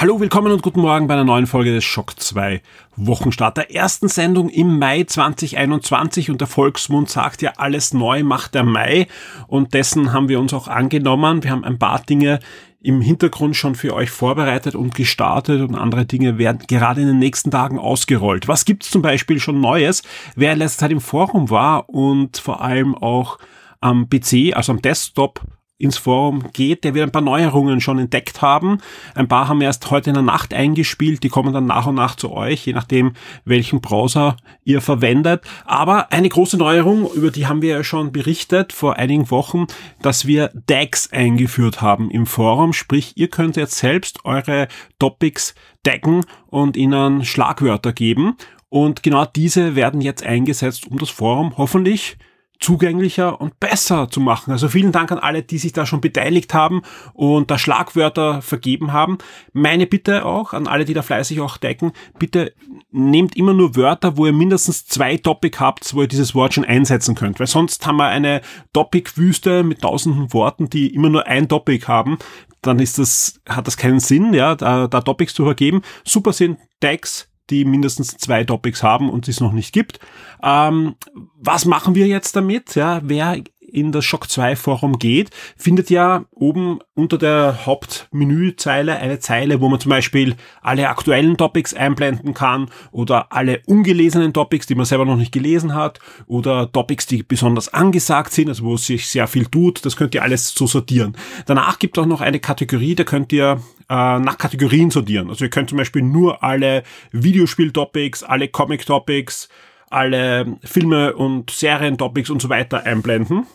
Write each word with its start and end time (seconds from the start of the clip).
Hallo, 0.00 0.18
willkommen 0.18 0.50
und 0.50 0.62
guten 0.62 0.80
Morgen 0.80 1.08
bei 1.08 1.12
einer 1.12 1.24
neuen 1.24 1.46
Folge 1.46 1.74
des 1.74 1.84
Schock 1.84 2.18
2 2.18 2.62
Wochenstart, 2.96 3.58
der 3.58 3.74
ersten 3.74 4.08
Sendung 4.08 4.48
im 4.48 4.78
Mai 4.78 5.04
2021 5.04 6.30
und 6.30 6.40
der 6.40 6.48
Volksmund 6.48 7.10
sagt 7.10 7.42
ja, 7.42 7.52
alles 7.58 7.92
neu 7.92 8.22
macht 8.22 8.54
der 8.54 8.64
Mai 8.64 9.08
und 9.46 9.74
dessen 9.74 10.14
haben 10.14 10.30
wir 10.30 10.40
uns 10.40 10.54
auch 10.54 10.68
angenommen. 10.68 11.42
Wir 11.42 11.50
haben 11.50 11.64
ein 11.64 11.78
paar 11.78 12.00
Dinge 12.00 12.40
im 12.80 13.02
Hintergrund 13.02 13.56
schon 13.56 13.74
für 13.74 13.92
euch 13.92 14.08
vorbereitet 14.08 14.74
und 14.74 14.94
gestartet 14.94 15.60
und 15.60 15.74
andere 15.74 16.06
Dinge 16.06 16.38
werden 16.38 16.62
gerade 16.66 17.02
in 17.02 17.08
den 17.08 17.18
nächsten 17.18 17.50
Tagen 17.50 17.78
ausgerollt. 17.78 18.48
Was 18.48 18.64
gibt's 18.64 18.90
zum 18.90 19.02
Beispiel 19.02 19.38
schon 19.38 19.60
Neues? 19.60 20.02
Wer 20.34 20.54
in 20.54 20.60
letzter 20.60 20.86
Zeit 20.86 20.92
im 20.92 21.02
Forum 21.02 21.50
war 21.50 21.90
und 21.90 22.38
vor 22.38 22.62
allem 22.62 22.94
auch 22.94 23.36
am 23.80 24.08
PC, 24.08 24.56
also 24.56 24.72
am 24.72 24.80
Desktop 24.80 25.42
ins 25.80 25.96
Forum 25.96 26.52
geht, 26.52 26.84
der 26.84 26.94
wird 26.94 27.08
ein 27.08 27.12
paar 27.12 27.22
Neuerungen 27.22 27.80
schon 27.80 27.98
entdeckt 27.98 28.42
haben. 28.42 28.78
Ein 29.14 29.28
paar 29.28 29.48
haben 29.48 29.60
erst 29.62 29.90
heute 29.90 30.10
in 30.10 30.14
der 30.14 30.22
Nacht 30.22 30.52
eingespielt, 30.52 31.22
die 31.22 31.30
kommen 31.30 31.54
dann 31.54 31.66
nach 31.66 31.86
und 31.86 31.94
nach 31.94 32.16
zu 32.16 32.30
euch, 32.30 32.66
je 32.66 32.74
nachdem, 32.74 33.14
welchen 33.44 33.80
Browser 33.80 34.36
ihr 34.62 34.82
verwendet. 34.82 35.42
Aber 35.64 36.12
eine 36.12 36.28
große 36.28 36.58
Neuerung, 36.58 37.10
über 37.14 37.30
die 37.30 37.46
haben 37.46 37.62
wir 37.62 37.76
ja 37.76 37.84
schon 37.84 38.12
berichtet 38.12 38.74
vor 38.74 38.96
einigen 38.96 39.30
Wochen, 39.30 39.66
dass 40.02 40.26
wir 40.26 40.50
DAGs 40.66 41.12
eingeführt 41.12 41.80
haben 41.80 42.10
im 42.10 42.26
Forum. 42.26 42.74
Sprich, 42.74 43.14
ihr 43.16 43.28
könnt 43.28 43.56
jetzt 43.56 43.76
selbst 43.76 44.24
eure 44.26 44.68
Topics 44.98 45.54
taggen 45.82 46.26
und 46.48 46.76
ihnen 46.76 47.24
Schlagwörter 47.24 47.94
geben. 47.94 48.36
Und 48.68 49.02
genau 49.02 49.24
diese 49.24 49.76
werden 49.76 50.02
jetzt 50.02 50.24
eingesetzt, 50.24 50.86
um 50.86 50.98
das 50.98 51.10
Forum 51.10 51.54
hoffentlich 51.56 52.18
zugänglicher 52.60 53.40
und 53.40 53.58
besser 53.58 54.08
zu 54.10 54.20
machen. 54.20 54.52
Also 54.52 54.68
vielen 54.68 54.92
Dank 54.92 55.10
an 55.10 55.18
alle, 55.18 55.42
die 55.42 55.56
sich 55.56 55.72
da 55.72 55.86
schon 55.86 56.02
beteiligt 56.02 56.52
haben 56.52 56.82
und 57.14 57.50
da 57.50 57.58
Schlagwörter 57.58 58.42
vergeben 58.42 58.92
haben. 58.92 59.18
Meine 59.52 59.86
Bitte 59.86 60.26
auch 60.26 60.52
an 60.52 60.66
alle, 60.66 60.84
die 60.84 60.92
da 60.92 61.02
fleißig 61.02 61.40
auch 61.40 61.56
decken, 61.56 61.92
bitte 62.18 62.52
nehmt 62.90 63.34
immer 63.34 63.54
nur 63.54 63.76
Wörter, 63.76 64.18
wo 64.18 64.26
ihr 64.26 64.32
mindestens 64.32 64.84
zwei 64.86 65.16
Topic 65.16 65.58
habt, 65.58 65.94
wo 65.94 66.02
ihr 66.02 66.08
dieses 66.08 66.34
Wort 66.34 66.54
schon 66.54 66.64
einsetzen 66.64 67.14
könnt, 67.14 67.40
weil 67.40 67.46
sonst 67.46 67.86
haben 67.86 67.96
wir 67.96 68.08
eine 68.08 68.42
Topic-Wüste 68.74 69.62
mit 69.62 69.80
tausenden 69.80 70.32
Worten, 70.34 70.68
die 70.68 70.94
immer 70.94 71.08
nur 71.08 71.26
ein 71.26 71.48
Topic 71.48 71.86
haben. 71.86 72.18
Dann 72.60 72.78
ist 72.78 72.98
das, 72.98 73.40
hat 73.48 73.66
das 73.66 73.78
keinen 73.78 74.00
Sinn, 74.00 74.34
ja, 74.34 74.54
da, 74.54 74.86
da 74.86 75.00
Topics 75.00 75.32
zu 75.32 75.44
vergeben. 75.44 75.80
Super 76.04 76.34
sind 76.34 76.58
Tags, 76.80 77.29
die 77.50 77.64
mindestens 77.64 78.16
zwei 78.16 78.44
Topics 78.44 78.82
haben 78.82 79.10
und 79.10 79.28
es 79.28 79.40
noch 79.40 79.52
nicht 79.52 79.72
gibt. 79.72 80.00
Ähm, 80.42 80.94
was 81.36 81.64
machen 81.64 81.94
wir 81.94 82.06
jetzt 82.06 82.36
damit? 82.36 82.74
Ja, 82.74 83.00
wer 83.04 83.42
in 83.72 83.92
das 83.92 84.04
Shock 84.04 84.30
2 84.30 84.56
Forum 84.56 84.98
geht, 84.98 85.30
findet 85.56 85.90
ja 85.90 86.24
oben 86.30 86.80
unter 86.94 87.18
der 87.18 87.66
Hauptmenüzeile 87.66 88.96
eine 88.96 89.18
Zeile, 89.18 89.60
wo 89.60 89.68
man 89.68 89.80
zum 89.80 89.90
Beispiel 89.90 90.36
alle 90.60 90.88
aktuellen 90.88 91.36
Topics 91.36 91.74
einblenden 91.74 92.34
kann 92.34 92.70
oder 92.92 93.32
alle 93.32 93.60
ungelesenen 93.66 94.32
Topics, 94.32 94.66
die 94.66 94.74
man 94.74 94.86
selber 94.86 95.04
noch 95.04 95.16
nicht 95.16 95.32
gelesen 95.32 95.74
hat 95.74 95.98
oder 96.26 96.70
Topics, 96.70 97.06
die 97.06 97.22
besonders 97.22 97.72
angesagt 97.72 98.32
sind, 98.32 98.48
also 98.48 98.64
wo 98.64 98.76
sich 98.76 99.08
sehr 99.08 99.26
viel 99.26 99.46
tut. 99.46 99.84
Das 99.84 99.96
könnt 99.96 100.14
ihr 100.14 100.22
alles 100.22 100.54
so 100.54 100.66
sortieren. 100.66 101.16
Danach 101.46 101.78
gibt 101.78 101.96
es 101.96 102.02
auch 102.02 102.06
noch 102.06 102.20
eine 102.20 102.40
Kategorie, 102.40 102.94
da 102.94 103.04
könnt 103.04 103.32
ihr 103.32 103.60
äh, 103.88 104.18
nach 104.18 104.38
Kategorien 104.38 104.90
sortieren. 104.90 105.28
Also 105.28 105.44
ihr 105.44 105.50
könnt 105.50 105.68
zum 105.68 105.78
Beispiel 105.78 106.02
nur 106.02 106.42
alle 106.42 106.82
Videospiel-Topics, 107.12 108.22
alle 108.22 108.48
Comic-Topics, 108.48 109.48
alle 109.90 110.58
Filme 110.62 111.14
und 111.14 111.50
Serien-Topics 111.50 112.30
und 112.30 112.40
so 112.40 112.48
weiter 112.48 112.84
einblenden. 112.84 113.46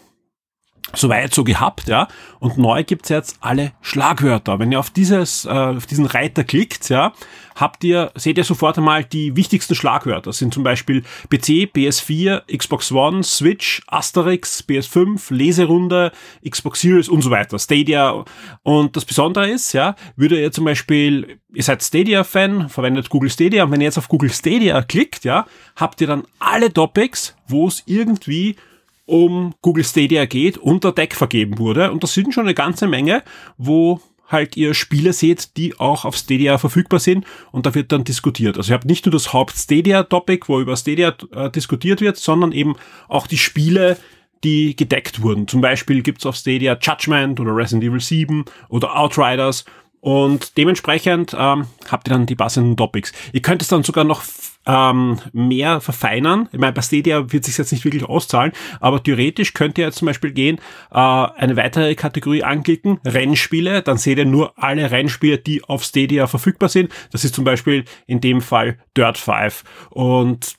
Soweit 0.95 1.33
so 1.33 1.43
gehabt, 1.43 1.87
ja. 1.87 2.07
Und 2.39 2.57
neu 2.57 2.83
gibt's 2.83 3.09
jetzt 3.09 3.37
alle 3.41 3.71
Schlagwörter. 3.81 4.59
Wenn 4.59 4.71
ihr 4.71 4.79
auf 4.79 4.89
dieses, 4.89 5.45
äh, 5.45 5.49
auf 5.49 5.85
diesen 5.85 6.05
Reiter 6.05 6.43
klickt, 6.43 6.89
ja, 6.89 7.13
habt 7.55 7.83
ihr, 7.83 8.11
seht 8.15 8.37
ihr 8.37 8.43
sofort 8.43 8.77
einmal 8.77 9.03
die 9.03 9.35
wichtigsten 9.35 9.75
Schlagwörter. 9.75 10.29
Das 10.29 10.37
sind 10.37 10.53
zum 10.53 10.63
Beispiel 10.63 11.01
PC, 11.29 11.71
PS4, 11.73 12.43
Xbox 12.55 12.91
One, 12.91 13.23
Switch, 13.23 13.81
Asterix, 13.87 14.63
PS5, 14.67 15.33
Leserunde, 15.33 16.11
Xbox 16.47 16.81
Series 16.81 17.09
und 17.09 17.21
so 17.21 17.31
weiter, 17.31 17.57
Stadia. 17.57 18.25
Und 18.63 18.95
das 18.95 19.05
Besondere 19.05 19.49
ist, 19.49 19.73
ja, 19.73 19.95
würde 20.15 20.39
ihr 20.39 20.51
zum 20.51 20.65
Beispiel, 20.65 21.39
ihr 21.53 21.63
seid 21.63 21.81
Stadia-Fan, 21.81 22.69
verwendet 22.69 23.09
Google 23.09 23.29
Stadia, 23.29 23.63
und 23.63 23.71
wenn 23.71 23.81
ihr 23.81 23.85
jetzt 23.85 23.97
auf 23.97 24.09
Google 24.09 24.31
Stadia 24.31 24.81
klickt, 24.81 25.23
ja, 25.23 25.45
habt 25.75 26.01
ihr 26.01 26.07
dann 26.07 26.23
alle 26.39 26.71
Topics, 26.71 27.35
wo 27.47 27.67
es 27.67 27.83
irgendwie 27.85 28.55
um 29.05 29.53
Google 29.61 29.83
Stadia 29.83 30.25
geht, 30.25 30.57
unter 30.57 30.91
Deck 30.91 31.15
vergeben 31.15 31.57
wurde. 31.57 31.91
Und 31.91 32.03
das 32.03 32.13
sind 32.13 32.33
schon 32.33 32.45
eine 32.45 32.55
ganze 32.55 32.87
Menge, 32.87 33.23
wo 33.57 34.01
halt 34.27 34.57
ihr 34.57 34.73
Spiele 34.73 35.13
seht, 35.13 35.55
die 35.57 35.79
auch 35.79 36.05
auf 36.05 36.15
Stadia 36.15 36.57
verfügbar 36.57 36.99
sind 36.99 37.25
und 37.51 37.65
da 37.65 37.75
wird 37.75 37.91
dann 37.91 38.03
diskutiert. 38.03 38.57
Also 38.57 38.71
ihr 38.71 38.75
habt 38.75 38.85
nicht 38.85 39.05
nur 39.05 39.13
das 39.13 39.33
Haupt-Stadia-Topic, 39.33 40.47
wo 40.47 40.59
über 40.59 40.75
Stadia 40.75 41.15
äh, 41.31 41.49
diskutiert 41.51 42.01
wird, 42.01 42.17
sondern 42.17 42.51
eben 42.51 42.75
auch 43.07 43.27
die 43.27 43.37
Spiele, 43.37 43.97
die 44.43 44.75
gedeckt 44.75 45.21
wurden. 45.21 45.47
Zum 45.47 45.61
Beispiel 45.61 46.01
gibt's 46.01 46.25
auf 46.25 46.35
Stadia 46.35 46.77
Judgment 46.81 47.39
oder 47.39 47.55
Resident 47.55 47.83
Evil 47.83 47.99
7 47.99 48.45
oder 48.69 48.97
Outriders 48.97 49.65
und 50.05 50.55
dementsprechend 50.59 51.35
ähm, 51.35 51.65
habt 51.89 52.07
ihr 52.07 52.11
dann 52.11 52.27
die 52.27 52.35
passenden 52.35 52.77
Topics. 52.77 53.11
Ihr 53.33 53.41
könnt 53.41 53.63
es 53.63 53.69
dann 53.69 53.81
sogar 53.81 54.03
noch 54.03 54.21
ähm, 54.67 55.19
mehr 55.33 55.81
verfeinern. 55.81 56.47
Ich 56.51 56.59
meine, 56.59 56.73
bei 56.73 56.83
Stadia 56.83 57.33
wird 57.33 57.43
sich 57.43 57.57
jetzt 57.57 57.71
nicht 57.71 57.85
wirklich 57.85 58.03
auszahlen, 58.03 58.51
aber 58.79 59.01
theoretisch 59.01 59.55
könnt 59.55 59.79
ihr 59.79 59.85
jetzt 59.85 59.97
zum 59.97 60.05
Beispiel 60.05 60.31
gehen, 60.31 60.59
äh, 60.91 60.99
eine 60.99 61.57
weitere 61.57 61.95
Kategorie 61.95 62.43
anklicken, 62.43 62.99
Rennspiele, 63.03 63.81
dann 63.81 63.97
seht 63.97 64.19
ihr 64.19 64.25
nur 64.25 64.53
alle 64.61 64.91
Rennspiele, 64.91 65.39
die 65.39 65.63
auf 65.63 65.83
Stadia 65.83 66.27
verfügbar 66.27 66.69
sind. 66.69 66.91
Das 67.11 67.25
ist 67.25 67.33
zum 67.33 67.43
Beispiel 67.43 67.85
in 68.05 68.21
dem 68.21 68.41
Fall 68.41 68.77
Dirt 68.95 69.17
5. 69.17 69.63
Und 69.89 70.55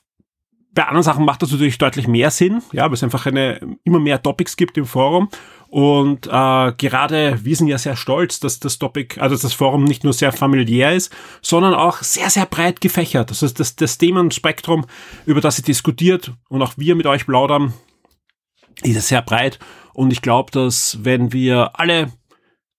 bei 0.73 0.83
anderen 0.83 1.03
Sachen 1.03 1.25
macht 1.25 1.41
das 1.41 1.51
natürlich 1.51 1.77
deutlich 1.77 2.07
mehr 2.07 2.31
Sinn, 2.31 2.61
ja, 2.73 2.83
weil 2.83 2.93
es 2.93 3.03
einfach 3.03 3.25
eine 3.25 3.77
immer 3.85 3.99
mehr 3.99 4.21
Topics 4.21 4.57
gibt 4.57 4.77
im 4.77 4.85
Forum 4.85 5.29
und 5.69 6.27
äh, 6.27 6.71
gerade 6.77 7.39
wir 7.43 7.55
sind 7.55 7.67
ja 7.67 7.77
sehr 7.77 7.95
stolz, 7.95 8.39
dass 8.39 8.59
das 8.59 8.79
Topic, 8.79 9.19
also 9.19 9.35
das 9.35 9.53
Forum 9.53 9.83
nicht 9.83 10.03
nur 10.03 10.13
sehr 10.13 10.31
familiär 10.31 10.93
ist, 10.93 11.13
sondern 11.41 11.73
auch 11.73 12.01
sehr, 12.01 12.29
sehr 12.29 12.45
breit 12.45 12.81
gefächert. 12.81 13.29
Das 13.31 13.43
ist 13.43 13.59
das, 13.59 13.75
das 13.75 13.97
Themenspektrum, 13.97 14.85
über 15.25 15.41
das 15.41 15.57
sie 15.57 15.63
diskutiert 15.63 16.33
und 16.49 16.61
auch 16.61 16.73
wir 16.77 16.95
mit 16.95 17.05
euch 17.05 17.25
plaudern, 17.25 17.73
ist 18.83 19.07
sehr 19.07 19.21
breit. 19.21 19.59
Und 19.93 20.11
ich 20.11 20.21
glaube, 20.21 20.51
dass 20.51 20.99
wenn 21.01 21.33
wir 21.33 21.79
alle 21.79 22.11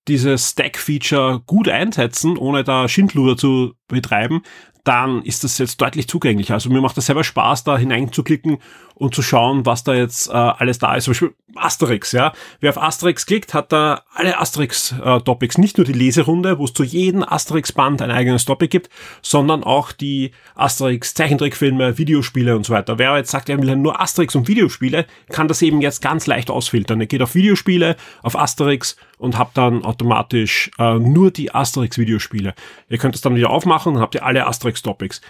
dieses 0.06 0.50
Stack-Feature 0.50 1.42
gut 1.44 1.68
einsetzen, 1.68 2.38
ohne 2.38 2.64
da 2.64 2.88
Schindluder 2.88 3.36
zu 3.36 3.74
betreiben, 3.88 4.42
dann 4.84 5.22
ist 5.22 5.44
das 5.44 5.58
jetzt 5.58 5.80
deutlich 5.80 6.08
zugänglicher. 6.08 6.54
Also 6.54 6.70
mir 6.70 6.80
macht 6.80 6.96
das 6.96 7.06
selber 7.06 7.24
Spaß, 7.24 7.64
da 7.64 7.76
hineinzuklicken 7.76 8.58
und 8.94 9.14
zu 9.14 9.22
schauen, 9.22 9.64
was 9.64 9.84
da 9.84 9.94
jetzt 9.94 10.28
äh, 10.28 10.32
alles 10.32 10.78
da 10.78 10.94
ist. 10.94 11.04
Zum 11.04 11.12
Beispiel 11.12 11.34
Asterix, 11.54 12.12
ja. 12.12 12.32
Wer 12.60 12.70
auf 12.70 12.82
Asterix 12.82 13.26
klickt, 13.26 13.54
hat 13.54 13.72
da 13.72 14.02
alle 14.14 14.38
Asterix-Topics. 14.38 15.56
Äh, 15.56 15.60
Nicht 15.60 15.78
nur 15.78 15.86
die 15.86 15.92
Leserunde, 15.92 16.58
wo 16.58 16.64
es 16.64 16.72
zu 16.72 16.84
jedem 16.84 17.22
Asterix-Band 17.22 18.02
ein 18.02 18.10
eigenes 18.10 18.44
Topic 18.44 18.68
gibt, 18.68 18.90
sondern 19.22 19.64
auch 19.64 19.92
die 19.92 20.32
Asterix-Zeichentrickfilme, 20.56 21.96
Videospiele 21.98 22.56
und 22.56 22.66
so 22.66 22.72
weiter. 22.72 22.98
Wer 22.98 23.16
jetzt 23.16 23.30
sagt, 23.30 23.48
er 23.48 23.60
will 23.62 23.76
nur 23.76 24.00
Asterix 24.00 24.34
und 24.34 24.48
Videospiele, 24.48 25.06
kann 25.30 25.48
das 25.48 25.62
eben 25.62 25.80
jetzt 25.80 26.02
ganz 26.02 26.26
leicht 26.26 26.50
ausfiltern. 26.50 27.00
Er 27.00 27.06
geht 27.06 27.22
auf 27.22 27.34
Videospiele, 27.34 27.96
auf 28.22 28.38
Asterix 28.38 28.96
und 29.18 29.38
habt 29.38 29.56
dann 29.56 29.84
automatisch 29.84 30.70
äh, 30.78 30.94
nur 30.94 31.30
die 31.30 31.54
Asterix-Videospiele. 31.54 32.54
Ihr 32.88 32.98
könnt 32.98 33.14
es 33.14 33.20
dann 33.20 33.36
wieder 33.36 33.50
aufmachen, 33.50 33.94
dann 33.94 34.02
habt 34.02 34.14
ihr 34.14 34.24
alle 34.24 34.46
Asterix-Topics. 34.68 35.20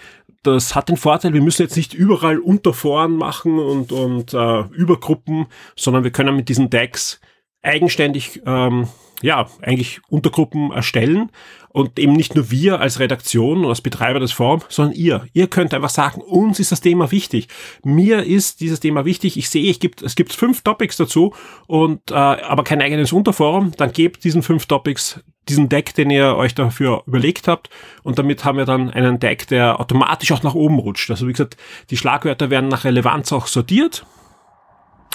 Das 0.43 0.75
hat 0.75 0.88
den 0.88 0.96
Vorteil, 0.96 1.35
wir 1.35 1.43
müssen 1.43 1.62
jetzt 1.62 1.76
nicht 1.76 1.94
überall 1.94 2.38
Unterforen 2.38 3.17
machen 3.17 3.58
und, 3.58 3.93
und 3.93 4.35
äh, 4.35 4.61
Übergruppen, 4.73 5.46
sondern 5.76 6.05
wir 6.05 6.12
können 6.12 6.37
mit 6.37 6.49
diesen 6.49 6.70
Decks 6.70 7.20
eigenständig 7.62 8.43
ähm, 8.46 8.88
ja, 9.20 9.49
eigentlich 9.62 10.00
Untergruppen 10.08 10.70
erstellen 10.70 11.31
und 11.78 11.98
eben 11.98 12.12
nicht 12.12 12.34
nur 12.34 12.50
wir 12.50 12.80
als 12.80 12.98
Redaktion 12.98 13.64
und 13.64 13.70
als 13.70 13.80
Betreiber 13.80 14.19
des 14.19 14.32
Forums, 14.32 14.64
sondern 14.69 14.96
ihr. 14.96 15.26
Ihr 15.32 15.46
könnt 15.46 15.72
einfach 15.72 15.90
sagen, 15.90 16.20
uns 16.20 16.58
ist 16.58 16.72
das 16.72 16.80
Thema 16.80 17.12
wichtig. 17.12 17.46
Mir 17.84 18.25
ist 18.25 18.60
dieses 18.60 18.80
Thema 18.80 19.04
wichtig. 19.04 19.36
Ich 19.36 19.48
sehe, 19.48 19.62
ich 19.70 19.78
gibt, 19.78 20.02
es 20.02 20.16
gibt 20.16 20.32
fünf 20.32 20.62
Topics 20.62 20.96
dazu 20.96 21.34
und 21.69 22.10
äh, 22.10 22.14
aber 22.14 22.64
kein 22.64 22.82
eigenes 22.82 23.12
Unterforum. 23.12 23.72
Dann 23.76 23.92
gebt 23.92 24.25
diesen 24.25 24.42
fünf 24.42 24.66
Topics 24.66 25.20
diesen 25.48 25.69
Deck, 25.69 25.94
den 25.94 26.10
ihr 26.10 26.36
euch 26.36 26.54
dafür 26.54 27.04
überlegt 27.06 27.48
habt. 27.48 27.70
Und 28.02 28.19
damit 28.19 28.44
haben 28.44 28.58
wir 28.58 28.64
dann 28.64 28.90
einen 28.90 29.20
Deck, 29.20 29.46
der 29.46 29.80
automatisch 29.80 30.32
auch 30.32 30.42
nach 30.42 30.54
oben 30.54 30.78
rutscht. 30.78 31.10
Also 31.10 31.28
wie 31.28 31.32
gesagt, 31.32 31.56
die 31.90 31.96
Schlagwörter 31.96 32.50
werden 32.50 32.69
nach 32.69 32.84
Relevanz 32.84 33.32
auch 33.32 33.46
sortiert. 33.46 34.04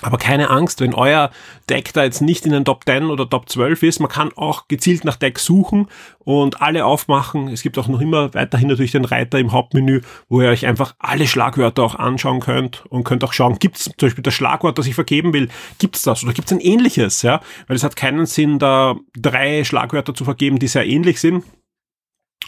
Aber 0.03 0.17
keine 0.17 0.49
Angst, 0.49 0.81
wenn 0.81 0.93
euer 0.93 1.31
Deck 1.69 1.93
da 1.93 2.03
jetzt 2.03 2.21
nicht 2.21 2.45
in 2.45 2.51
den 2.51 2.65
Top 2.65 2.83
10 2.85 3.05
oder 3.05 3.29
Top 3.29 3.49
12 3.49 3.83
ist, 3.83 3.99
man 3.99 4.09
kann 4.09 4.31
auch 4.35 4.67
gezielt 4.67 5.05
nach 5.05 5.15
Decks 5.15 5.45
suchen 5.45 5.87
und 6.19 6.61
alle 6.61 6.85
aufmachen. 6.85 7.47
Es 7.47 7.63
gibt 7.63 7.77
auch 7.77 7.87
noch 7.87 8.01
immer 8.01 8.33
weiterhin 8.33 8.67
natürlich 8.67 8.91
den 8.91 9.05
Reiter 9.05 9.39
im 9.39 9.51
Hauptmenü, 9.51 10.01
wo 10.29 10.41
ihr 10.41 10.49
euch 10.49 10.65
einfach 10.65 10.95
alle 10.99 11.27
Schlagwörter 11.27 11.83
auch 11.83 11.95
anschauen 11.95 12.39
könnt 12.39 12.85
und 12.87 13.03
könnt 13.03 13.23
auch 13.23 13.33
schauen, 13.33 13.59
gibt 13.59 13.77
es 13.77 13.83
zum 13.85 13.93
Beispiel 14.07 14.23
das 14.23 14.33
Schlagwort, 14.33 14.77
das 14.77 14.87
ich 14.87 14.95
vergeben 14.95 15.33
will, 15.33 15.49
gibt 15.79 15.95
es 15.95 16.03
das 16.03 16.23
oder 16.23 16.33
gibt 16.33 16.49
es 16.49 16.53
ein 16.53 16.61
ähnliches, 16.61 17.21
ja? 17.21 17.41
Weil 17.67 17.75
es 17.75 17.83
hat 17.83 17.95
keinen 17.95 18.25
Sinn, 18.25 18.59
da 18.59 18.95
drei 19.17 19.63
Schlagwörter 19.63 20.13
zu 20.13 20.25
vergeben, 20.25 20.59
die 20.59 20.67
sehr 20.67 20.85
ähnlich 20.85 21.19
sind 21.19 21.43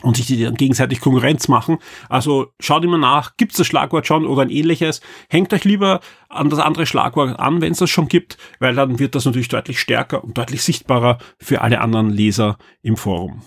und 0.01 0.17
sich 0.17 0.27
die 0.27 0.43
dann 0.43 0.55
gegenseitig 0.55 0.99
Konkurrenz 0.99 1.47
machen. 1.47 1.77
Also 2.09 2.47
schaut 2.59 2.83
immer 2.83 2.97
nach, 2.97 3.37
gibt 3.37 3.53
es 3.53 3.57
das 3.57 3.67
Schlagwort 3.67 4.05
schon 4.07 4.25
oder 4.25 4.41
ein 4.41 4.49
ähnliches. 4.49 5.01
Hängt 5.29 5.53
euch 5.53 5.63
lieber 5.63 6.01
an 6.29 6.49
das 6.49 6.59
andere 6.59 6.85
Schlagwort 6.85 7.39
an, 7.39 7.61
wenn 7.61 7.71
es 7.71 7.79
das 7.79 7.89
schon 7.89 8.07
gibt, 8.07 8.37
weil 8.59 8.75
dann 8.75 8.99
wird 8.99 9.15
das 9.15 9.25
natürlich 9.25 9.47
deutlich 9.47 9.79
stärker 9.79 10.23
und 10.23 10.37
deutlich 10.37 10.63
sichtbarer 10.63 11.17
für 11.39 11.61
alle 11.61 11.81
anderen 11.81 12.09
Leser 12.09 12.57
im 12.81 12.97
Forum. 12.97 13.41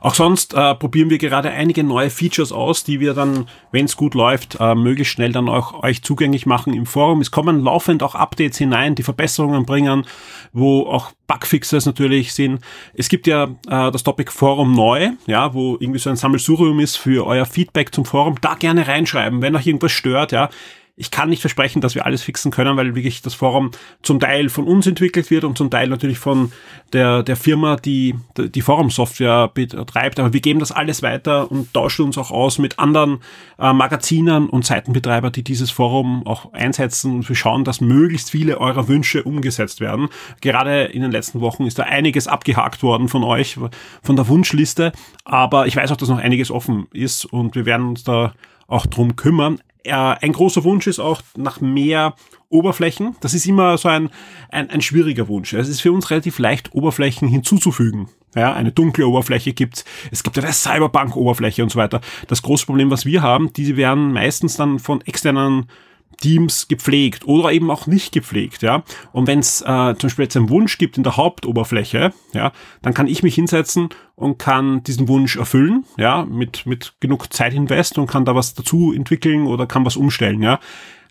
Auch 0.00 0.14
sonst 0.14 0.52
äh, 0.52 0.74
probieren 0.74 1.08
wir 1.08 1.16
gerade 1.16 1.50
einige 1.50 1.82
neue 1.82 2.10
Features 2.10 2.52
aus, 2.52 2.84
die 2.84 3.00
wir 3.00 3.14
dann, 3.14 3.48
wenn 3.72 3.86
es 3.86 3.96
gut 3.96 4.14
läuft, 4.14 4.58
äh, 4.60 4.74
möglichst 4.74 5.14
schnell 5.14 5.32
dann 5.32 5.48
auch 5.48 5.82
euch 5.82 6.02
zugänglich 6.02 6.44
machen 6.44 6.74
im 6.74 6.84
Forum. 6.84 7.22
Es 7.22 7.30
kommen 7.30 7.62
laufend 7.62 8.02
auch 8.02 8.14
Updates 8.14 8.58
hinein, 8.58 8.94
die 8.94 9.02
Verbesserungen 9.02 9.64
bringen, 9.64 10.04
wo 10.52 10.82
auch 10.82 11.12
Bugfixes 11.26 11.86
natürlich 11.86 12.34
sind. 12.34 12.60
Es 12.92 13.08
gibt 13.08 13.26
ja 13.26 13.44
äh, 13.44 13.90
das 13.90 14.02
Topic 14.02 14.30
Forum 14.30 14.74
neu, 14.74 15.12
ja, 15.26 15.54
wo 15.54 15.76
irgendwie 15.80 16.00
so 16.00 16.10
ein 16.10 16.16
Sammelsurium 16.16 16.80
ist 16.80 16.96
für 16.96 17.26
euer 17.26 17.46
Feedback 17.46 17.94
zum 17.94 18.04
Forum. 18.04 18.34
Da 18.42 18.56
gerne 18.56 18.86
reinschreiben, 18.86 19.40
wenn 19.40 19.56
euch 19.56 19.66
irgendwas 19.66 19.92
stört, 19.92 20.32
ja 20.32 20.50
ich 20.96 21.10
kann 21.10 21.28
nicht 21.28 21.40
versprechen, 21.40 21.80
dass 21.80 21.96
wir 21.96 22.06
alles 22.06 22.22
fixen 22.22 22.52
können, 22.52 22.76
weil 22.76 22.94
wirklich 22.94 23.20
das 23.20 23.34
Forum 23.34 23.72
zum 24.02 24.20
Teil 24.20 24.48
von 24.48 24.64
uns 24.64 24.86
entwickelt 24.86 25.28
wird 25.28 25.42
und 25.42 25.58
zum 25.58 25.68
Teil 25.68 25.88
natürlich 25.88 26.18
von 26.18 26.52
der, 26.92 27.24
der 27.24 27.36
Firma, 27.36 27.74
die 27.76 28.14
die 28.36 28.60
Forum-Software 28.60 29.50
betreibt. 29.52 30.20
Aber 30.20 30.32
wir 30.32 30.40
geben 30.40 30.60
das 30.60 30.70
alles 30.70 31.02
weiter 31.02 31.50
und 31.50 31.74
tauschen 31.74 32.04
uns 32.04 32.16
auch 32.16 32.30
aus 32.30 32.58
mit 32.58 32.78
anderen 32.78 33.18
äh, 33.58 33.72
Magazinen 33.72 34.48
und 34.48 34.64
Seitenbetreiber, 34.64 35.32
die 35.32 35.42
dieses 35.42 35.72
Forum 35.72 36.24
auch 36.28 36.52
einsetzen. 36.52 37.16
Und 37.16 37.28
wir 37.28 37.34
schauen, 37.34 37.64
dass 37.64 37.80
möglichst 37.80 38.30
viele 38.30 38.60
eurer 38.60 38.86
Wünsche 38.86 39.24
umgesetzt 39.24 39.80
werden. 39.80 40.08
Gerade 40.42 40.84
in 40.84 41.02
den 41.02 41.10
letzten 41.10 41.40
Wochen 41.40 41.66
ist 41.66 41.80
da 41.80 41.82
einiges 41.82 42.28
abgehakt 42.28 42.84
worden 42.84 43.08
von 43.08 43.24
euch, 43.24 43.58
von 44.02 44.14
der 44.14 44.28
Wunschliste. 44.28 44.92
Aber 45.24 45.66
ich 45.66 45.74
weiß 45.74 45.90
auch, 45.90 45.96
dass 45.96 46.08
noch 46.08 46.18
einiges 46.18 46.52
offen 46.52 46.86
ist 46.92 47.24
und 47.24 47.56
wir 47.56 47.66
werden 47.66 47.88
uns 47.88 48.04
da 48.04 48.32
auch 48.66 48.86
drum 48.86 49.16
kümmern. 49.16 49.60
Äh, 49.82 49.92
ein 49.92 50.32
großer 50.32 50.64
Wunsch 50.64 50.86
ist 50.86 50.98
auch 50.98 51.22
nach 51.36 51.60
mehr 51.60 52.14
Oberflächen. 52.48 53.16
Das 53.20 53.34
ist 53.34 53.46
immer 53.46 53.76
so 53.78 53.88
ein, 53.88 54.10
ein, 54.50 54.70
ein 54.70 54.80
schwieriger 54.80 55.28
Wunsch. 55.28 55.52
Es 55.52 55.68
ist 55.68 55.80
für 55.80 55.92
uns 55.92 56.10
relativ 56.10 56.38
leicht, 56.38 56.74
Oberflächen 56.74 57.28
hinzuzufügen. 57.28 58.08
Ja, 58.34 58.52
eine 58.52 58.72
dunkle 58.72 59.06
Oberfläche 59.06 59.52
gibt's. 59.52 59.84
Es 60.10 60.22
gibt 60.22 60.38
eine 60.38 60.52
Cyberpunk-Oberfläche 60.52 61.62
und 61.62 61.70
so 61.70 61.78
weiter. 61.78 62.00
Das 62.26 62.42
große 62.42 62.66
Problem, 62.66 62.90
was 62.90 63.06
wir 63.06 63.22
haben, 63.22 63.52
die 63.52 63.76
werden 63.76 64.12
meistens 64.12 64.56
dann 64.56 64.78
von 64.78 65.00
externen 65.02 65.66
Teams 66.16 66.68
gepflegt 66.68 67.26
oder 67.26 67.52
eben 67.52 67.70
auch 67.70 67.86
nicht 67.86 68.12
gepflegt, 68.12 68.62
ja. 68.62 68.84
Und 69.12 69.26
wenn 69.26 69.38
es 69.38 69.60
äh, 69.62 69.94
zum 69.96 70.08
Beispiel 70.08 70.24
jetzt 70.24 70.36
einen 70.36 70.50
Wunsch 70.50 70.78
gibt 70.78 70.96
in 70.96 71.02
der 71.02 71.16
Hauptoberfläche, 71.16 72.12
ja, 72.32 72.52
dann 72.82 72.94
kann 72.94 73.06
ich 73.06 73.22
mich 73.22 73.34
hinsetzen 73.34 73.88
und 74.14 74.38
kann 74.38 74.82
diesen 74.82 75.08
Wunsch 75.08 75.36
erfüllen, 75.36 75.84
ja, 75.96 76.24
mit 76.24 76.66
mit 76.66 76.94
genug 77.00 77.32
Zeitinvest 77.32 77.98
und 77.98 78.06
kann 78.06 78.24
da 78.24 78.34
was 78.34 78.54
dazu 78.54 78.92
entwickeln 78.92 79.46
oder 79.46 79.66
kann 79.66 79.84
was 79.84 79.96
umstellen, 79.96 80.42
ja. 80.42 80.60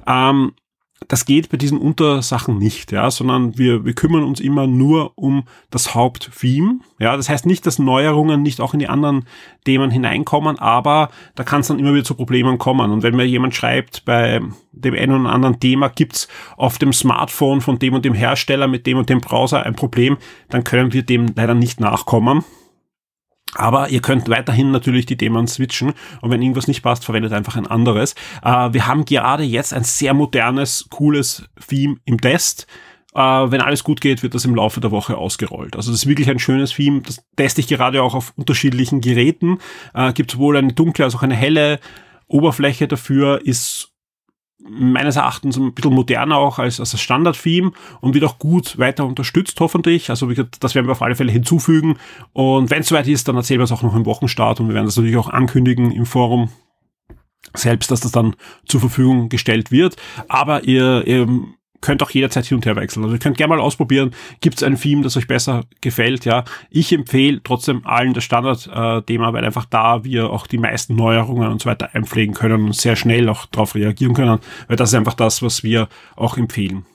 Ähm, 0.06 0.54
das 1.08 1.26
geht 1.26 1.50
bei 1.50 1.58
diesen 1.58 1.78
Untersachen 1.78 2.58
nicht, 2.58 2.92
ja, 2.92 3.10
sondern 3.12 3.58
wir, 3.58 3.86
wir 3.86 3.94
kümmern 3.94 4.24
uns 4.24 4.40
immer 4.40 4.68
nur 4.68 5.12
um 5.16 5.44
das 5.70 5.96
Haupttheme. 5.96 6.80
Ja, 7.00 7.18
das 7.18 7.30
heißt 7.30 7.46
nicht, 7.46 7.66
dass 7.66 7.80
Neuerungen 7.80 8.42
nicht 8.42 8.62
auch 8.62 8.74
in 8.74 8.80
die 8.80 8.90
anderen 8.90 9.26
Themen 9.66 9.92
hineinkommen, 9.92 10.60
aber 10.60 11.10
da 11.36 11.44
kann 11.44 11.62
es 11.62 11.68
dann 11.68 11.80
immer 11.80 11.94
wieder 11.94 12.04
zu 12.04 12.16
Problemen 12.16 12.58
kommen. 12.58 12.92
Und 12.92 13.04
wenn 13.04 13.16
mir 13.16 13.26
jemand 13.26 13.56
schreibt, 13.56 14.06
bei 14.06 14.42
dem 14.72 14.94
einen 14.94 15.22
oder 15.22 15.34
anderen 15.34 15.60
Thema 15.60 15.90
gibt's 15.90 16.28
auf 16.58 16.78
dem 16.78 16.94
Smartphone 16.94 17.62
von 17.62 17.80
dem 17.80 17.94
und 17.94 18.06
dem 18.06 18.14
Hersteller 18.14 18.68
mit 18.68 18.86
dem 18.88 18.98
und 18.98 19.10
dem 19.10 19.22
Browser 19.22 19.64
ein 19.64 19.76
Problem, 19.76 20.18
dann 20.50 20.64
können 20.64 20.94
wir 20.94 21.04
dem 21.04 21.28
leider 21.36 21.54
nicht 21.54 21.80
nachkommen. 21.80 22.44
Aber 23.56 23.90
ihr 23.90 24.02
könnt 24.02 24.30
weiterhin 24.30 24.72
natürlich 24.72 25.06
die 25.06 25.18
Themen 25.18 25.48
switchen 25.48 25.94
und 26.22 26.32
wenn 26.32 26.42
irgendwas 26.42 26.68
nicht 26.68 26.82
passt, 26.82 27.06
verwendet 27.06 27.34
einfach 27.34 27.56
ein 27.56 27.68
anderes. 27.68 28.16
Äh, 28.44 28.74
wir 28.74 28.88
haben 28.88 29.06
gerade 29.06 29.44
jetzt 29.44 29.74
ein 29.74 29.84
sehr 29.84 30.14
modernes, 30.14 30.88
cooles 30.90 31.50
Theme 31.68 31.98
im 32.06 32.20
Test. 32.20 32.68
Äh, 33.14 33.20
wenn 33.20 33.62
alles 33.62 33.84
gut 33.84 34.02
geht, 34.02 34.24
wird 34.24 34.34
das 34.34 34.46
im 34.46 34.56
Laufe 34.56 34.82
der 34.82 34.92
Woche 34.92 35.18
ausgerollt. 35.18 35.76
Also 35.76 35.92
das 35.92 36.02
ist 36.02 36.10
wirklich 36.10 36.30
ein 36.30 36.40
schönes 36.40 36.74
Theme. 36.74 37.02
Das 37.02 37.24
teste 37.36 37.62
ich 37.62 37.68
gerade 37.68 38.02
auch 38.02 38.16
auf 38.16 38.34
unterschiedlichen 38.36 39.02
Geräten. 39.02 39.60
Äh, 39.94 40.14
gibt 40.14 40.32
sowohl 40.32 40.58
eine 40.58 40.74
dunkle 40.74 41.06
als 41.06 41.16
auch 41.16 41.24
eine 41.24 41.36
helle 41.36 41.80
Oberfläche 42.28 42.88
dafür, 42.88 43.42
ist 43.46 43.93
meines 44.68 45.16
Erachtens 45.16 45.58
ein 45.58 45.74
bisschen 45.74 45.94
moderner 45.94 46.38
auch 46.38 46.60
als, 46.60 46.80
als 46.80 46.92
das 46.92 47.02
Standard-Theme 47.02 47.72
und 48.02 48.14
wird 48.14 48.24
auch 48.24 48.40
gut 48.40 48.78
weiter 48.78 49.06
unterstützt, 49.06 49.60
hoffentlich. 49.60 50.10
Also 50.10 50.30
wie 50.30 50.36
gesagt, 50.36 50.64
das 50.64 50.76
werden 50.76 50.88
wir 50.88 50.94
auf 50.94 51.02
alle 51.02 51.16
Fälle 51.16 51.32
hinzufügen. 51.32 51.98
Und 52.32 52.70
wenn 52.70 52.82
es 52.82 52.88
soweit 52.88 53.08
ist, 53.08 53.28
dann 53.28 53.36
erzählen 53.36 53.60
wir 53.60 53.66
es 53.66 53.72
auch 53.72 53.84
noch 53.84 53.96
im 53.96 54.06
Wochenstart 54.06 54.60
und 54.60 54.68
wir 54.68 54.76
werden 54.76 54.86
das 54.86 54.96
natürlich 54.96 55.18
auch 55.18 55.30
ankündigen 55.30 55.92
im 55.92 56.06
Forum 56.06 56.50
selbst, 57.54 57.92
dass 57.92 58.00
das 58.00 58.12
dann 58.12 58.36
zur 58.66 58.80
Verfügung 58.80 59.30
gestellt 59.30 59.72
wird. 59.72 59.98
Aber 60.28 60.64
ihr, 60.64 61.06
ihr 61.06 61.28
könnt 61.84 62.02
auch 62.02 62.10
jederzeit 62.10 62.46
hin 62.46 62.56
und 62.56 62.66
her 62.66 62.76
wechseln. 62.76 63.04
Also 63.04 63.16
ihr 63.16 63.20
könnt 63.20 63.38
gerne 63.38 63.56
mal 63.56 63.62
ausprobieren, 63.62 64.12
gibt 64.42 64.58
es 64.58 64.64
ein 64.64 64.80
Theme, 64.80 65.04
das 65.04 65.18
euch 65.18 65.28
besser 65.28 65.66
gefällt, 65.82 66.26
ja. 66.26 66.44
Ich 66.72 66.92
empfehle 66.92 67.42
trotzdem 67.44 67.86
allen 67.86 68.14
das 68.14 68.24
Standard-Thema, 68.24 69.34
weil 69.34 69.46
einfach 69.46 69.66
da 69.66 70.04
wir 70.04 70.30
auch 70.32 70.48
die 70.48 70.58
meisten 70.58 70.96
Neuerungen 70.96 71.52
und 71.52 71.62
so 71.62 71.70
weiter 71.70 71.94
einpflegen 71.94 72.34
können 72.34 72.66
und 72.66 72.76
sehr 72.76 72.96
schnell 72.96 73.30
auch 73.30 73.46
darauf 73.48 73.76
reagieren 73.76 74.14
können, 74.14 74.40
weil 74.68 74.78
das 74.78 74.90
ist 74.90 74.96
einfach 74.96 75.14
das, 75.14 75.44
was 75.44 75.64
wir 75.64 75.88
auch 76.16 76.38
empfehlen. 76.38 76.86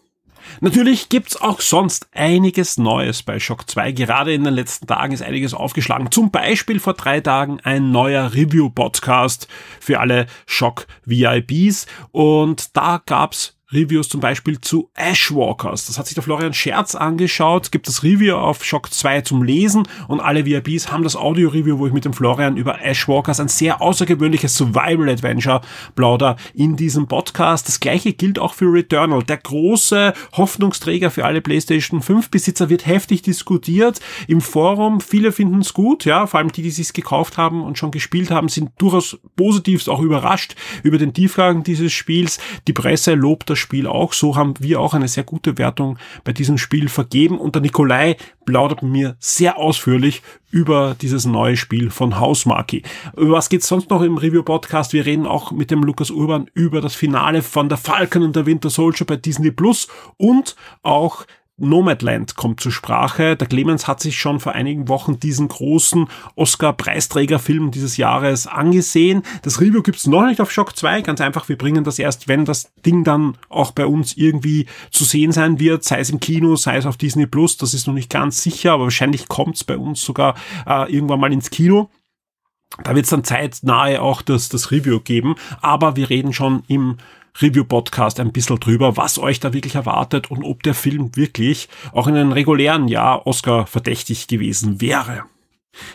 Natürlich 0.60 1.08
gibt's 1.08 1.40
auch 1.40 1.60
sonst 1.60 2.08
einiges 2.12 2.78
Neues 2.78 3.22
bei 3.22 3.38
Shock 3.38 3.68
2. 3.68 3.92
Gerade 3.92 4.32
in 4.32 4.44
den 4.44 4.54
letzten 4.54 4.86
Tagen 4.86 5.12
ist 5.12 5.22
einiges 5.22 5.52
aufgeschlagen. 5.52 6.10
Zum 6.10 6.30
Beispiel 6.30 6.80
vor 6.80 6.94
drei 6.94 7.20
Tagen 7.20 7.60
ein 7.60 7.90
neuer 7.90 8.32
Review-Podcast 8.32 9.46
für 9.78 10.00
alle 10.00 10.26
Shock 10.46 10.86
VIPs. 11.04 11.86
Und 12.12 12.76
da 12.76 13.02
gab's 13.04 13.57
Reviews 13.70 14.08
zum 14.08 14.20
Beispiel 14.20 14.58
zu 14.62 14.90
Ashwalkers. 14.94 15.86
Das 15.86 15.98
hat 15.98 16.06
sich 16.06 16.14
der 16.14 16.22
Florian 16.22 16.54
Scherz 16.54 16.94
angeschaut. 16.94 17.70
Gibt 17.70 17.86
das 17.86 18.02
Review 18.02 18.34
auf 18.34 18.64
Shock 18.64 18.90
2 18.90 19.20
zum 19.20 19.42
Lesen 19.42 19.86
und 20.06 20.20
alle 20.20 20.46
VIPs 20.46 20.90
haben 20.90 21.02
das 21.02 21.16
Audio-Review, 21.16 21.78
wo 21.78 21.86
ich 21.86 21.92
mit 21.92 22.06
dem 22.06 22.14
Florian 22.14 22.56
über 22.56 22.82
Ashwalkers, 22.82 23.40
ein 23.40 23.48
sehr 23.48 23.82
außergewöhnliches 23.82 24.54
Survival-Adventure 24.54 25.60
plauder 25.94 26.36
in 26.54 26.76
diesem 26.76 27.08
Podcast. 27.08 27.68
Das 27.68 27.78
gleiche 27.78 28.14
gilt 28.14 28.38
auch 28.38 28.54
für 28.54 28.72
Returnal. 28.72 29.22
Der 29.22 29.36
große 29.36 30.14
Hoffnungsträger 30.32 31.10
für 31.10 31.26
alle 31.26 31.42
PlayStation 31.42 32.00
5 32.00 32.30
Besitzer 32.30 32.70
wird 32.70 32.86
heftig 32.86 33.20
diskutiert 33.20 34.00
im 34.28 34.40
Forum. 34.40 35.02
Viele 35.02 35.30
finden 35.30 35.60
es 35.60 35.74
gut, 35.74 36.06
ja, 36.06 36.26
vor 36.26 36.40
allem 36.40 36.52
die, 36.52 36.62
die 36.62 36.68
es 36.68 36.94
gekauft 36.94 37.36
haben 37.36 37.62
und 37.62 37.76
schon 37.76 37.90
gespielt 37.90 38.30
haben, 38.30 38.48
sind 38.48 38.70
durchaus 38.78 39.18
positiv 39.36 39.86
auch 39.88 40.00
überrascht 40.00 40.54
über 40.82 40.96
den 40.96 41.12
Tiefgang 41.12 41.62
dieses 41.62 41.92
Spiels. 41.92 42.38
Die 42.66 42.72
Presse 42.72 43.12
lobt 43.12 43.50
das 43.50 43.57
das 43.58 43.62
Spiel 43.62 43.86
auch. 43.86 44.12
So 44.12 44.36
haben 44.36 44.54
wir 44.60 44.80
auch 44.80 44.94
eine 44.94 45.08
sehr 45.08 45.24
gute 45.24 45.58
Wertung 45.58 45.98
bei 46.24 46.32
diesem 46.32 46.58
Spiel 46.58 46.88
vergeben. 46.88 47.38
Und 47.38 47.54
der 47.54 47.62
Nikolai 47.62 48.16
plaudert 48.46 48.82
mir 48.82 49.16
sehr 49.18 49.58
ausführlich 49.58 50.22
über 50.50 50.96
dieses 51.00 51.26
neue 51.26 51.56
Spiel 51.56 51.90
von 51.90 52.18
Hausmarki. 52.18 52.82
Über 53.16 53.32
was 53.32 53.48
geht's 53.48 53.68
sonst 53.68 53.90
noch 53.90 54.00
im 54.02 54.16
Review-Podcast? 54.16 54.92
Wir 54.92 55.04
reden 55.04 55.26
auch 55.26 55.50
mit 55.52 55.70
dem 55.70 55.82
Lukas 55.82 56.10
Urban 56.10 56.48
über 56.54 56.80
das 56.80 56.94
Finale 56.94 57.42
von 57.42 57.68
der 57.68 57.76
Falcon 57.76 58.22
und 58.22 58.36
der 58.36 58.46
Winter 58.46 58.70
Soldier 58.70 59.06
bei 59.06 59.16
Disney 59.16 59.50
Plus 59.50 59.88
und 60.16 60.56
auch 60.82 61.26
Nomadland 61.58 62.36
kommt 62.36 62.60
zur 62.60 62.72
Sprache. 62.72 63.36
Der 63.36 63.48
Clemens 63.48 63.86
hat 63.86 64.00
sich 64.00 64.18
schon 64.18 64.40
vor 64.40 64.52
einigen 64.52 64.88
Wochen 64.88 65.18
diesen 65.18 65.48
großen 65.48 66.08
Oscar-Preisträgerfilm 66.36 67.70
dieses 67.72 67.96
Jahres 67.96 68.46
angesehen. 68.46 69.22
Das 69.42 69.60
Review 69.60 69.82
gibt's 69.82 70.06
noch 70.06 70.24
nicht 70.24 70.40
auf 70.40 70.52
Shock 70.52 70.76
2. 70.76 71.02
Ganz 71.02 71.20
einfach, 71.20 71.48
wir 71.48 71.58
bringen 71.58 71.84
das 71.84 71.98
erst, 71.98 72.28
wenn 72.28 72.44
das 72.44 72.72
Ding 72.86 73.04
dann 73.04 73.36
auch 73.48 73.72
bei 73.72 73.86
uns 73.86 74.16
irgendwie 74.16 74.66
zu 74.90 75.04
sehen 75.04 75.32
sein 75.32 75.58
wird, 75.58 75.84
sei 75.84 75.98
es 75.98 76.10
im 76.10 76.20
Kino, 76.20 76.56
sei 76.56 76.76
es 76.76 76.86
auf 76.86 76.96
Disney 76.96 77.26
Plus. 77.26 77.56
Das 77.56 77.74
ist 77.74 77.86
noch 77.86 77.94
nicht 77.94 78.10
ganz 78.10 78.42
sicher, 78.42 78.72
aber 78.72 78.84
wahrscheinlich 78.84 79.28
kommt's 79.28 79.64
bei 79.64 79.76
uns 79.76 80.00
sogar 80.00 80.36
äh, 80.66 80.92
irgendwann 80.92 81.20
mal 81.20 81.32
ins 81.32 81.50
Kino. 81.50 81.90
Da 82.84 82.94
wird 82.94 83.04
es 83.04 83.10
dann 83.10 83.24
zeitnahe 83.24 84.00
auch 84.00 84.22
das, 84.22 84.50
das 84.50 84.70
Review 84.70 85.00
geben, 85.00 85.36
aber 85.62 85.96
wir 85.96 86.10
reden 86.10 86.32
schon 86.32 86.62
im 86.68 86.98
Review-Podcast 87.40 88.20
ein 88.20 88.32
bisschen 88.32 88.58
drüber, 88.60 88.96
was 88.96 89.18
euch 89.18 89.40
da 89.40 89.52
wirklich 89.52 89.74
erwartet 89.74 90.30
und 90.30 90.42
ob 90.44 90.62
der 90.62 90.74
Film 90.74 91.14
wirklich 91.16 91.68
auch 91.92 92.06
in 92.06 92.16
einem 92.16 92.32
regulären 92.32 92.88
Jahr 92.88 93.26
Oscar 93.26 93.66
verdächtig 93.66 94.26
gewesen 94.26 94.80
wäre. 94.80 95.24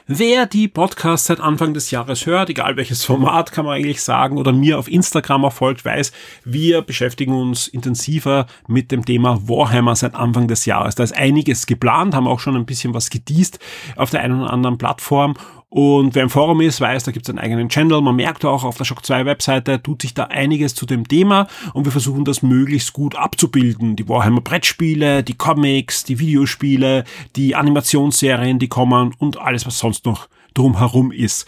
Wer 0.08 0.46
die 0.46 0.68
Podcasts 0.68 1.28
seit 1.28 1.40
Anfang 1.40 1.74
des 1.74 1.92
Jahres 1.92 2.26
hört, 2.26 2.50
egal 2.50 2.78
welches 2.78 3.04
Format 3.04 3.52
kann 3.52 3.66
man 3.66 3.76
eigentlich 3.76 4.02
sagen, 4.02 4.38
oder 4.38 4.54
mir 4.54 4.80
auf 4.80 4.88
Instagram 4.88 5.44
erfolgt, 5.44 5.84
weiß, 5.84 6.12
wir 6.46 6.82
beschäftigen 6.82 7.34
uns 7.34 7.68
intensiver 7.68 8.48
mit 8.68 8.92
dem 8.92 9.06
Thema 9.06 9.48
Warhammer 9.48 9.96
seit 9.96 10.16
Anfang 10.16 10.48
des 10.48 10.66
Jahres. 10.66 10.96
Da 10.96 11.04
ist 11.04 11.16
einiges 11.16 11.66
geplant, 11.66 12.16
haben 12.16 12.28
auch 12.28 12.40
schon 12.40 12.56
ein 12.56 12.66
bisschen 12.66 12.94
was 12.94 13.10
gedießt 13.10 13.60
auf 13.96 14.10
der 14.10 14.22
einen 14.22 14.42
oder 14.42 14.54
anderen 14.54 14.78
Plattform 14.78 15.36
und 15.74 16.14
wer 16.14 16.22
im 16.22 16.30
Forum 16.30 16.62
ist, 16.62 16.82
weiß, 16.82 17.04
da 17.04 17.12
gibt 17.12 17.26
es 17.26 17.32
einen 17.32 17.40
eigenen 17.40 17.68
Channel. 17.68 18.00
Man 18.00 18.16
merkt 18.16 18.46
auch 18.46 18.64
auf 18.64 18.78
der 18.78 18.86
Shock 18.86 19.04
2 19.04 19.26
Webseite, 19.26 19.82
tut 19.82 20.04
sich 20.04 20.14
da 20.14 20.26
einiges 20.26 20.76
zu 20.76 20.86
dem 20.86 21.08
Thema 21.08 21.48
und 21.74 21.86
wir 21.86 21.92
versuchen 21.92 22.26
das 22.26 22.44
möglichst 22.44 22.94
gut 22.94 23.16
abzubilden. 23.16 23.96
Die 23.96 24.08
Warhammer 24.08 24.42
Brettspiele, 24.42 25.24
die 25.24 25.34
Comics, 25.34 26.04
die 26.04 26.20
Videospiele, 26.20 27.06
die 27.36 27.56
Animationsserien, 27.56 28.60
die 28.60 28.68
kommen 28.68 29.16
und 29.18 29.40
alles, 29.40 29.66
was 29.66 29.80
sonst 29.80 30.06
noch 30.06 30.30
drumherum 30.54 31.12
ist. 31.12 31.48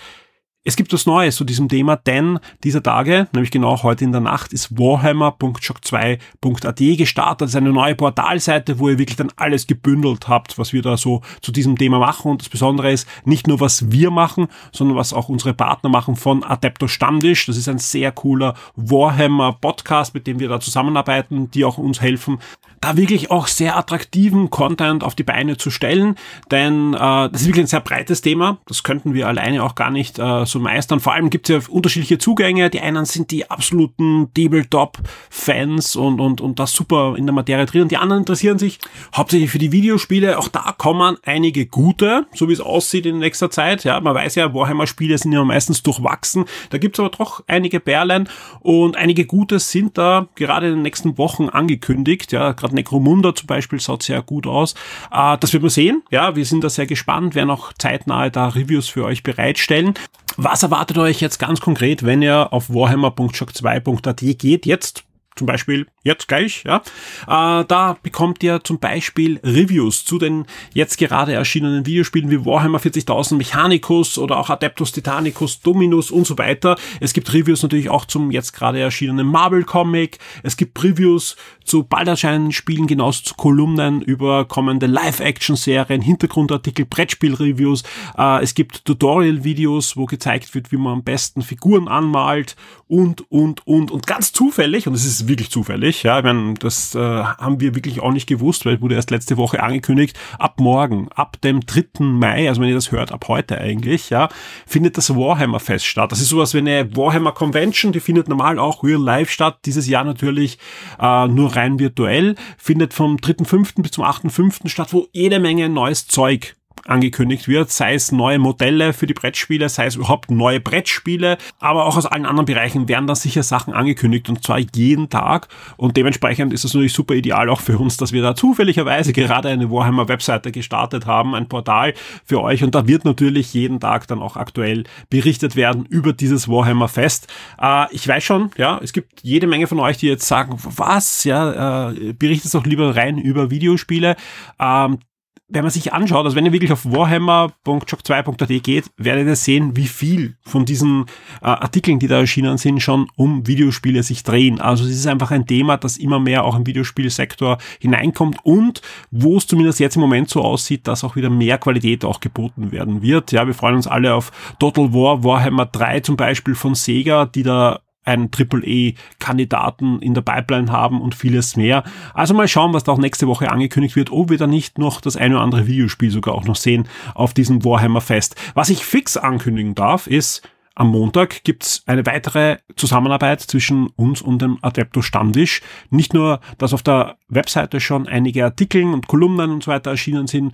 Es 0.67 0.75
gibt 0.75 0.91
was 0.93 1.05
Neues 1.05 1.35
zu 1.35 1.43
diesem 1.43 1.69
Thema, 1.69 1.95
denn 1.95 2.39
dieser 2.63 2.81
Tage, 2.81 3.27
nämlich 3.33 3.51
genau 3.51 3.83
heute 3.83 4.03
in 4.03 4.11
der 4.11 4.21
Nacht, 4.21 4.51
ist 4.51 4.79
warhammer.shock2.at 4.79 6.97
gestartet. 6.97 7.41
Das 7.41 7.51
ist 7.51 7.55
eine 7.55 7.71
neue 7.71 7.93
Portalseite, 7.93 8.79
wo 8.79 8.89
ihr 8.89 8.97
wirklich 8.97 9.15
dann 9.15 9.31
alles 9.35 9.67
gebündelt 9.67 10.27
habt, 10.27 10.57
was 10.57 10.73
wir 10.73 10.81
da 10.81 10.97
so 10.97 11.21
zu 11.41 11.51
diesem 11.51 11.77
Thema 11.77 11.99
machen. 11.99 12.31
Und 12.31 12.41
das 12.41 12.49
Besondere 12.49 12.91
ist 12.91 13.07
nicht 13.25 13.45
nur, 13.45 13.59
was 13.59 13.91
wir 13.91 14.09
machen, 14.09 14.47
sondern 14.71 14.97
was 14.97 15.13
auch 15.13 15.29
unsere 15.29 15.53
Partner 15.53 15.91
machen 15.91 16.15
von 16.15 16.43
Adepto 16.43 16.87
Stammtisch. 16.87 17.45
Das 17.45 17.57
ist 17.57 17.69
ein 17.69 17.77
sehr 17.77 18.11
cooler 18.11 18.55
Warhammer 18.75 19.53
Podcast, 19.53 20.15
mit 20.15 20.25
dem 20.25 20.39
wir 20.39 20.49
da 20.49 20.59
zusammenarbeiten, 20.59 21.51
die 21.51 21.63
auch 21.63 21.77
uns 21.77 22.01
helfen, 22.01 22.39
da 22.85 22.97
wirklich 22.97 23.31
auch 23.31 23.47
sehr 23.47 23.77
attraktiven 23.77 24.51
Content 24.51 25.03
auf 25.03 25.15
die 25.15 25.23
Beine 25.23 25.57
zu 25.57 25.71
stellen, 25.71 26.15
denn 26.51 26.93
äh, 26.93 26.97
das 26.97 27.41
ist 27.41 27.47
wirklich 27.47 27.63
ein 27.63 27.67
sehr 27.67 27.79
breites 27.79 28.21
Thema. 28.21 28.59
Das 28.67 28.83
könnten 28.83 29.15
wir 29.15 29.27
alleine 29.27 29.63
auch 29.63 29.73
gar 29.73 29.89
nicht 29.89 30.19
äh, 30.19 30.45
so 30.45 30.59
meistern. 30.59 30.99
Vor 30.99 31.13
allem 31.13 31.31
gibt 31.31 31.49
es 31.49 31.55
ja 31.65 31.73
unterschiedliche 31.73 32.19
Zugänge. 32.19 32.69
Die 32.69 32.81
einen 32.81 33.05
sind 33.05 33.31
die 33.31 33.49
absoluten 33.49 34.29
Tabletop-Fans 34.35 35.95
und, 35.95 36.21
und, 36.21 36.41
und 36.41 36.59
das 36.59 36.73
super 36.73 37.15
in 37.17 37.25
der 37.25 37.33
Materie 37.33 37.65
drin. 37.65 37.83
Und 37.83 37.91
die 37.91 37.97
anderen 37.97 38.21
interessieren 38.21 38.59
sich 38.59 38.77
hauptsächlich 39.15 39.49
für 39.49 39.57
die 39.57 39.71
Videospiele. 39.71 40.37
Auch 40.37 40.47
da 40.47 40.75
kommen 40.77 41.17
einige 41.25 41.65
gute, 41.65 42.27
so 42.35 42.49
wie 42.49 42.53
es 42.53 42.61
aussieht 42.61 43.07
in 43.07 43.17
nächster 43.17 43.49
Zeit. 43.49 43.83
Ja, 43.83 43.99
man 43.99 44.13
weiß 44.13 44.35
ja, 44.35 44.53
Warhammer-Spiele 44.53 45.17
sind 45.17 45.31
ja 45.31 45.43
meistens 45.43 45.81
durchwachsen. 45.81 46.45
Da 46.69 46.77
gibt 46.77 46.97
es 46.97 46.99
aber 46.99 47.09
doch 47.09 47.43
einige 47.47 47.79
Perlen 47.79 48.29
und 48.59 48.95
einige 48.95 49.25
gute 49.25 49.57
sind 49.57 49.97
da 49.97 50.27
gerade 50.35 50.67
in 50.67 50.73
den 50.75 50.81
nächsten 50.83 51.17
Wochen 51.17 51.49
angekündigt. 51.49 52.31
Ja, 52.31 52.51
gerade 52.51 52.74
Necromunda 52.75 53.33
zum 53.33 53.47
Beispiel 53.47 53.79
schaut 53.79 54.03
sehr 54.03 54.21
gut 54.21 54.47
aus. 54.47 54.75
Äh, 55.11 55.37
das 55.39 55.53
wird 55.53 55.63
man 55.63 55.69
sehen. 55.69 56.03
Ja, 56.11 56.35
wir 56.35 56.45
sind 56.45 56.63
da 56.63 56.69
sehr 56.69 56.85
gespannt, 56.85 57.35
werden 57.35 57.49
auch 57.49 57.73
zeitnahe 57.73 58.29
da 58.31 58.49
Reviews 58.49 58.87
für 58.87 59.05
euch 59.05 59.23
bereitstellen. 59.23 59.95
Was 60.37 60.63
erwartet 60.63 60.97
euch 60.97 61.21
jetzt 61.21 61.39
ganz 61.39 61.61
konkret, 61.61 62.03
wenn 62.03 62.21
ihr 62.21 62.51
auf 62.51 62.69
warhammer.shock2.at 62.69 64.37
geht? 64.37 64.65
Jetzt 64.65 65.03
zum 65.35 65.47
Beispiel 65.47 65.87
jetzt 66.03 66.27
gleich, 66.27 66.63
ja. 66.65 66.77
Äh, 67.23 67.65
da 67.65 67.97
bekommt 68.01 68.41
ihr 68.43 68.63
zum 68.63 68.79
Beispiel 68.79 69.39
Reviews 69.43 70.05
zu 70.05 70.17
den 70.17 70.45
jetzt 70.73 70.97
gerade 70.97 71.33
erschienenen 71.33 71.85
Videospielen 71.85 72.29
wie 72.29 72.45
Warhammer 72.45 72.79
40.000 72.79 73.35
Mechanicus 73.35 74.17
oder 74.17 74.37
auch 74.37 74.49
Adeptus 74.49 74.91
Titanicus, 74.91 75.61
Dominus 75.61 76.11
und 76.11 76.25
so 76.25 76.37
weiter. 76.37 76.77
Es 76.99 77.13
gibt 77.13 77.33
Reviews 77.33 77.63
natürlich 77.63 77.89
auch 77.89 78.05
zum 78.05 78.31
jetzt 78.31 78.53
gerade 78.53 78.79
erschienenen 78.79 79.27
Marvel 79.27 79.63
Comic. 79.63 80.19
Es 80.43 80.57
gibt 80.57 80.81
Reviews 80.83 81.35
zu 81.63 81.83
bald 81.83 82.07
erscheinenden 82.07 82.51
Spielen, 82.51 82.87
genauso 82.87 83.23
zu 83.23 83.35
Kolumnen 83.35 84.01
über 84.01 84.45
kommende 84.45 84.85
Live-Action-Serien, 84.85 86.01
Hintergrundartikel, 86.01 86.85
Brettspiel-Reviews. 86.85 87.83
Äh, 88.17 88.43
es 88.43 88.53
gibt 88.53 88.85
Tutorial-Videos, 88.85 89.97
wo 89.97 90.05
gezeigt 90.05 90.53
wird, 90.53 90.71
wie 90.71 90.77
man 90.77 90.93
am 90.93 91.03
besten 91.03 91.41
Figuren 91.41 91.87
anmalt 91.87 92.55
und, 92.87 93.29
und, 93.31 93.65
und, 93.65 93.91
und 93.91 94.07
ganz 94.07 94.31
zufällig, 94.31 94.87
und 94.87 94.93
es 94.93 95.05
ist 95.05 95.24
wirklich 95.27 95.49
zufällig, 95.49 96.03
ja, 96.03 96.17
ich 96.19 96.23
meine, 96.23 96.53
das 96.55 96.95
äh, 96.95 96.99
haben 96.99 97.59
wir 97.59 97.75
wirklich 97.75 98.01
auch 98.01 98.11
nicht 98.11 98.27
gewusst, 98.27 98.65
weil 98.65 98.75
es 98.75 98.81
wurde 98.81 98.95
erst 98.95 99.11
letzte 99.11 99.37
Woche 99.37 99.61
angekündigt, 99.61 100.17
ab 100.39 100.59
morgen, 100.59 101.09
ab 101.13 101.39
dem 101.41 101.61
3. 101.61 101.85
Mai, 101.99 102.47
also 102.47 102.61
wenn 102.61 102.69
ihr 102.69 102.75
das 102.75 102.91
hört, 102.91 103.11
ab 103.11 103.25
heute 103.27 103.59
eigentlich, 103.59 104.09
ja, 104.09 104.29
findet 104.65 104.97
das 104.97 105.15
Warhammer 105.15 105.59
Fest 105.59 105.85
statt. 105.85 106.11
Das 106.11 106.21
ist 106.21 106.29
sowas 106.29 106.53
wie 106.53 106.59
eine 106.59 106.95
Warhammer 106.95 107.31
Convention, 107.31 107.91
die 107.91 107.99
findet 107.99 108.27
normal 108.27 108.59
auch 108.59 108.83
real 108.83 109.01
live 109.01 109.29
statt, 109.29 109.59
dieses 109.65 109.87
Jahr 109.87 110.03
natürlich 110.03 110.57
äh, 110.99 111.27
nur 111.27 111.55
rein 111.55 111.79
virtuell, 111.79 112.35
findet 112.57 112.93
vom 112.93 113.17
3.5. 113.17 113.81
bis 113.81 113.91
zum 113.91 114.03
8.5. 114.03 114.67
statt, 114.69 114.93
wo 114.93 115.07
jede 115.11 115.39
Menge 115.39 115.69
neues 115.69 116.07
Zeug 116.07 116.55
angekündigt 116.85 117.47
wird, 117.47 117.71
sei 117.71 117.95
es 117.95 118.11
neue 118.11 118.39
Modelle 118.39 118.93
für 118.93 119.07
die 119.07 119.13
Brettspiele, 119.13 119.69
sei 119.69 119.87
es 119.87 119.95
überhaupt 119.95 120.31
neue 120.31 120.59
Brettspiele, 120.59 121.37
aber 121.59 121.85
auch 121.85 121.97
aus 121.97 122.05
allen 122.05 122.25
anderen 122.25 122.45
Bereichen 122.45 122.87
werden 122.87 123.07
da 123.07 123.15
sicher 123.15 123.43
Sachen 123.43 123.73
angekündigt 123.73 124.29
und 124.29 124.43
zwar 124.43 124.59
jeden 124.59 125.09
Tag 125.09 125.47
und 125.77 125.97
dementsprechend 125.97 126.53
ist 126.53 126.63
es 126.63 126.73
natürlich 126.73 126.93
super 126.93 127.15
ideal 127.15 127.49
auch 127.49 127.61
für 127.61 127.77
uns, 127.77 127.97
dass 127.97 128.11
wir 128.11 128.21
da 128.21 128.35
zufälligerweise 128.35 129.13
gerade 129.13 129.49
eine 129.49 129.71
Warhammer 129.71 130.07
Webseite 130.07 130.51
gestartet 130.51 131.05
haben, 131.05 131.35
ein 131.35 131.49
Portal 131.49 131.93
für 132.23 132.41
euch 132.41 132.63
und 132.63 132.75
da 132.75 132.87
wird 132.87 133.05
natürlich 133.05 133.53
jeden 133.53 133.79
Tag 133.79 134.07
dann 134.07 134.21
auch 134.21 134.37
aktuell 134.37 134.83
berichtet 135.09 135.55
werden 135.55 135.85
über 135.85 136.13
dieses 136.13 136.47
Warhammer 136.47 136.87
Fest. 136.87 137.27
Äh, 137.59 137.85
ich 137.91 138.07
weiß 138.07 138.23
schon, 138.23 138.51
ja, 138.57 138.79
es 138.83 138.93
gibt 138.93 139.21
jede 139.23 139.47
Menge 139.47 139.67
von 139.67 139.79
euch, 139.79 139.97
die 139.97 140.07
jetzt 140.07 140.27
sagen, 140.27 140.57
was, 140.63 141.23
ja, 141.23 141.89
äh, 141.89 142.13
berichtet 142.13 142.53
doch 142.53 142.65
lieber 142.65 142.95
rein 142.95 143.17
über 143.17 143.49
Videospiele. 143.49 144.15
Ähm, 144.59 144.99
wenn 145.47 145.63
man 145.63 145.69
sich 145.69 145.93
anschaut, 145.93 146.25
also 146.25 146.35
wenn 146.35 146.45
ihr 146.45 146.53
wirklich 146.53 146.71
auf 146.71 146.85
warhammer.shock2.at 146.85 148.63
geht, 148.63 148.85
werdet 148.97 149.27
ihr 149.27 149.35
sehen, 149.35 149.75
wie 149.77 149.85
viel 149.85 150.37
von 150.41 150.65
diesen 150.65 151.05
äh, 151.41 151.45
Artikeln, 151.45 151.99
die 151.99 152.07
da 152.07 152.19
erschienen 152.19 152.57
sind, 152.57 152.81
schon 152.81 153.07
um 153.15 153.45
Videospiele 153.45 154.01
sich 154.01 154.23
drehen. 154.23 154.59
Also 154.59 154.85
es 154.85 154.91
ist 154.91 155.05
einfach 155.05 155.29
ein 155.29 155.45
Thema, 155.45 155.77
das 155.77 155.97
immer 155.97 156.19
mehr 156.19 156.45
auch 156.45 156.55
im 156.55 156.65
Videospielsektor 156.65 157.59
hineinkommt 157.79 158.39
und 158.43 158.81
wo 159.11 159.37
es 159.37 159.45
zumindest 159.45 159.79
jetzt 159.79 159.95
im 159.95 160.01
Moment 160.01 160.29
so 160.29 160.41
aussieht, 160.41 160.87
dass 160.87 161.03
auch 161.03 161.15
wieder 161.15 161.29
mehr 161.29 161.59
Qualität 161.59 162.05
auch 162.05 162.19
geboten 162.19 162.71
werden 162.71 163.03
wird. 163.03 163.31
Ja, 163.31 163.45
wir 163.45 163.53
freuen 163.53 163.75
uns 163.75 163.87
alle 163.87 164.15
auf 164.15 164.31
Total 164.57 164.93
War, 164.93 165.23
Warhammer 165.23 165.67
3 165.67 165.99
zum 165.99 166.17
Beispiel 166.17 166.55
von 166.55 166.73
Sega, 166.73 167.25
die 167.27 167.43
da 167.43 167.81
einen 168.05 168.31
Triple-E-Kandidaten 168.31 169.99
in 169.99 170.13
der 170.13 170.21
Pipeline 170.21 170.71
haben 170.71 171.01
und 171.01 171.15
vieles 171.15 171.55
mehr. 171.55 171.83
Also 172.13 172.33
mal 172.33 172.47
schauen, 172.47 172.73
was 172.73 172.83
da 172.83 172.91
auch 172.91 172.97
nächste 172.97 173.27
Woche 173.27 173.51
angekündigt 173.51 173.95
wird, 173.95 174.11
ob 174.11 174.29
wir 174.29 174.37
da 174.37 174.47
nicht 174.47 174.77
noch 174.77 175.01
das 175.01 175.17
eine 175.17 175.35
oder 175.35 175.43
andere 175.43 175.67
Videospiel 175.67 176.11
sogar 176.11 176.35
auch 176.35 176.45
noch 176.45 176.55
sehen 176.55 176.87
auf 177.13 177.33
diesem 177.33 177.65
Warhammer 177.65 178.01
Fest. 178.01 178.35
Was 178.53 178.69
ich 178.69 178.85
fix 178.85 179.17
ankündigen 179.17 179.75
darf, 179.75 180.07
ist, 180.07 180.47
am 180.77 180.89
Montag 180.89 181.45
gibt's 181.45 181.83
eine 181.85 182.05
weitere 182.05 182.57
Zusammenarbeit 182.75 183.39
zwischen 183.41 183.87
uns 183.95 184.21
und 184.21 184.41
dem 184.41 184.59
Adepto 184.61 185.01
Stammtisch. 185.01 185.61
Nicht 185.89 186.13
nur, 186.13 186.41
dass 186.57 186.73
auf 186.73 186.83
der 186.83 187.15
Webseite 187.29 187.79
schon 187.79 188.07
einige 188.09 188.43
Artikel 188.43 188.83
und 188.83 189.07
Kolumnen 189.07 189.51
und 189.51 189.63
so 189.63 189.71
weiter 189.71 189.91
erschienen 189.91 190.27
sind. 190.27 190.53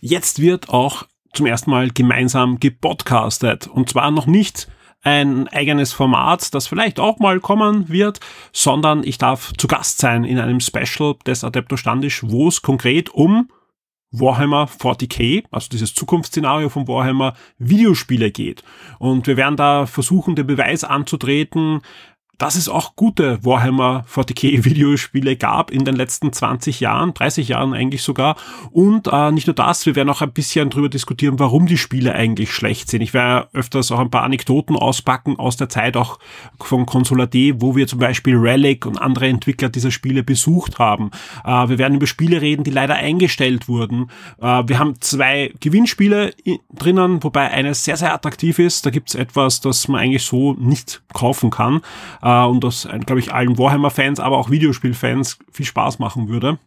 Jetzt 0.00 0.40
wird 0.40 0.68
auch 0.68 1.02
zum 1.32 1.46
ersten 1.46 1.70
Mal 1.70 1.90
gemeinsam 1.90 2.60
gepodcastet. 2.60 3.66
Und 3.66 3.88
zwar 3.90 4.12
noch 4.12 4.26
nicht 4.26 4.68
ein 5.02 5.48
eigenes 5.48 5.92
Format, 5.92 6.54
das 6.54 6.66
vielleicht 6.66 6.98
auch 6.98 7.18
mal 7.18 7.40
kommen 7.40 7.88
wird, 7.88 8.20
sondern 8.52 9.04
ich 9.04 9.18
darf 9.18 9.52
zu 9.56 9.68
Gast 9.68 9.98
sein 9.98 10.24
in 10.24 10.38
einem 10.38 10.60
Special 10.60 11.14
des 11.26 11.44
Adepto 11.44 11.76
Standisch, 11.76 12.22
wo 12.24 12.48
es 12.48 12.62
konkret 12.62 13.10
um 13.10 13.48
Warhammer 14.12 14.66
40k, 14.66 15.44
also 15.50 15.68
dieses 15.68 15.94
Zukunftsszenario 15.94 16.68
von 16.68 16.88
Warhammer, 16.88 17.34
Videospiele 17.58 18.30
geht. 18.30 18.62
Und 18.98 19.26
wir 19.26 19.36
werden 19.36 19.56
da 19.56 19.86
versuchen, 19.86 20.36
den 20.36 20.46
Beweis 20.46 20.84
anzutreten, 20.84 21.80
dass 22.38 22.54
es 22.54 22.68
auch 22.68 22.96
gute 22.96 23.42
Warhammer 23.44 24.04
40k 24.12 24.64
Videospiele 24.64 25.36
gab 25.36 25.70
in 25.70 25.84
den 25.84 25.96
letzten 25.96 26.32
20 26.32 26.80
Jahren, 26.80 27.14
30 27.14 27.48
Jahren 27.48 27.72
eigentlich 27.72 28.02
sogar. 28.02 28.36
Und 28.70 29.08
äh, 29.10 29.32
nicht 29.32 29.46
nur 29.46 29.54
das, 29.54 29.86
wir 29.86 29.96
werden 29.96 30.10
auch 30.10 30.20
ein 30.20 30.32
bisschen 30.32 30.68
drüber 30.68 30.88
diskutieren, 30.88 31.38
warum 31.38 31.66
die 31.66 31.78
Spiele 31.78 32.14
eigentlich 32.14 32.52
schlecht 32.52 32.90
sind. 32.90 33.00
Ich 33.00 33.14
werde 33.14 33.48
öfters 33.54 33.90
auch 33.90 34.00
ein 34.00 34.10
paar 34.10 34.22
Anekdoten 34.22 34.76
auspacken 34.76 35.38
aus 35.38 35.56
der 35.56 35.68
Zeit 35.68 35.96
auch 35.96 36.18
von 36.60 36.84
Consola 36.84 37.26
D, 37.26 37.54
wo 37.58 37.74
wir 37.74 37.86
zum 37.86 38.00
Beispiel 38.00 38.36
Relic 38.36 38.84
und 38.84 38.98
andere 38.98 39.28
Entwickler 39.28 39.70
dieser 39.70 39.90
Spiele 39.90 40.22
besucht 40.22 40.78
haben. 40.78 41.10
Äh, 41.44 41.68
wir 41.68 41.78
werden 41.78 41.94
über 41.94 42.06
Spiele 42.06 42.42
reden, 42.42 42.64
die 42.64 42.70
leider 42.70 42.96
eingestellt 42.96 43.66
wurden. 43.66 44.10
Äh, 44.40 44.64
wir 44.66 44.78
haben 44.78 45.00
zwei 45.00 45.52
Gewinnspiele 45.60 46.34
drinnen, 46.74 47.22
wobei 47.24 47.50
eines 47.50 47.84
sehr, 47.84 47.96
sehr 47.96 48.12
attraktiv 48.12 48.58
ist. 48.58 48.84
Da 48.84 48.90
gibt's 48.90 49.14
etwas, 49.14 49.60
das 49.62 49.88
man 49.88 50.00
eigentlich 50.02 50.24
so 50.24 50.52
nicht 50.54 51.02
kaufen 51.14 51.50
kann 51.50 51.80
äh, 52.26 52.44
und 52.44 52.64
das, 52.64 52.88
glaube 53.06 53.20
ich, 53.20 53.32
allen 53.32 53.56
Warhammer-Fans, 53.56 54.18
aber 54.18 54.38
auch 54.38 54.50
Videospiel-Fans 54.50 55.38
viel 55.52 55.66
Spaß 55.66 56.00
machen 56.00 56.28
würde 56.28 56.58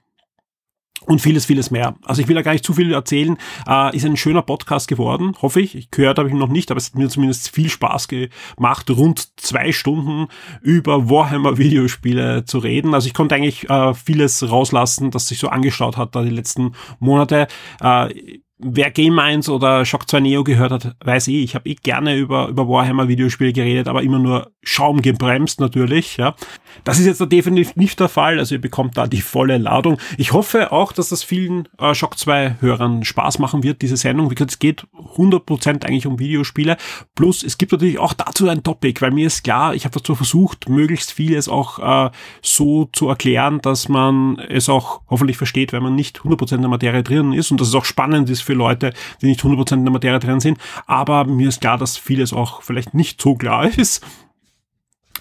und 1.05 1.21
vieles, 1.21 1.45
vieles 1.45 1.71
mehr. 1.71 1.95
Also 2.05 2.21
ich 2.21 2.27
will 2.27 2.35
da 2.35 2.41
gar 2.41 2.53
nicht 2.53 2.65
zu 2.65 2.73
viel 2.73 2.93
erzählen. 2.93 3.37
Äh, 3.67 3.95
ist 3.95 4.05
ein 4.05 4.17
schöner 4.17 4.41
Podcast 4.41 4.87
geworden, 4.87 5.35
hoffe 5.41 5.59
ich. 5.59 5.75
Ich 5.75 5.91
gehört 5.91 6.17
habe 6.17 6.29
ich 6.29 6.35
noch 6.35 6.49
nicht, 6.49 6.71
aber 6.71 6.77
es 6.77 6.87
hat 6.87 6.95
mir 6.95 7.09
zumindest 7.09 7.49
viel 7.49 7.69
Spaß 7.69 8.07
gemacht, 8.07 8.89
rund 8.89 9.39
zwei 9.39 9.71
Stunden 9.71 10.27
über 10.61 11.09
Warhammer 11.09 11.57
Videospiele 11.57 12.45
zu 12.45 12.59
reden. 12.59 12.93
Also 12.93 13.07
ich 13.07 13.13
konnte 13.13 13.35
eigentlich 13.35 13.69
äh, 13.69 13.93
vieles 13.93 14.49
rauslassen, 14.49 15.11
das 15.11 15.27
sich 15.27 15.39
so 15.39 15.49
angeschaut 15.49 15.97
hat 15.97 16.15
da 16.15 16.21
die 16.21 16.29
letzten 16.29 16.73
Monate. 16.99 17.47
Äh, 17.81 18.39
wer 18.59 18.91
Game 18.91 19.17
1 19.17 19.49
oder 19.49 19.85
Shock 19.85 20.09
2 20.09 20.19
Neo 20.19 20.43
gehört 20.43 20.71
hat, 20.71 20.95
weiß 21.03 21.29
eh, 21.29 21.41
ich 21.41 21.55
habe 21.55 21.69
eh 21.69 21.75
gerne 21.75 22.15
über, 22.17 22.49
über 22.49 22.67
Warhammer 22.67 23.07
Videospiele 23.07 23.53
geredet, 23.53 23.87
aber 23.87 24.03
immer 24.03 24.19
nur 24.19 24.51
Schaum 24.61 25.01
gebremst 25.01 25.61
natürlich, 25.61 26.17
ja. 26.17 26.35
Das 26.83 26.99
ist 26.99 27.05
jetzt 27.05 27.21
da 27.21 27.25
definitiv 27.25 27.75
nicht 27.75 27.99
der 27.99 28.09
Fall, 28.09 28.37
also 28.37 28.55
ihr 28.55 28.61
bekommt 28.61 28.97
da 28.97 29.07
die 29.07 29.21
volle 29.21 29.57
Ladung. 29.57 29.97
Ich 30.17 30.33
hoffe 30.33 30.71
auch, 30.71 30.91
dass 30.91 31.09
das 31.09 31.23
vielen 31.23 31.67
äh, 31.77 31.95
Shock 31.95 32.17
2 32.17 32.57
Hörern 32.59 33.03
Spaß 33.03 33.39
machen 33.39 33.63
wird, 33.63 33.81
diese 33.81 33.97
Sendung. 33.97 34.29
Wie 34.29 34.35
gesagt, 34.35 34.51
es 34.51 34.59
geht 34.59 34.85
100% 35.15 35.85
eigentlich 35.85 36.05
um 36.05 36.19
Videospiele. 36.19 36.77
Plus, 37.15 37.43
es 37.43 37.57
gibt 37.57 37.71
natürlich 37.71 37.99
auch 37.99 38.13
dazu 38.13 38.47
ein 38.49 38.63
Topic, 38.63 39.01
weil 39.01 39.11
mir 39.11 39.27
ist 39.27 39.43
klar, 39.43 39.73
ich 39.73 39.85
habe 39.85 39.93
dazu 39.93 40.15
versucht, 40.15 40.69
möglichst 40.69 41.11
vieles 41.11 41.47
auch 41.49 42.07
äh, 42.07 42.11
so 42.41 42.89
zu 42.91 43.07
erklären, 43.07 43.59
dass 43.61 43.89
man 43.89 44.37
es 44.37 44.69
auch 44.69 45.01
hoffentlich 45.09 45.37
versteht, 45.37 45.73
wenn 45.73 45.83
man 45.83 45.95
nicht 45.95 46.19
100% 46.19 46.55
in 46.55 46.61
der 46.61 46.69
Materie 46.69 47.03
drin 47.03 47.33
ist 47.33 47.51
und 47.51 47.59
dass 47.59 47.69
es 47.69 47.75
auch 47.75 47.85
spannend 47.85 48.29
ist 48.29 48.41
für 48.49 48.53
Leute, 48.55 48.93
die 49.21 49.27
nicht 49.27 49.41
100% 49.41 49.73
in 49.73 49.85
der 49.85 49.93
Materie 49.93 50.19
drin 50.19 50.39
sind. 50.39 50.57
Aber 50.87 51.23
mir 51.23 51.49
ist 51.49 51.61
klar, 51.61 51.77
dass 51.77 51.97
vieles 51.97 52.33
auch 52.33 52.63
vielleicht 52.63 52.95
nicht 52.95 53.21
so 53.21 53.35
klar 53.35 53.65
ist 53.77 54.03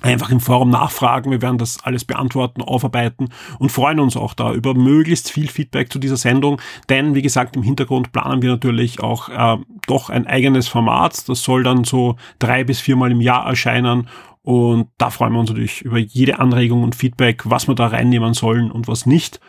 einfach 0.01 0.31
im 0.31 0.41
Forum 0.41 0.71
nachfragen. 0.71 1.31
Wir 1.31 1.43
werden 1.43 1.59
das 1.59 1.83
alles 1.83 2.05
beantworten, 2.05 2.63
aufarbeiten 2.63 3.31
und 3.59 3.73
freuen 3.73 3.99
uns 4.01 4.17
auch 4.17 4.33
da 4.33 4.53
über 4.53 4.75
möglichst 4.75 5.31
viel 5.31 5.49
Feedback 5.49 5.93
zu 5.93 5.99
dieser 5.99 6.17
Sendung. 6.17 6.61
Denn, 6.89 7.17
wie 7.17 7.23
gesagt, 7.23 7.57
im 7.57 7.65
Hintergrund 7.65 8.13
planen 8.13 8.41
wir 8.41 8.51
natürlich 8.51 9.01
auch 9.01 9.29
äh, 9.29 9.61
doch 9.89 10.09
ein 10.09 10.27
eigenes 10.27 10.69
Format. 10.69 11.29
Das 11.29 11.43
soll 11.43 11.65
dann 11.65 11.83
so 11.83 12.17
drei 12.39 12.65
bis 12.65 12.81
viermal 12.81 13.11
im 13.11 13.21
Jahr 13.21 13.45
erscheinen 13.47 14.09
und 14.49 14.89
da 14.97 15.11
freuen 15.11 15.35
wir 15.35 15.41
uns 15.41 15.51
natürlich 15.51 15.83
über 15.83 15.99
jede 15.99 16.39
Anregung 16.39 16.83
und 16.83 16.95
Feedback, 16.97 17.43
was 17.45 17.69
wir 17.69 17.75
da 17.75 17.89
reinnehmen 17.89 18.33
sollen 18.33 18.71
und 18.71 18.89
was 18.89 19.05
nicht. 19.05 19.41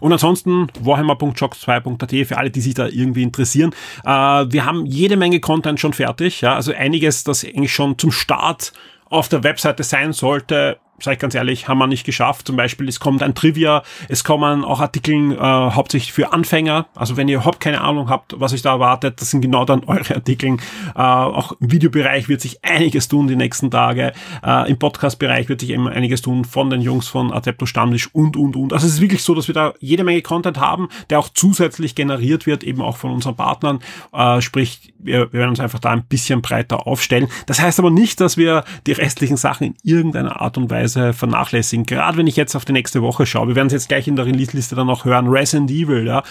Und 0.00 0.10
ansonsten 0.10 0.68
warhammer.shock2.at 0.80 2.26
für 2.26 2.38
alle, 2.38 2.50
die 2.50 2.62
sich 2.62 2.72
da 2.72 2.86
irgendwie 2.86 3.24
interessieren. 3.24 3.74
Äh, 4.06 4.08
wir 4.10 4.64
haben 4.64 4.86
jede 4.86 5.18
Menge 5.18 5.40
Content 5.40 5.78
schon 5.78 5.92
fertig. 5.92 6.40
Ja, 6.40 6.54
also 6.54 6.72
einiges, 6.72 7.24
das 7.24 7.44
eigentlich 7.44 7.74
schon 7.74 7.98
zum 7.98 8.10
Start 8.10 8.72
auf 9.10 9.28
der 9.28 9.44
Webseite 9.44 9.82
sein 9.82 10.14
sollte, 10.14 10.78
sage 11.00 11.14
ich 11.14 11.20
ganz 11.20 11.34
ehrlich, 11.34 11.68
haben 11.68 11.78
wir 11.78 11.86
nicht 11.86 12.04
geschafft. 12.04 12.46
Zum 12.46 12.56
Beispiel, 12.56 12.88
es 12.88 13.00
kommt 13.00 13.22
ein 13.22 13.34
Trivia, 13.34 13.82
es 14.08 14.24
kommen 14.24 14.64
auch 14.64 14.80
Artikel 14.80 15.32
äh, 15.32 15.38
hauptsächlich 15.38 16.12
für 16.12 16.32
Anfänger. 16.32 16.86
Also 16.94 17.16
wenn 17.16 17.28
ihr 17.28 17.36
überhaupt 17.36 17.60
keine 17.60 17.80
Ahnung 17.80 18.08
habt, 18.08 18.34
was 18.38 18.52
euch 18.52 18.62
da 18.62 18.72
erwartet, 18.72 19.20
das 19.20 19.30
sind 19.30 19.40
genau 19.40 19.64
dann 19.64 19.84
eure 19.86 20.14
Artikel. 20.14 20.56
Äh, 20.94 21.00
auch 21.00 21.52
im 21.60 21.70
Videobereich 21.70 22.28
wird 22.28 22.40
sich 22.40 22.64
einiges 22.64 23.08
tun 23.08 23.28
die 23.28 23.36
nächsten 23.36 23.70
Tage. 23.70 24.12
Äh, 24.44 24.70
Im 24.70 24.78
Podcast-Bereich 24.78 25.48
wird 25.48 25.60
sich 25.60 25.70
eben 25.70 25.88
einiges 25.88 26.22
tun 26.22 26.44
von 26.44 26.70
den 26.70 26.80
Jungs 26.80 27.08
von 27.08 27.32
Adepto 27.32 27.66
Stammtisch 27.66 28.08
und, 28.12 28.36
und, 28.36 28.56
und. 28.56 28.72
Also 28.72 28.86
es 28.86 28.94
ist 28.94 29.00
wirklich 29.00 29.22
so, 29.22 29.34
dass 29.34 29.48
wir 29.48 29.54
da 29.54 29.74
jede 29.80 30.04
Menge 30.04 30.22
Content 30.22 30.58
haben, 30.58 30.88
der 31.10 31.18
auch 31.18 31.28
zusätzlich 31.32 31.94
generiert 31.94 32.46
wird, 32.46 32.64
eben 32.64 32.82
auch 32.82 32.96
von 32.96 33.10
unseren 33.10 33.36
Partnern. 33.36 33.80
Äh, 34.12 34.40
sprich, 34.40 34.92
wir, 34.98 35.32
wir 35.32 35.40
werden 35.40 35.50
uns 35.50 35.60
einfach 35.60 35.78
da 35.78 35.90
ein 35.90 36.04
bisschen 36.04 36.42
breiter 36.42 36.86
aufstellen. 36.86 37.28
Das 37.46 37.60
heißt 37.60 37.78
aber 37.78 37.90
nicht, 37.90 38.20
dass 38.20 38.36
wir 38.36 38.64
die 38.86 38.92
restlichen 38.92 39.36
Sachen 39.36 39.68
in 39.68 39.74
irgendeiner 39.82 40.40
Art 40.40 40.58
und 40.58 40.70
Weise 40.70 40.87
Weise 40.96 41.12
vernachlässigen. 41.12 41.84
Gerade 41.84 42.16
wenn 42.16 42.26
ich 42.26 42.36
jetzt 42.36 42.54
auf 42.54 42.64
die 42.64 42.72
nächste 42.72 43.02
Woche 43.02 43.26
schaue, 43.26 43.48
wir 43.48 43.56
werden 43.56 43.68
es 43.68 43.72
jetzt 43.72 43.88
gleich 43.88 44.08
in 44.08 44.16
der 44.16 44.26
Release-Liste 44.26 44.74
dann 44.74 44.88
auch 44.88 45.04
hören, 45.04 45.28
Resident 45.28 45.70
Evil, 45.70 46.06
ja, 46.06 46.22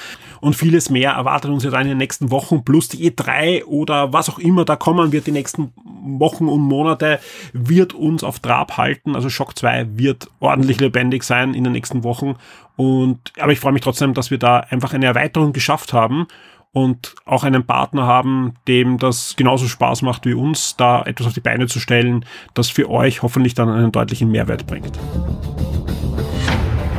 und 0.41 0.55
vieles 0.55 0.89
mehr 0.89 1.11
erwartet 1.11 1.51
uns 1.51 1.63
ja 1.63 1.69
dann 1.69 1.83
in 1.83 1.89
den 1.89 1.97
nächsten 1.97 2.31
Wochen, 2.31 2.63
plus 2.63 2.87
die 2.89 3.11
E3 3.11 3.65
oder 3.65 4.13
was 4.13 4.29
auch 4.29 4.39
immer 4.39 4.65
da 4.65 4.75
kommen 4.75 5.11
wird 5.11 5.27
die 5.27 5.31
nächsten 5.31 5.71
Wochen 6.19 6.47
und 6.47 6.61
Monate, 6.61 7.19
wird 7.53 7.93
uns 7.93 8.23
auf 8.23 8.39
Trab 8.39 8.77
halten. 8.77 9.15
Also 9.15 9.29
Shock 9.29 9.57
2 9.57 9.97
wird 9.97 10.29
ordentlich 10.39 10.79
lebendig 10.79 11.23
sein 11.23 11.53
in 11.53 11.63
den 11.63 11.73
nächsten 11.73 12.03
Wochen. 12.03 12.35
Und, 12.75 13.33
aber 13.39 13.51
ich 13.51 13.59
freue 13.59 13.73
mich 13.73 13.81
trotzdem, 13.81 14.13
dass 14.13 14.31
wir 14.31 14.37
da 14.37 14.59
einfach 14.59 14.93
eine 14.93 15.05
Erweiterung 15.05 15.53
geschafft 15.53 15.93
haben 15.93 16.27
und 16.71 17.15
auch 17.25 17.43
einen 17.43 17.65
Partner 17.65 18.05
haben, 18.05 18.53
dem 18.67 18.97
das 18.97 19.35
genauso 19.35 19.67
Spaß 19.67 20.01
macht 20.01 20.25
wie 20.25 20.33
uns, 20.33 20.75
da 20.75 21.01
etwas 21.03 21.27
auf 21.27 21.33
die 21.33 21.41
Beine 21.41 21.67
zu 21.67 21.79
stellen, 21.79 22.25
das 22.53 22.69
für 22.69 22.89
euch 22.89 23.21
hoffentlich 23.23 23.53
dann 23.53 23.69
einen 23.69 23.91
deutlichen 23.91 24.29
Mehrwert 24.29 24.67
bringt. 24.67 24.97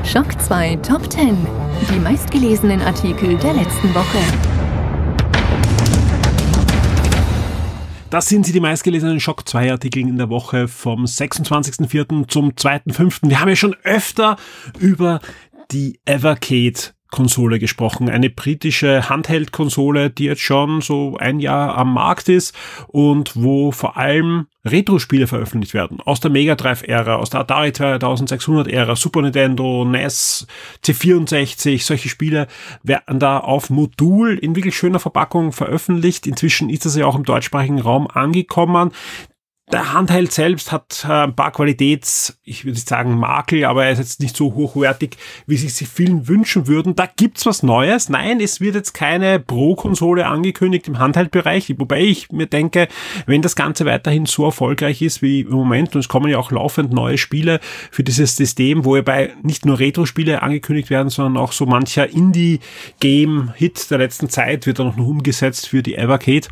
Schock 0.05 0.41
2 0.41 0.77
Top 0.77 1.13
10. 1.13 1.37
Die 1.93 1.99
meistgelesenen 2.01 2.81
Artikel 2.81 3.37
der 3.37 3.55
letzten 3.55 3.95
Woche. 3.95 4.19
Das 8.11 8.27
sind 8.27 8.47
sie, 8.47 8.53
die 8.53 8.61
meistgelesenen 8.61 9.21
Schock 9.21 9.47
2 9.47 9.71
Artikel 9.71 10.01
in 10.01 10.17
der 10.17 10.31
Woche 10.31 10.67
vom 10.67 11.05
26.04. 11.05 12.27
zum 12.27 12.53
2.05. 12.53 13.29
Wir 13.29 13.41
haben 13.41 13.51
ja 13.51 13.57
schon 13.57 13.77
öfter 13.85 14.37
über 14.79 15.21
die 15.71 16.01
Evercade 16.07 16.95
Konsole 17.11 17.59
gesprochen. 17.59 18.09
Eine 18.09 18.31
britische 18.31 19.09
Handheld-Konsole, 19.09 20.11
die 20.11 20.25
jetzt 20.25 20.43
schon 20.43 20.81
so 20.81 21.17
ein 21.19 21.41
Jahr 21.41 21.77
am 21.77 21.95
Markt 21.95 22.29
ist 22.29 22.55
und 22.87 23.33
wo 23.35 23.73
vor 23.73 23.97
allem 23.97 24.47
Retro-Spiele 24.65 25.27
veröffentlicht 25.27 25.75
werden. 25.75 26.01
Aus 26.01 26.21
der 26.21 26.31
Mega 26.31 26.55
Drive-Ära, 26.55 27.17
aus 27.17 27.31
der 27.31 27.41
Atari 27.41 27.69
2600-Ära, 27.69 28.97
Super 28.97 29.23
Nintendo, 29.23 29.85
NES, 29.85 30.47
C64, 30.85 31.83
solche 31.83 32.09
Spiele 32.09 32.47
werden 32.83 33.19
da 33.19 33.39
auf 33.39 33.71
Modul 33.71 34.37
in 34.37 34.55
wirklich 34.55 34.77
schöner 34.77 35.01
Verpackung 35.01 35.53
veröffentlicht. 35.53 36.27
Inzwischen 36.27 36.69
ist 36.69 36.85
das 36.85 36.97
ja 36.97 37.07
auch 37.07 37.17
im 37.17 37.25
deutschsprachigen 37.25 37.81
Raum 37.81 38.07
angekommen. 38.07 38.93
Der 39.71 39.93
Handheld 39.93 40.33
selbst 40.33 40.73
hat 40.73 41.05
äh, 41.07 41.13
ein 41.13 41.37
paar 41.37 41.53
Qualitäts, 41.53 42.39
ich 42.43 42.65
würde 42.65 42.79
sagen 42.79 43.19
Makel, 43.19 43.67
aber 43.67 43.85
er 43.85 43.93
ist 43.93 43.99
jetzt 43.99 44.21
nicht 44.21 44.35
so 44.35 44.55
hochwertig, 44.55 45.19
wie 45.47 45.59
sich 45.59 45.75
sie 45.75 45.85
vielen 45.85 46.27
wünschen 46.27 46.67
würden. 46.67 46.97
Da 46.97 47.05
gibt's 47.05 47.45
was 47.45 47.63
Neues. 47.63 48.09
Nein, 48.09 48.41
es 48.41 48.63
wird 48.63 48.77
jetzt 48.77 48.95
keine 48.95 49.39
Pro-Konsole 49.39 50.27
angekündigt 50.27 50.89
im 50.89 50.99
Handheldbereich, 50.99 51.75
wobei 51.77 52.01
ich 52.01 52.33
mir 52.33 52.47
denke, 52.47 52.89
wenn 53.27 53.43
das 53.43 53.57
Ganze 53.57 53.85
weiterhin 53.85 54.25
so 54.25 54.47
erfolgreich 54.47 55.03
ist 55.03 55.21
wie 55.21 55.41
im 55.41 55.51
Moment, 55.51 55.95
und 55.95 56.01
es 56.01 56.09
kommen 56.09 56.31
ja 56.31 56.39
auch 56.39 56.51
laufend 56.51 56.95
neue 56.95 57.19
Spiele 57.19 57.61
für 57.91 58.03
dieses 58.03 58.37
System, 58.37 58.87
wobei 58.87 59.35
nicht 59.43 59.67
nur 59.67 59.79
Retro-Spiele 59.79 60.43
angekündigt 60.43 60.89
werden, 60.89 61.11
sondern 61.11 61.43
auch 61.43 61.53
so 61.53 61.67
mancher 61.67 62.09
Indie-Game-Hit 62.09 63.91
der 63.91 63.99
letzten 63.99 64.31
Zeit 64.31 64.65
wird 64.65 64.79
dann 64.79 64.87
noch 64.87 64.97
umgesetzt 64.97 65.69
für 65.69 65.83
die 65.83 65.97
Evercade. 65.97 66.49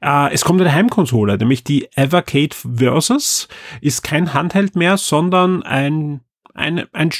Äh, 0.00 0.32
es 0.32 0.44
kommt 0.44 0.60
eine 0.60 0.72
Heimkonsole, 0.72 1.36
nämlich 1.38 1.64
die 1.64 1.88
Evercade 1.96 2.43
Versus 2.52 3.48
ist 3.80 4.02
kein 4.02 4.34
Handheld 4.34 4.76
mehr, 4.76 4.98
sondern 4.98 5.62
ein, 5.62 6.20
ein, 6.52 6.84
ein 6.92 7.10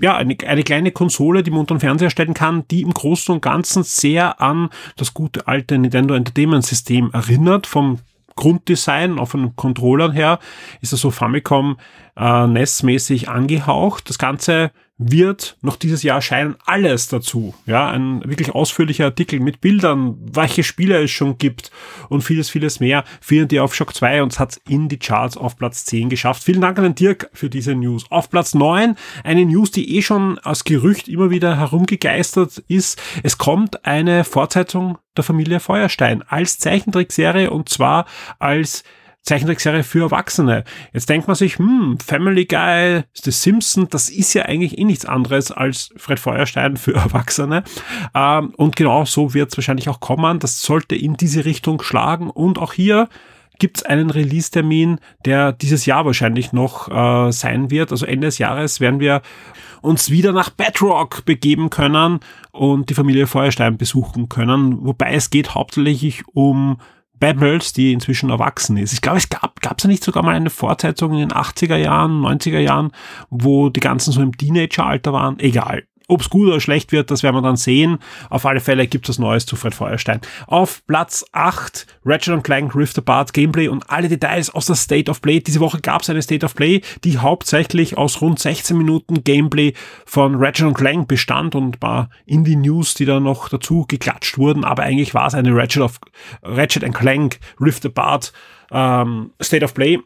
ja, 0.00 0.16
eine, 0.16 0.36
eine 0.46 0.62
kleine 0.62 0.92
Konsole, 0.92 1.42
die 1.42 1.50
man 1.50 1.60
unter 1.60 1.74
den 1.74 1.80
Fernseher 1.80 2.08
stellen 2.08 2.32
kann, 2.32 2.66
die 2.68 2.80
im 2.80 2.94
Großen 2.94 3.34
und 3.34 3.42
Ganzen 3.42 3.82
sehr 3.82 4.40
an 4.40 4.70
das 4.96 5.12
gute 5.12 5.46
alte 5.46 5.76
Nintendo 5.76 6.14
Entertainment 6.14 6.64
System 6.64 7.10
erinnert, 7.12 7.66
vom 7.66 7.98
Grunddesign, 8.36 9.18
auch 9.18 9.28
von 9.28 9.54
Controllern 9.56 10.12
her, 10.12 10.38
ist 10.80 10.92
das 10.92 11.00
so 11.00 11.10
Famicom 11.10 11.76
äh, 12.16 12.46
NES-mäßig 12.46 13.28
angehaucht. 13.28 14.08
Das 14.08 14.18
Ganze 14.18 14.72
wird 15.02 15.56
noch 15.62 15.76
dieses 15.76 16.02
Jahr 16.02 16.16
erscheinen 16.16 16.56
alles 16.66 17.08
dazu. 17.08 17.54
Ja, 17.64 17.88
ein 17.88 18.22
wirklich 18.22 18.54
ausführlicher 18.54 19.06
Artikel 19.06 19.40
mit 19.40 19.62
Bildern, 19.62 20.18
welche 20.20 20.62
Spiele 20.62 21.02
es 21.02 21.10
schon 21.10 21.38
gibt 21.38 21.70
und 22.10 22.20
vieles, 22.20 22.50
vieles 22.50 22.80
mehr 22.80 23.04
findet 23.22 23.50
ihr 23.52 23.64
auf 23.64 23.74
Shock 23.74 23.94
2 23.94 24.22
und 24.22 24.32
es 24.32 24.38
hat 24.38 24.60
in 24.68 24.90
die 24.90 24.98
Charts 24.98 25.38
auf 25.38 25.56
Platz 25.56 25.86
10 25.86 26.10
geschafft. 26.10 26.44
Vielen 26.44 26.60
Dank 26.60 26.76
an 26.76 26.84
den 26.84 26.94
Dirk 26.94 27.30
für 27.32 27.48
diese 27.48 27.74
News. 27.74 28.04
Auf 28.10 28.28
Platz 28.28 28.52
9 28.52 28.94
eine 29.24 29.46
News, 29.46 29.70
die 29.70 29.96
eh 29.96 30.02
schon 30.02 30.38
als 30.40 30.64
Gerücht 30.64 31.08
immer 31.08 31.30
wieder 31.30 31.56
herumgegeistert 31.56 32.62
ist. 32.68 33.00
Es 33.22 33.38
kommt 33.38 33.86
eine 33.86 34.24
Fortsetzung 34.24 34.98
der 35.16 35.24
Familie 35.24 35.60
Feuerstein 35.60 36.22
als 36.28 36.58
Zeichentrickserie 36.58 37.50
und 37.50 37.70
zwar 37.70 38.04
als 38.38 38.84
Zeichentrickserie 39.22 39.84
für 39.84 40.00
Erwachsene. 40.04 40.64
Jetzt 40.92 41.08
denkt 41.08 41.28
man 41.28 41.36
sich, 41.36 41.58
hm, 41.58 41.98
Family 42.04 42.46
Guy, 42.46 43.02
The 43.14 43.30
Simpsons, 43.30 43.90
das 43.90 44.08
ist 44.08 44.34
ja 44.34 44.44
eigentlich 44.44 44.78
eh 44.78 44.84
nichts 44.84 45.04
anderes 45.04 45.52
als 45.52 45.90
Fred 45.96 46.18
Feuerstein 46.18 46.76
für 46.76 46.94
Erwachsene. 46.94 47.62
Ähm, 48.14 48.52
und 48.56 48.76
genau 48.76 49.04
so 49.04 49.34
wird 49.34 49.52
es 49.52 49.58
wahrscheinlich 49.58 49.88
auch 49.88 50.00
kommen. 50.00 50.38
Das 50.38 50.62
sollte 50.62 50.96
in 50.96 51.14
diese 51.14 51.44
Richtung 51.44 51.82
schlagen. 51.82 52.30
Und 52.30 52.58
auch 52.58 52.72
hier 52.72 53.08
gibt 53.60 53.76
es 53.76 53.82
einen 53.84 54.10
Release-Termin, 54.10 54.98
der 55.24 55.52
dieses 55.52 55.86
Jahr 55.86 56.06
wahrscheinlich 56.06 56.52
noch 56.52 56.88
äh, 56.88 57.30
sein 57.30 57.70
wird. 57.70 57.92
Also 57.92 58.06
Ende 58.06 58.26
des 58.26 58.38
Jahres 58.38 58.80
werden 58.80 58.98
wir 58.98 59.22
uns 59.82 60.10
wieder 60.10 60.32
nach 60.32 60.50
Bedrock 60.50 61.24
begeben 61.24 61.70
können 61.70 62.20
und 62.50 62.90
die 62.90 62.94
Familie 62.94 63.26
Feuerstein 63.26 63.76
besuchen 63.76 64.28
können. 64.28 64.84
Wobei 64.84 65.12
es 65.12 65.30
geht 65.30 65.54
hauptsächlich 65.54 66.24
um 66.32 66.78
Babbles, 67.20 67.72
die 67.72 67.92
inzwischen 67.92 68.30
erwachsen 68.30 68.76
ist. 68.76 68.92
Ich 68.92 69.02
glaube, 69.02 69.18
es 69.18 69.28
gab 69.28 69.60
gab 69.60 69.78
es 69.78 69.84
nicht 69.84 70.02
sogar 70.02 70.24
mal 70.24 70.34
eine 70.34 70.50
Fortsetzung 70.50 71.12
in 71.12 71.18
den 71.18 71.32
80er 71.32 71.76
Jahren, 71.76 72.20
90er 72.22 72.58
Jahren, 72.58 72.92
wo 73.28 73.68
die 73.68 73.80
ganzen 73.80 74.12
so 74.12 74.22
im 74.22 74.36
Teenageralter 74.36 75.12
waren. 75.12 75.38
Egal. 75.38 75.84
Ob 76.10 76.22
es 76.22 76.28
gut 76.28 76.48
oder 76.48 76.60
schlecht 76.60 76.90
wird, 76.90 77.12
das 77.12 77.22
werden 77.22 77.36
wir 77.36 77.42
dann 77.42 77.56
sehen. 77.56 77.98
Auf 78.30 78.44
alle 78.44 78.58
Fälle 78.58 78.88
gibt 78.88 79.08
es 79.08 79.20
Neues 79.20 79.46
zu 79.46 79.54
Fred 79.54 79.76
Feuerstein. 79.76 80.20
Auf 80.48 80.84
Platz 80.88 81.24
8 81.30 81.86
Ratchet 82.04 82.42
Clank 82.42 82.74
Rift 82.74 82.98
Apart 82.98 83.32
Gameplay 83.32 83.68
und 83.68 83.88
alle 83.88 84.08
Details 84.08 84.50
aus 84.50 84.66
der 84.66 84.74
State 84.74 85.08
of 85.08 85.22
Play. 85.22 85.38
Diese 85.38 85.60
Woche 85.60 85.80
gab 85.80 86.02
es 86.02 86.10
eine 86.10 86.20
State 86.20 86.44
of 86.44 86.56
Play, 86.56 86.80
die 87.04 87.18
hauptsächlich 87.18 87.96
aus 87.96 88.20
rund 88.20 88.40
16 88.40 88.76
Minuten 88.76 89.22
Gameplay 89.22 89.72
von 90.04 90.34
Ratchet 90.34 90.74
Clank 90.74 91.06
bestand 91.06 91.54
und 91.54 91.76
ein 91.76 91.78
paar 91.78 92.10
Indie-News, 92.26 92.94
die 92.94 93.04
da 93.04 93.20
noch 93.20 93.48
dazu 93.48 93.84
geklatscht 93.86 94.36
wurden. 94.36 94.64
Aber 94.64 94.82
eigentlich 94.82 95.14
war 95.14 95.28
es 95.28 95.34
eine 95.34 95.54
Ratchet, 95.54 95.82
of, 95.82 96.00
Ratchet 96.42 96.92
Clank 96.92 97.38
Rift 97.60 97.86
Apart 97.86 98.32
ähm, 98.72 99.30
State 99.40 99.64
of 99.64 99.74
Play 99.74 100.00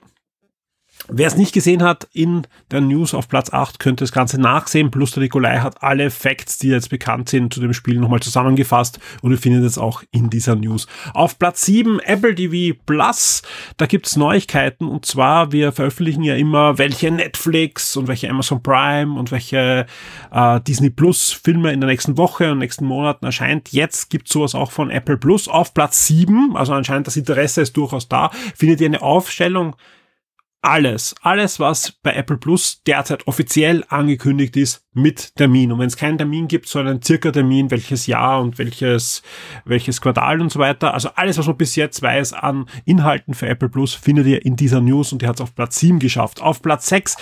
Wer 1.08 1.26
es 1.26 1.36
nicht 1.36 1.52
gesehen 1.52 1.82
hat, 1.82 2.08
in 2.14 2.46
der 2.70 2.80
News 2.80 3.12
auf 3.12 3.28
Platz 3.28 3.52
8 3.52 3.78
könnte 3.78 4.04
das 4.04 4.12
Ganze 4.12 4.40
nachsehen. 4.40 4.90
Plus 4.90 5.10
der 5.10 5.22
Nikolai 5.22 5.58
hat 5.58 5.82
alle 5.82 6.10
Facts, 6.10 6.56
die 6.56 6.68
jetzt 6.68 6.88
bekannt 6.88 7.28
sind, 7.28 7.52
zu 7.52 7.60
dem 7.60 7.74
Spiel 7.74 8.00
nochmal 8.00 8.20
zusammengefasst 8.20 8.98
und 9.20 9.30
ihr 9.32 9.38
findet 9.38 9.64
es 9.64 9.76
auch 9.76 10.02
in 10.12 10.30
dieser 10.30 10.56
News. 10.56 10.86
Auf 11.12 11.38
Platz 11.38 11.66
7 11.66 12.00
Apple 12.00 12.34
TV 12.34 12.78
Plus. 12.86 13.42
Da 13.76 13.84
gibt's 13.84 14.16
Neuigkeiten 14.16 14.88
und 14.88 15.04
zwar, 15.04 15.52
wir 15.52 15.72
veröffentlichen 15.72 16.22
ja 16.22 16.36
immer, 16.36 16.78
welche 16.78 17.10
Netflix 17.10 17.98
und 17.98 18.08
welche 18.08 18.30
Amazon 18.30 18.62
Prime 18.62 19.18
und 19.18 19.30
welche 19.30 19.84
äh, 20.32 20.60
Disney 20.62 20.88
Plus 20.88 21.32
Filme 21.32 21.72
in 21.72 21.82
der 21.82 21.90
nächsten 21.90 22.16
Woche 22.16 22.52
und 22.52 22.58
nächsten 22.60 22.86
Monaten 22.86 23.26
erscheint. 23.26 23.72
Jetzt 23.72 24.08
gibt's 24.08 24.32
sowas 24.32 24.54
auch 24.54 24.70
von 24.70 24.90
Apple 24.90 25.18
Plus. 25.18 25.48
Auf 25.48 25.74
Platz 25.74 26.06
7, 26.06 26.56
also 26.56 26.72
anscheinend 26.72 27.08
das 27.08 27.18
Interesse 27.18 27.60
ist 27.60 27.76
durchaus 27.76 28.08
da, 28.08 28.30
findet 28.56 28.80
ihr 28.80 28.86
eine 28.86 29.02
Aufstellung 29.02 29.76
alles, 30.64 31.14
alles, 31.20 31.60
was 31.60 31.92
bei 32.02 32.14
Apple 32.14 32.38
Plus 32.38 32.82
derzeit 32.84 33.26
offiziell 33.26 33.84
angekündigt 33.88 34.56
ist, 34.56 34.82
mit 34.94 35.34
Termin. 35.36 35.72
Und 35.72 35.78
wenn 35.78 35.88
es 35.88 35.96
keinen 35.96 36.16
Termin 36.16 36.48
gibt, 36.48 36.68
so 36.68 36.78
einen 36.78 37.02
circa 37.02 37.30
Termin, 37.32 37.70
welches 37.70 38.06
Jahr 38.06 38.40
und 38.40 38.58
welches, 38.58 39.22
welches 39.64 40.00
Quartal 40.00 40.40
und 40.40 40.50
so 40.50 40.58
weiter. 40.58 40.94
Also 40.94 41.10
alles, 41.16 41.36
was 41.36 41.46
man 41.46 41.56
bis 41.56 41.76
jetzt 41.76 42.00
weiß 42.00 42.32
an 42.32 42.66
Inhalten 42.86 43.34
für 43.34 43.46
Apple 43.46 43.68
Plus, 43.68 43.94
findet 43.94 44.26
ihr 44.26 44.44
in 44.44 44.56
dieser 44.56 44.80
News 44.80 45.12
und 45.12 45.20
die 45.20 45.26
hat 45.26 45.36
es 45.36 45.40
auf 45.42 45.54
Platz 45.54 45.78
7 45.80 45.98
geschafft. 45.98 46.40
Auf 46.40 46.62
Platz 46.62 46.88
6 46.88 47.16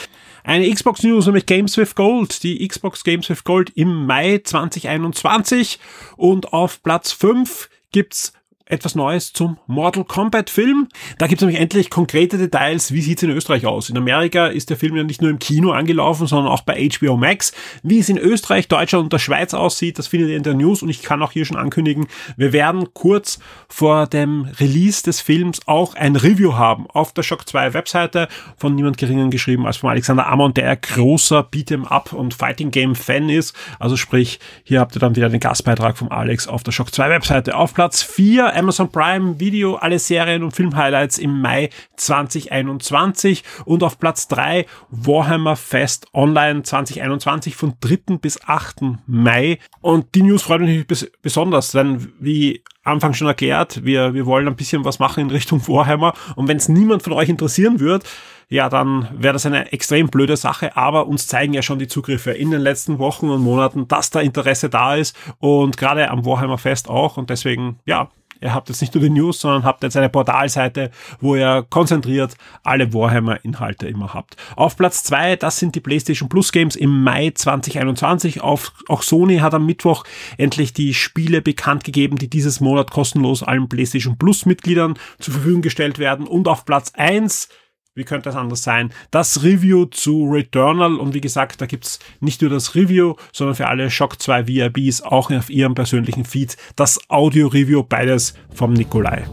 eine 0.45 0.69
Xbox 0.71 1.03
News, 1.03 1.27
nämlich 1.27 1.47
Games 1.47 1.77
with 1.77 1.95
Gold. 1.95 2.43
Die 2.43 2.67
Xbox 2.67 3.05
Games 3.05 3.29
with 3.29 3.45
Gold 3.45 3.71
im 3.77 4.07
Mai 4.07 4.41
2021. 4.43 5.79
Und 6.17 6.53
auf 6.53 6.83
Platz 6.83 7.13
5 7.13 7.69
gibt's 7.93 8.33
etwas 8.73 8.95
Neues 8.95 9.33
zum 9.33 9.59
Mortal 9.67 10.05
Kombat 10.05 10.51
Film. 10.51 10.89
Da 11.19 11.27
gibt 11.27 11.41
es 11.41 11.47
nämlich 11.47 11.61
endlich 11.61 11.91
konkrete 11.91 12.39
Details, 12.39 12.93
wie 12.93 13.03
sieht's 13.03 13.23
in 13.23 13.31
Österreich 13.31 13.67
aus. 13.67 13.91
In 13.91 13.97
Amerika 13.97 14.47
ist 14.47 14.71
der 14.71 14.77
Film 14.77 14.97
ja 14.97 15.05
nicht 15.05 15.21
nur 15.21 15.31
im 15.31 15.39
Kino 15.39 15.73
angelaufen, 15.73 16.27
sondern 16.27 16.51
auch 16.51 16.63
bei 16.63 16.89
HBO 16.89 17.17
Max. 17.17 17.53
Wie 17.83 17.99
es 17.99 18.09
in 18.09 18.19
Österreich, 18.19 18.69
Deutschland 18.69 19.05
und 19.05 19.13
der 19.13 19.19
Schweiz 19.19 19.55
aussieht, 19.55 19.99
das 19.99 20.07
findet 20.07 20.31
ihr 20.31 20.37
in 20.37 20.43
der 20.43 20.55
News 20.55 20.83
und 20.83 20.89
ich 20.89 21.03
kann 21.03 21.23
auch 21.23 21.33
hier 21.33 21.45
schon 21.45 21.57
ankündigen, 21.57 22.07
wir 22.37 22.53
werden 22.53 22.95
kurz 22.95 23.39
vor 23.69 24.07
dem 24.07 24.49
Release 24.59 25.03
des 25.03 25.21
Films 25.21 25.61
auch 25.67 25.95
ein 25.95 26.17
Review 26.17 26.55
haben 26.55 26.87
auf 26.89 27.13
der 27.13 27.23
Shock 27.23 27.49
2 27.49 27.75
Webseite 27.75 28.29
von 28.57 28.75
niemand 28.75 28.97
geringen 28.97 29.31
geschrieben 29.31 29.67
als 29.67 29.77
von 29.77 29.91
Alexander 29.91 30.27
Amon, 30.27 30.55
der 30.55 30.77
großer 30.77 31.41
Beat'em 31.41 31.87
Up 31.87 32.13
und 32.13 32.35
Fighting 32.35 32.71
Game 32.71 32.95
Fan 32.95 33.29
ist. 33.29 33.55
Also 33.79 33.97
sprich, 33.97 34.41
hier 34.65 34.81
habt 34.81 34.97
ihr 34.97 35.01
dann 35.01 35.17
wieder 35.17 35.29
den 35.29 35.41
Gastbeitrag 35.41 35.99
vom 35.99 36.11
Alex 36.11 36.49
auf 36.49 36.63
der 36.63 36.73
Shock 36.73 36.95
2 36.95 37.11
Webseite. 37.11 37.57
Auf 37.57 37.75
Platz 37.75 38.03
4 38.03 38.55
Amazon 38.63 38.93
Prime 38.93 39.41
Video, 39.41 39.75
alle 39.75 39.99
Serien 39.99 40.45
und 40.45 40.53
Filmhighlights 40.53 41.19
im 41.19 41.41
Mai 41.41 41.71
2021 41.97 43.43
und 43.65 43.83
auf 43.83 43.99
Platz 43.99 44.29
3 44.29 44.67
Warhammer 44.89 45.57
Fest 45.57 46.07
Online 46.15 46.63
2021 46.63 47.57
von 47.57 47.75
3. 47.81 48.19
bis 48.19 48.41
8. 48.47 48.83
Mai. 49.07 49.59
Und 49.81 50.15
die 50.15 50.23
News 50.23 50.43
freut 50.43 50.61
mich 50.61 50.87
besonders, 51.23 51.73
denn 51.73 52.13
wie 52.21 52.63
Anfang 52.85 53.15
schon 53.15 53.27
erklärt, 53.27 53.85
wir, 53.85 54.15
wir 54.15 54.27
wollen 54.27 54.47
ein 54.47 54.55
bisschen 54.55 54.85
was 54.85 55.01
machen 55.01 55.21
in 55.25 55.31
Richtung 55.31 55.67
Warhammer 55.67 56.15
und 56.37 56.47
wenn 56.47 56.57
es 56.57 56.69
niemand 56.69 57.03
von 57.03 57.13
euch 57.13 57.29
interessieren 57.29 57.81
wird, 57.81 58.05
ja, 58.49 58.69
dann 58.69 59.09
wäre 59.17 59.33
das 59.33 59.47
eine 59.47 59.73
extrem 59.73 60.09
blöde 60.09 60.37
Sache, 60.37 60.77
aber 60.77 61.07
uns 61.07 61.27
zeigen 61.27 61.55
ja 61.55 61.63
schon 61.63 61.79
die 61.79 61.89
Zugriffe 61.89 62.33
in 62.33 62.51
den 62.51 62.61
letzten 62.61 62.99
Wochen 62.99 63.31
und 63.31 63.41
Monaten, 63.41 63.89
dass 63.89 64.11
da 64.11 64.21
Interesse 64.21 64.69
da 64.69 64.95
ist 64.95 65.17
und 65.39 65.77
gerade 65.77 66.11
am 66.11 66.27
Warhammer 66.27 66.59
Fest 66.59 66.89
auch 66.89 67.17
und 67.17 67.31
deswegen, 67.31 67.79
ja, 67.87 68.11
Ihr 68.43 68.55
habt 68.55 68.69
jetzt 68.69 68.81
nicht 68.81 68.95
nur 68.95 69.03
die 69.03 69.11
News, 69.11 69.41
sondern 69.41 69.65
habt 69.65 69.83
jetzt 69.83 69.97
eine 69.97 70.09
Portalseite, 70.09 70.91
wo 71.21 71.37
ihr 71.37 71.65
konzentriert 71.71 72.35
alle 72.65 72.93
Warhammer-Inhalte 72.93 73.87
immer 73.87 74.13
habt. 74.15 74.37
Auf 74.57 74.77
Platz 74.77 75.05
zwei, 75.05 75.37
das 75.37 75.59
sind 75.59 75.75
die 75.75 75.81
PlayStation 75.81 76.29
Plus 76.29 76.53
Games 76.53 76.77
im 76.77 77.03
Mai 77.03 77.33
2021. 77.35 78.41
Auf, 78.41 78.73
auch 78.89 79.03
Sony 79.03 79.39
hat 79.39 79.55
am 79.55 79.65
Mittwoch 79.65 80.05
endlich 80.39 80.73
die 80.73 80.93
Spiele 80.93 81.41
bekannt 81.41 81.85
gegeben, 81.85 82.17
die 82.17 82.29
dieses 82.29 82.61
Monat 82.61 82.91
kostenlos 82.91 83.43
allen 83.43 83.69
PlayStation 83.69 84.19
Plus 84.19 84.45
Mitgliedern 84.45 84.99
zur 85.21 85.35
Verfügung 85.35 85.63
gestellt 85.63 85.99
werden. 85.99 86.27
Und 86.27 86.49
auf 86.49 86.65
Platz 86.65 86.93
eins 86.95 87.49
wie 87.95 88.05
könnte 88.05 88.31
das 88.31 88.37
anders 88.37 88.63
sein? 88.63 88.91
Das 89.11 89.43
Review 89.43 89.85
zu 89.85 90.25
Returnal 90.31 90.97
und 90.97 91.13
wie 91.13 91.21
gesagt, 91.21 91.61
da 91.61 91.67
gibt's 91.67 91.99
nicht 92.21 92.41
nur 92.41 92.51
das 92.51 92.75
Review, 92.75 93.17
sondern 93.33 93.55
für 93.55 93.69
alle 93.69 93.91
Shock 93.91 94.21
2 94.21 94.47
VIBs 94.47 95.03
auch 95.03 95.31
auf 95.31 95.51
ihrem 95.51 95.75
persönlichen 95.75 96.25
Feed 96.25 96.57
das 96.77 96.99
Audio-Review, 97.09 97.83
beides 97.83 98.35
vom 98.55 98.73
Nikolai. 98.73 99.25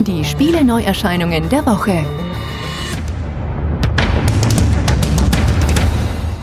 Die 0.00 0.24
Spiele-Neuerscheinungen 0.24 1.48
der 1.50 1.66
Woche. 1.66 2.04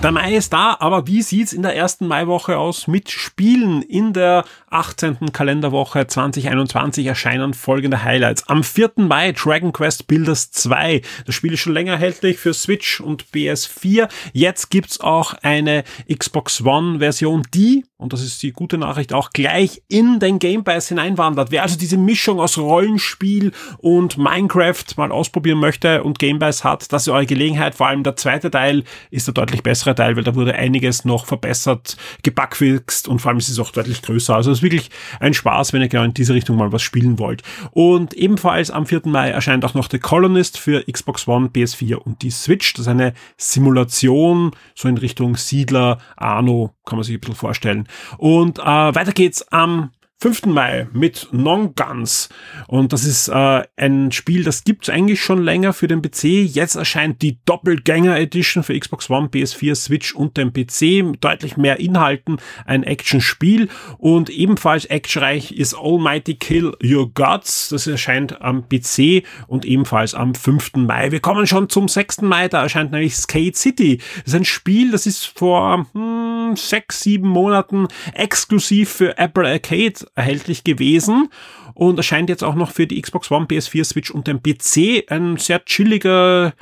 Der 0.04 0.12
Mai 0.12 0.36
ist 0.36 0.52
da, 0.52 0.76
aber 0.82 1.08
wie 1.08 1.22
sieht's 1.22 1.54
in 1.54 1.62
der 1.62 1.78
ersten 1.78 2.08
Maiwoche 2.08 2.58
aus 2.58 2.88
mit 2.88 3.10
Spielen? 3.10 3.82
In 3.82 4.12
der 4.12 4.44
18. 4.70 5.32
Kalenderwoche 5.32 6.06
2021 6.08 7.06
erscheinen 7.06 7.54
folgende 7.54 8.04
Highlights. 8.04 8.50
Am 8.50 8.66
4. 8.66 8.92
Mai 8.98 9.32
Dragon 9.32 9.72
Quest 9.72 10.08
Builders 10.08 10.52
2. 10.52 11.02
Das 11.26 11.34
Spiel 11.34 11.54
ist 11.54 11.62
schon 11.62 11.72
länger 11.72 11.94
erhältlich 11.94 12.38
für 12.38 12.54
Switch 12.54 13.00
und 13.00 13.28
PS4. 13.34 14.10
Jetzt 14.34 14.70
gibt's 14.72 15.00
auch 15.00 15.36
eine 15.42 15.86
Xbox 16.14 16.62
One 16.66 17.00
Version, 17.00 17.44
die, 17.54 17.86
und 17.96 18.12
das 18.12 18.22
ist 18.22 18.44
die 18.44 18.52
gute 18.52 18.78
Nachricht, 18.78 19.14
auch 19.14 19.30
gleich 19.30 19.84
in 19.88 20.20
den 20.20 20.38
Game 20.38 20.66
Pass 20.66 20.90
hineinwandert. 20.90 21.52
Wer 21.52 21.64
also 21.64 21.78
diese 21.78 21.98
Mischung 21.98 22.42
aus 22.42 22.58
Rollenspiel 22.58 23.54
und 23.78 24.18
Minecraft 24.18 24.84
mal 24.98 25.14
ausprobieren 25.14 25.60
möchte 25.60 26.04
und 26.04 26.20
Game 26.20 26.40
Pass 26.40 26.66
hat, 26.66 26.92
das 26.92 27.04
ist 27.04 27.08
eure 27.14 27.26
Gelegenheit. 27.26 27.76
Vor 27.76 27.88
allem 27.88 28.04
der 28.04 28.18
zweite 28.18 28.52
Teil 28.52 28.84
ist 29.10 29.28
der 29.28 29.34
deutlich 29.34 29.64
bessere 29.64 29.93
bessere 29.94 29.96
Teil, 29.96 30.16
weil 30.16 30.24
da 30.24 30.36
wurde 30.36 30.56
einiges 30.56 31.06
noch 31.06 31.26
verbessert, 31.26 31.98
gebackfixt 32.24 33.08
und 33.08 33.20
vor 33.20 33.30
allem 33.30 33.38
ist 33.38 33.50
es 33.50 33.60
auch 33.60 33.72
deutlich 33.72 34.02
größer. 34.02 34.36
Also 34.36 34.52
es 34.52 34.60
ist 34.60 34.64
wirklich 34.64 34.90
ein 35.20 35.34
Spaß, 35.34 35.74
wenn 35.74 35.82
ihr 35.82 35.88
genau 35.88 36.04
in 36.04 36.14
diese 36.14 36.34
Richtung 36.34 36.58
mal 36.58 36.72
was 36.72 36.82
spielen 36.82 37.20
wollt. 37.20 37.44
Und 37.72 38.14
ebenfalls 38.14 38.72
am 38.72 38.86
4. 38.86 39.02
Mai 39.06 39.30
erscheint 39.30 39.66
auch 39.66 39.74
noch 39.74 39.90
The 39.90 40.00
Colonist 40.00 40.58
für 40.58 40.84
Xbox 40.92 41.28
One, 41.28 41.48
PS4 41.48 41.96
und 41.96 42.22
die 42.22 42.32
Switch. 42.32 42.74
Das 42.74 42.82
ist 42.82 42.88
eine 42.88 43.14
Simulation, 43.38 44.52
so 44.76 44.88
in 44.88 44.98
Richtung 44.98 45.38
Siedler, 45.38 46.00
Arno, 46.16 46.74
kann 46.86 46.98
man 46.98 47.04
sich 47.04 47.16
ein 47.16 47.20
bisschen 47.20 47.36
vorstellen. 47.36 47.88
Und 48.18 48.60
äh, 48.60 48.64
weiter 48.64 49.14
geht's 49.14 49.48
am 49.52 49.92
5. 50.24 50.46
Mai 50.46 50.88
mit 50.94 51.28
Non-Guns. 51.34 52.30
Und 52.68 52.94
das 52.94 53.04
ist 53.04 53.28
äh, 53.28 53.64
ein 53.76 54.14
Spiel, 54.14 54.46
das 54.46 54.64
gibt's 54.64 54.88
eigentlich 54.88 55.22
schon 55.22 55.44
länger 55.44 55.74
für 55.74 55.90
den 55.90 56.02
PC. 56.02 56.24
Jetzt 56.24 56.76
erscheint 56.76 57.22
die 57.22 57.40
Doppelgänger 57.44 58.18
Edition 58.18 58.64
für 58.64 58.80
Xbox 58.80 59.10
One, 59.10 59.28
PS4, 59.28 59.76
Switch 59.76 60.16
und 60.16 60.38
den 60.38 60.54
PC. 60.54 61.20
Deutlich 61.20 61.58
mehr 61.58 61.82
Inhalten, 61.82 62.38
ein 62.66 62.84
Action-Spiel. 62.84 63.68
Und 63.98 64.30
ebenfalls 64.30 64.86
actionreich 64.86 65.52
ist 65.52 65.76
Almighty 65.76 66.36
Kill 66.36 66.72
Your 66.82 67.14
Gods. 67.14 67.68
Das 67.68 67.86
erscheint 67.86 68.42
am 68.42 68.70
PC 68.70 69.26
und 69.48 69.66
ebenfalls 69.66 70.14
am 70.14 70.36
5. 70.36 70.76
Mai. 70.76 71.12
Wir 71.12 71.20
kommen 71.20 71.48
schon 71.48 71.68
zum 71.68 71.90
6. 71.90 72.22
Mai. 72.22 72.48
Da 72.48 72.64
erscheint 72.64 72.94
nämlich 72.94 73.18
Skate 73.18 73.58
City. 73.58 73.98
Das 73.98 74.28
ist 74.28 74.36
ein 74.36 74.46
Spiel, 74.46 74.92
das 74.92 75.06
ist 75.06 75.26
vor 75.26 75.86
hm, 75.92 76.56
sechs, 76.56 77.02
sieben 77.02 77.28
Monaten 77.28 77.90
exklusiv 78.14 78.90
für 78.90 79.18
Apple 79.18 79.46
Arcade 79.46 80.13
erhältlich 80.16 80.64
gewesen 80.64 81.30
und 81.74 81.98
erscheint 81.98 82.30
jetzt 82.30 82.44
auch 82.44 82.56
noch 82.56 82.72
für 82.72 82.88
die 82.88 83.02
Xbox 83.02 83.32
One, 83.32 83.46
PS4, 83.46 83.84
Switch 83.84 84.12
und 84.12 84.28
den 84.28 84.42
PC. 84.42 85.12
Ein 85.12 85.38
sehr 85.38 85.64
chilliger 85.66 86.54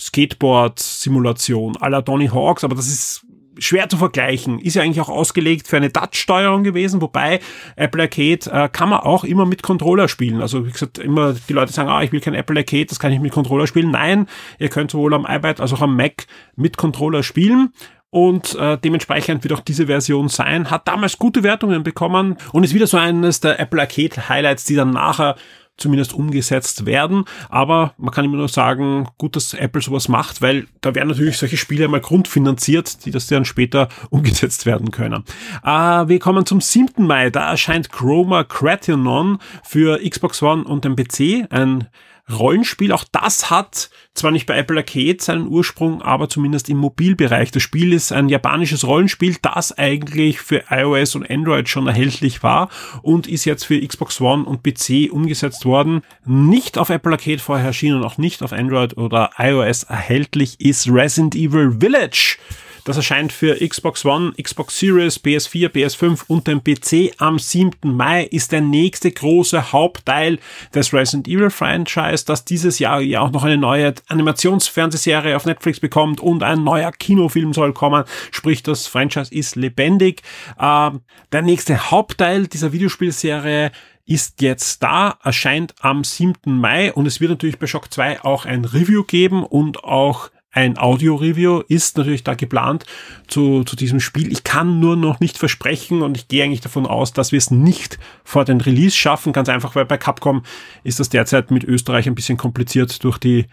Skateboard-Simulation 0.00 1.76
la 1.80 2.02
Tony 2.02 2.28
Hawks, 2.28 2.64
aber 2.64 2.74
das 2.74 2.86
ist 2.86 3.26
schwer 3.58 3.88
zu 3.88 3.96
vergleichen. 3.96 4.58
Ist 4.58 4.74
ja 4.74 4.82
eigentlich 4.82 5.00
auch 5.00 5.08
ausgelegt 5.08 5.68
für 5.68 5.76
eine 5.76 5.92
Touch-Steuerung 5.92 6.64
gewesen, 6.64 7.00
wobei 7.00 7.40
Apple 7.76 8.02
Arcade 8.02 8.50
äh, 8.50 8.68
kann 8.68 8.88
man 8.88 9.00
auch 9.00 9.24
immer 9.24 9.46
mit 9.46 9.62
Controller 9.62 10.08
spielen. 10.08 10.40
Also 10.40 10.66
wie 10.66 10.72
gesagt, 10.72 10.98
immer 10.98 11.34
die 11.34 11.52
Leute 11.52 11.72
sagen, 11.72 11.88
ah, 11.88 12.02
ich 12.02 12.12
will 12.12 12.20
kein 12.20 12.34
Apple 12.34 12.58
Arcade, 12.58 12.86
das 12.86 12.98
kann 12.98 13.12
ich 13.12 13.20
mit 13.20 13.32
Controller 13.32 13.66
spielen. 13.66 13.90
Nein, 13.90 14.26
ihr 14.58 14.68
könnt 14.68 14.90
sowohl 14.90 15.14
am 15.14 15.26
iPad 15.28 15.60
als 15.60 15.72
auch 15.72 15.82
am 15.82 15.96
Mac 15.96 16.26
mit 16.56 16.76
Controller 16.76 17.22
spielen. 17.22 17.72
Und 18.12 18.54
äh, 18.56 18.76
dementsprechend 18.76 19.42
wird 19.42 19.54
auch 19.54 19.60
diese 19.60 19.86
Version 19.86 20.28
sein. 20.28 20.70
Hat 20.70 20.86
damals 20.86 21.18
gute 21.18 21.42
Wertungen 21.42 21.82
bekommen 21.82 22.36
und 22.52 22.62
ist 22.62 22.74
wieder 22.74 22.86
so 22.86 22.98
eines 22.98 23.40
der 23.40 23.58
Apple 23.58 23.80
Arcade 23.80 24.28
Highlights, 24.28 24.64
die 24.64 24.74
dann 24.74 24.90
nachher 24.90 25.34
zumindest 25.78 26.12
umgesetzt 26.12 26.84
werden. 26.84 27.24
Aber 27.48 27.94
man 27.96 28.12
kann 28.12 28.26
immer 28.26 28.36
nur 28.36 28.48
sagen, 28.48 29.08
gut, 29.16 29.34
dass 29.34 29.54
Apple 29.54 29.80
sowas 29.80 30.08
macht, 30.08 30.42
weil 30.42 30.66
da 30.82 30.94
werden 30.94 31.08
natürlich 31.08 31.38
solche 31.38 31.56
Spiele 31.56 31.88
mal 31.88 32.02
grundfinanziert, 32.02 33.06
die 33.06 33.10
das 33.10 33.28
dann 33.28 33.46
später 33.46 33.88
umgesetzt 34.10 34.66
werden 34.66 34.90
können. 34.90 35.24
Äh, 35.64 35.70
wir 35.70 36.18
kommen 36.18 36.44
zum 36.44 36.60
7. 36.60 37.06
Mai. 37.06 37.30
Da 37.30 37.50
erscheint 37.50 37.90
Chroma 37.90 38.44
Cratinon 38.44 39.38
für 39.64 39.98
Xbox 40.06 40.42
One 40.42 40.64
und 40.64 40.84
den 40.84 40.96
PC. 40.96 41.50
Ein 41.50 41.88
Rollenspiel. 42.30 42.92
Auch 42.92 43.04
das 43.10 43.50
hat 43.50 43.90
zwar 44.14 44.30
nicht 44.30 44.46
bei 44.46 44.56
Apple 44.56 44.76
Arcade 44.78 45.16
seinen 45.20 45.48
Ursprung, 45.48 46.02
aber 46.02 46.28
zumindest 46.28 46.68
im 46.68 46.78
Mobilbereich. 46.78 47.50
Das 47.50 47.62
Spiel 47.62 47.92
ist 47.92 48.12
ein 48.12 48.28
japanisches 48.28 48.86
Rollenspiel, 48.86 49.36
das 49.42 49.76
eigentlich 49.76 50.40
für 50.40 50.64
iOS 50.70 51.14
und 51.14 51.28
Android 51.28 51.68
schon 51.68 51.86
erhältlich 51.86 52.42
war 52.42 52.68
und 53.02 53.26
ist 53.26 53.44
jetzt 53.44 53.64
für 53.64 53.80
Xbox 53.80 54.20
One 54.20 54.44
und 54.44 54.62
PC 54.62 55.12
umgesetzt 55.12 55.64
worden. 55.64 56.02
Nicht 56.24 56.78
auf 56.78 56.90
Apple 56.90 57.12
Arcade 57.12 57.38
vorher 57.38 57.66
erschienen 57.66 57.98
und 57.98 58.04
auch 58.04 58.18
nicht 58.18 58.42
auf 58.42 58.52
Android 58.52 58.96
oder 58.96 59.30
iOS 59.38 59.84
erhältlich 59.84 60.60
ist 60.60 60.88
Resident 60.88 61.34
Evil 61.34 61.76
Village. 61.80 62.38
Das 62.84 62.96
erscheint 62.96 63.32
für 63.32 63.56
Xbox 63.56 64.04
One, 64.04 64.32
Xbox 64.40 64.76
Series, 64.76 65.22
PS4, 65.22 65.68
PS5 65.68 66.24
und 66.26 66.48
den 66.48 66.64
PC 66.64 67.14
am 67.18 67.38
7. 67.38 67.72
Mai 67.84 68.24
ist 68.24 68.50
der 68.50 68.60
nächste 68.60 69.12
große 69.12 69.70
Hauptteil 69.70 70.40
des 70.74 70.92
Resident 70.92 71.28
Evil 71.28 71.50
Franchise, 71.50 72.24
das 72.24 72.44
dieses 72.44 72.80
Jahr 72.80 73.00
ja 73.00 73.20
auch 73.20 73.30
noch 73.30 73.44
eine 73.44 73.56
neue 73.56 73.94
Animationsfernsehserie 74.08 75.36
auf 75.36 75.46
Netflix 75.46 75.78
bekommt 75.78 76.20
und 76.20 76.42
ein 76.42 76.64
neuer 76.64 76.90
Kinofilm 76.90 77.52
soll 77.52 77.72
kommen. 77.72 78.02
Sprich, 78.32 78.64
das 78.64 78.88
Franchise 78.88 79.32
ist 79.32 79.54
lebendig. 79.54 80.22
Ähm, 80.60 81.02
der 81.30 81.42
nächste 81.42 81.92
Hauptteil 81.92 82.48
dieser 82.48 82.72
Videospielserie 82.72 83.70
ist 84.06 84.42
jetzt 84.42 84.82
da, 84.82 85.18
erscheint 85.22 85.74
am 85.80 86.02
7. 86.02 86.34
Mai 86.58 86.92
und 86.92 87.06
es 87.06 87.20
wird 87.20 87.30
natürlich 87.30 87.60
bei 87.60 87.68
Shock 87.68 87.92
2 87.92 88.24
auch 88.24 88.44
ein 88.44 88.64
Review 88.64 89.04
geben 89.04 89.44
und 89.44 89.84
auch 89.84 90.30
ein 90.52 90.76
Audio-Review 90.76 91.62
ist 91.66 91.96
natürlich 91.96 92.24
da 92.24 92.34
geplant 92.34 92.84
zu, 93.26 93.64
zu 93.64 93.74
diesem 93.74 94.00
Spiel. 94.00 94.30
Ich 94.30 94.44
kann 94.44 94.80
nur 94.80 94.96
noch 94.96 95.18
nicht 95.18 95.38
versprechen 95.38 96.02
und 96.02 96.16
ich 96.16 96.28
gehe 96.28 96.44
eigentlich 96.44 96.60
davon 96.60 96.86
aus, 96.86 97.14
dass 97.14 97.32
wir 97.32 97.38
es 97.38 97.50
nicht 97.50 97.98
vor 98.22 98.44
den 98.44 98.60
Release 98.60 98.94
schaffen. 98.94 99.32
Ganz 99.32 99.48
einfach, 99.48 99.74
weil 99.74 99.86
bei 99.86 99.96
Capcom 99.96 100.42
ist 100.84 101.00
das 101.00 101.08
derzeit 101.08 101.50
mit 101.50 101.64
Österreich 101.64 102.06
ein 102.06 102.14
bisschen 102.14 102.36
kompliziert 102.36 103.02
durch 103.02 103.16
die 103.16 103.46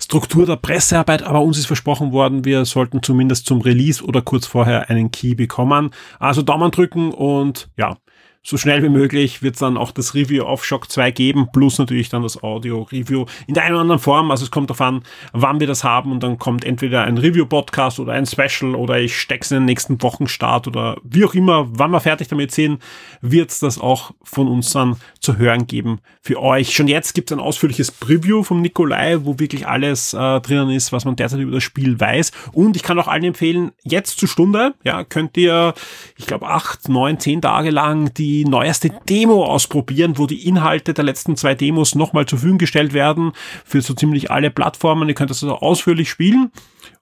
Struktur 0.00 0.46
der 0.46 0.56
Pressearbeit. 0.56 1.22
Aber 1.22 1.42
uns 1.42 1.58
ist 1.58 1.66
versprochen 1.66 2.12
worden, 2.12 2.46
wir 2.46 2.64
sollten 2.64 3.02
zumindest 3.02 3.44
zum 3.44 3.60
Release 3.60 4.02
oder 4.02 4.22
kurz 4.22 4.46
vorher 4.46 4.88
einen 4.88 5.10
Key 5.10 5.34
bekommen. 5.34 5.90
Also 6.18 6.40
Daumen 6.40 6.70
drücken 6.70 7.12
und 7.12 7.68
ja, 7.76 7.98
so 8.46 8.56
schnell 8.56 8.80
wie 8.84 8.88
möglich 8.88 9.42
wird 9.42 9.54
es 9.54 9.60
dann 9.60 9.76
auch 9.76 9.90
das 9.90 10.14
Review 10.14 10.44
auf 10.44 10.64
Shock 10.64 10.88
2 10.88 11.10
geben, 11.10 11.48
plus 11.52 11.78
natürlich 11.78 12.10
dann 12.10 12.22
das 12.22 12.44
Audio-Review 12.44 13.24
in 13.48 13.54
der 13.54 13.64
einen 13.64 13.74
oder 13.74 13.80
anderen 13.80 13.98
Form. 13.98 14.30
Also 14.30 14.44
es 14.44 14.52
kommt 14.52 14.70
darauf 14.70 14.82
an, 14.82 15.02
wann 15.32 15.58
wir 15.58 15.66
das 15.66 15.82
haben 15.82 16.12
und 16.12 16.22
dann 16.22 16.38
kommt 16.38 16.64
entweder 16.64 17.02
ein 17.02 17.18
Review-Podcast 17.18 17.98
oder 17.98 18.12
ein 18.12 18.24
Special 18.24 18.76
oder 18.76 19.00
ich 19.00 19.18
steck's 19.18 19.50
in 19.50 19.56
den 19.56 19.64
nächsten 19.64 20.00
Wochenstart 20.00 20.68
oder 20.68 20.96
wie 21.02 21.24
auch 21.24 21.34
immer, 21.34 21.66
wann 21.72 21.90
wir 21.90 21.98
fertig 21.98 22.28
damit 22.28 22.52
sind, 22.52 22.80
wird's 23.20 23.58
das 23.58 23.80
auch 23.80 24.12
von 24.22 24.46
uns 24.46 24.70
dann 24.70 24.96
zu 25.18 25.38
hören 25.38 25.66
geben 25.66 25.98
für 26.22 26.40
euch. 26.40 26.72
Schon 26.72 26.86
jetzt 26.86 27.14
gibt's 27.14 27.32
ein 27.32 27.40
ausführliches 27.40 27.90
Preview 27.90 28.44
vom 28.44 28.60
Nikolai, 28.60 29.24
wo 29.24 29.40
wirklich 29.40 29.66
alles 29.66 30.14
äh, 30.14 30.40
drinnen 30.40 30.70
ist, 30.70 30.92
was 30.92 31.04
man 31.04 31.16
derzeit 31.16 31.40
über 31.40 31.50
das 31.50 31.64
Spiel 31.64 31.98
weiß. 31.98 32.30
Und 32.52 32.76
ich 32.76 32.84
kann 32.84 32.98
auch 33.00 33.08
allen 33.08 33.24
empfehlen, 33.24 33.72
jetzt 33.82 34.20
zur 34.20 34.28
Stunde, 34.28 34.74
ja, 34.84 35.02
könnt 35.02 35.36
ihr, 35.36 35.74
ich 36.16 36.26
glaube, 36.26 36.46
acht, 36.46 36.88
neun, 36.88 37.18
zehn 37.18 37.42
Tage 37.42 37.70
lang 37.70 38.14
die 38.14 38.35
die 38.36 38.44
neueste 38.44 38.90
Demo 39.08 39.44
ausprobieren, 39.44 40.18
wo 40.18 40.26
die 40.26 40.46
Inhalte 40.46 40.92
der 40.92 41.04
letzten 41.04 41.36
zwei 41.36 41.54
Demos 41.54 41.94
nochmal 41.94 42.26
zur 42.26 42.38
Verfügung 42.38 42.58
gestellt 42.58 42.92
werden 42.92 43.32
für 43.64 43.80
so 43.80 43.94
ziemlich 43.94 44.30
alle 44.30 44.50
Plattformen. 44.50 45.08
Ihr 45.08 45.14
könnt 45.14 45.30
das 45.30 45.42
also 45.42 45.56
ausführlich 45.56 46.10
spielen 46.10 46.50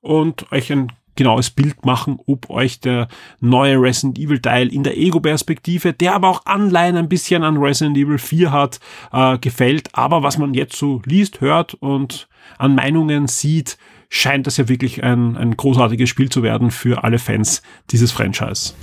und 0.01 0.51
euch 0.53 0.70
ein 0.70 0.92
genaues 1.16 1.51
Bild 1.51 1.85
machen, 1.85 2.18
ob 2.27 2.51
euch 2.51 2.81
der 2.81 3.09
neue 3.40 3.81
Resident 3.81 4.18
Evil 4.18 4.40
Teil 4.40 4.73
in 4.73 4.83
der 4.83 4.97
Ego-Perspektive, 4.97 5.92
der 5.92 6.14
aber 6.14 6.29
auch 6.29 6.47
Anleihen 6.47 6.97
ein 6.97 7.09
bisschen 7.09 7.42
an 7.42 7.57
Resident 7.57 7.97
Evil 7.97 8.18
4 8.18 8.53
hat, 8.53 8.81
äh, 9.12 9.38
gefällt. 9.38 9.88
Aber 9.92 10.23
was 10.23 10.38
man 10.38 10.55
jetzt 10.55 10.77
so 10.77 11.03
liest, 11.05 11.40
hört 11.40 11.75
und 11.75 12.29
an 12.59 12.75
Meinungen 12.75 13.27
sieht, 13.27 13.77
scheint 14.09 14.47
das 14.47 14.57
ja 14.57 14.68
wirklich 14.68 15.03
ein, 15.03 15.37
ein 15.37 15.57
großartiges 15.57 16.09
Spiel 16.09 16.31
zu 16.31 16.42
werden 16.42 16.70
für 16.70 17.03
alle 17.05 17.18
Fans 17.18 17.62
dieses 17.90 18.12
Franchise 18.12 18.75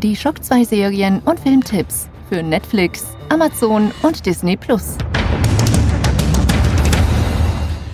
die 0.00 0.16
Shock 0.16 0.42
2 0.42 0.64
Serien 0.64 1.20
und 1.26 1.38
Filmtipps 1.38 2.08
für 2.28 2.42
Netflix, 2.42 3.04
Amazon 3.28 3.92
und 4.02 4.24
Disney 4.24 4.56
Plus. 4.56 4.96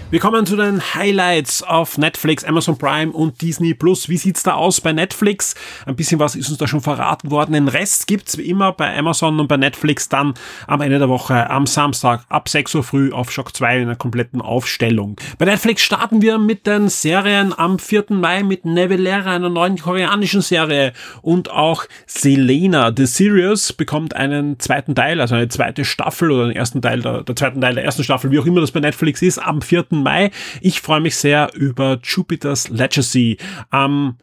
Wir 0.09 0.21
kommen 0.21 0.47
zu 0.47 0.55
den 0.55 0.81
Highlights 0.95 1.65
auf 1.65 1.99
Netflix, 1.99 2.45
Amazon 2.45 2.79
Prime 2.79 3.11
und 3.11 3.43
Disney 3.43 3.75
Plus. 3.75 4.09
Wie 4.09 4.17
sieht's 4.17 4.45
da 4.45 4.55
aus 4.55 4.81
bei 4.81 4.93
Netflix? 4.93 5.57
Ein 5.85 5.97
bisschen 5.97 6.21
was 6.21 6.37
ist 6.37 6.49
uns 6.49 6.59
da 6.59 6.69
schon 6.69 6.81
verraten 6.81 7.33
worden. 7.33 7.55
Den 7.55 7.67
Rest 7.67 8.07
gibt's 8.07 8.39
wie 8.39 8.49
immer 8.49 8.73
bei 8.73 8.97
Amazon 8.97 9.41
und 9.41 9.49
bei 9.49 9.57
Netflix 9.57 10.09
dann 10.09 10.35
am 10.69 10.81
Ende 10.81 11.01
der 11.01 11.09
Woche 11.09 11.51
am 11.51 11.67
Samstag 11.67 12.25
ab 12.29 12.49
6 12.49 12.77
Uhr 12.77 12.85
früh 12.85 13.11
auf 13.11 13.33
Shock 13.33 13.57
2 13.57 13.79
in 13.79 13.83
einer 13.83 13.97
kompletten 13.97 14.41
Aufstellung. 14.41 15.17
Bei 15.39 15.45
Netflix 15.45 15.83
starten 15.83 16.23
wir 16.23 16.39
mit 16.39 16.69
den 16.69 16.89
Serien 16.89 17.53
am 17.53 17.81
4. 17.81 18.05
Mai 18.11 18.45
mit 18.45 18.65
Nevelera, 18.65 19.35
einer 19.35 19.49
neuen 19.49 19.77
koreanischen 19.77 20.41
Serie 20.41 20.93
und 21.21 21.51
auch 21.51 21.85
Selena. 22.07 22.93
The 22.97 23.07
Serious 23.07 23.73
bekommt 23.73 24.15
einen 24.15 24.61
zweiten 24.61 24.95
Teil, 24.95 25.21
also 25.21 25.35
eine 25.35 25.49
zweite 25.49 25.85
Staffel 25.85 26.31
oder 26.31 26.47
den 26.47 26.55
ersten 26.55 26.81
Teil 26.81 27.03
der, 27.03 27.25
der 27.25 27.35
zweiten 27.35 27.61
Teil 27.61 27.75
der 27.75 27.83
ersten 27.83 28.05
Staffel, 28.05 28.31
wie 28.31 28.39
auch 28.39 28.47
immer 28.47 28.61
das 28.61 28.71
bei 28.71 28.79
Netflix 28.79 29.21
ist, 29.21 29.39
am 29.39 29.61
4. 29.61 29.96
Mai. 30.03 30.31
Ich 30.61 30.81
freue 30.81 31.01
mich 31.01 31.17
sehr 31.17 31.53
über 31.55 31.99
Jupiter's 32.03 32.69
Legacy. 32.69 33.39
Am 33.71 34.17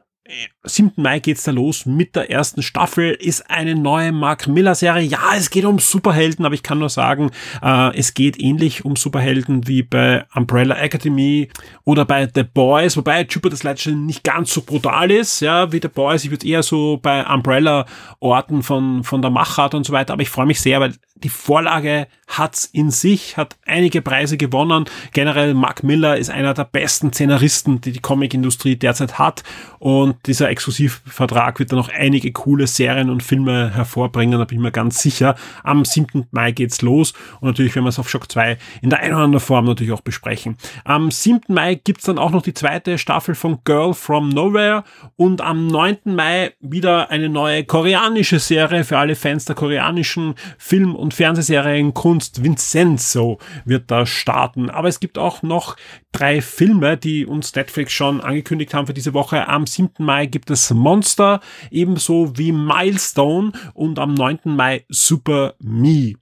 7. 0.64 0.94
Mai 0.96 1.20
geht's 1.20 1.44
da 1.44 1.52
los 1.52 1.86
mit 1.86 2.16
der 2.16 2.32
ersten 2.32 2.64
Staffel, 2.64 3.12
ist 3.12 3.50
eine 3.50 3.76
neue 3.76 4.14
Mark 4.14 4.48
Miller 4.48 4.74
Serie. 4.74 5.04
Ja, 5.06 5.20
es 5.36 5.50
geht 5.50 5.66
um 5.66 5.80
Superhelden, 5.80 6.46
aber 6.46 6.56
ich 6.56 6.64
kann 6.64 6.80
nur 6.80 6.90
sagen, 6.90 7.30
äh, 7.62 7.96
es 7.98 8.14
geht 8.14 8.40
ähnlich 8.40 8.86
um 8.86 8.96
Superhelden 8.96 9.68
wie 9.68 9.84
bei 9.84 10.26
Umbrella 10.34 10.76
Academy 10.76 11.50
oder 11.84 12.06
bei 12.06 12.30
The 12.34 12.44
Boys, 12.44 12.96
wobei 12.96 13.24
Jupiter's 13.24 13.64
Legend 13.64 14.06
nicht 14.06 14.24
ganz 14.24 14.54
so 14.54 14.62
brutal 14.62 15.12
ist, 15.12 15.42
ja, 15.42 15.72
wie 15.74 15.82
The 15.82 15.90
Boys. 15.90 16.24
Ich 16.24 16.32
würde 16.32 16.48
eher 16.48 16.64
so 16.64 17.00
bei 17.02 17.26
Umbrella 17.26 17.86
orten 18.20 18.64
von, 18.64 19.04
von 19.04 19.22
der 19.22 19.32
Machart 19.32 19.76
und 19.76 19.86
so 19.86 19.92
weiter, 19.92 20.14
aber 20.14 20.22
ich 20.22 20.30
freue 20.30 20.46
mich 20.46 20.62
sehr, 20.62 20.80
weil 20.80 20.94
die 21.24 21.30
Vorlage 21.30 22.08
hat's 22.28 22.66
in 22.66 22.92
sich, 22.92 23.38
hat 23.38 23.56
einige 23.66 24.02
Preise 24.02 24.38
gewonnen. 24.38 24.86
Generell 25.12 25.54
Mark 25.54 25.84
Miller 25.84 26.18
ist 26.18 26.30
einer 26.30 26.54
der 26.54 26.66
besten 26.66 27.14
Szenaristen, 27.14 27.82
die 27.82 27.92
die 27.92 28.00
Comicindustrie 28.00 28.76
derzeit 28.76 29.20
hat 29.20 29.44
und 29.80 30.16
dieser 30.26 30.50
Exklusivvertrag 30.50 31.60
wird 31.60 31.72
dann 31.72 31.80
noch 31.80 31.90
einige 31.90 32.32
coole 32.32 32.68
Serien 32.68 33.10
und 33.10 33.22
Filme 33.22 33.74
hervorbringen, 33.74 34.40
da 34.40 34.46
bin 34.46 34.60
ich 34.60 34.64
mir 34.64 34.72
ganz 34.72 35.02
sicher. 35.02 35.36
Am 35.64 35.86
7. 35.86 36.28
Mai 36.32 36.52
geht's 36.52 36.82
los 36.82 37.14
und 37.40 37.48
natürlich 37.50 37.76
werden 37.76 37.86
wir 37.86 37.90
es 37.90 38.00
auf 38.00 38.10
Shock 38.10 38.32
2 38.32 38.58
in 38.82 38.90
der 38.90 39.00
einen 39.00 39.14
oder 39.14 39.24
anderen 39.24 39.46
Form 39.46 39.66
natürlich 39.66 39.94
auch 39.94 40.02
besprechen. 40.02 40.58
Am 40.86 41.12
7. 41.12 41.42
Mai 41.54 41.76
gibt's 41.76 42.06
dann 42.06 42.18
auch 42.18 42.32
noch 42.32 42.42
die 42.42 42.54
zweite 42.54 42.98
Staffel 42.98 43.36
von 43.36 43.60
Girl 43.64 43.94
from 43.94 44.30
Nowhere 44.30 44.84
und 45.16 45.42
am 45.42 45.68
9. 45.68 45.98
Mai 46.06 46.54
wieder 46.60 47.12
eine 47.12 47.30
neue 47.30 47.64
koreanische 47.64 48.40
Serie 48.40 48.84
für 48.84 48.98
alle 48.98 49.16
Fans 49.16 49.46
der 49.46 49.56
koreanischen 49.56 50.36
Film- 50.58 50.96
und 50.96 51.13
Fernsehserienkunst. 51.14 52.44
Vincenzo 52.44 53.40
wird 53.66 53.92
da 53.92 54.06
starten. 54.06 54.70
Aber 54.70 54.88
es 54.88 55.00
gibt 55.00 55.18
auch 55.18 55.42
noch 55.44 55.76
drei 56.12 56.42
Filme, 56.42 56.98
die 56.98 57.26
uns 57.26 57.56
Netflix 57.56 57.94
schon 57.94 58.22
angekündigt 58.22 58.74
haben 58.74 58.88
für 58.88 58.94
diese 58.94 59.14
Woche. 59.14 59.48
Am 59.48 59.66
7. 59.66 60.04
Mai 60.04 60.26
gibt 60.26 60.50
es 60.50 60.72
Monster, 60.72 61.40
ebenso 61.72 62.38
wie 62.38 62.52
Milestone 62.52 63.52
und 63.74 64.00
am 64.00 64.14
9. 64.14 64.40
Mai 64.46 64.86
Super 64.90 65.56
Me. 65.60 66.14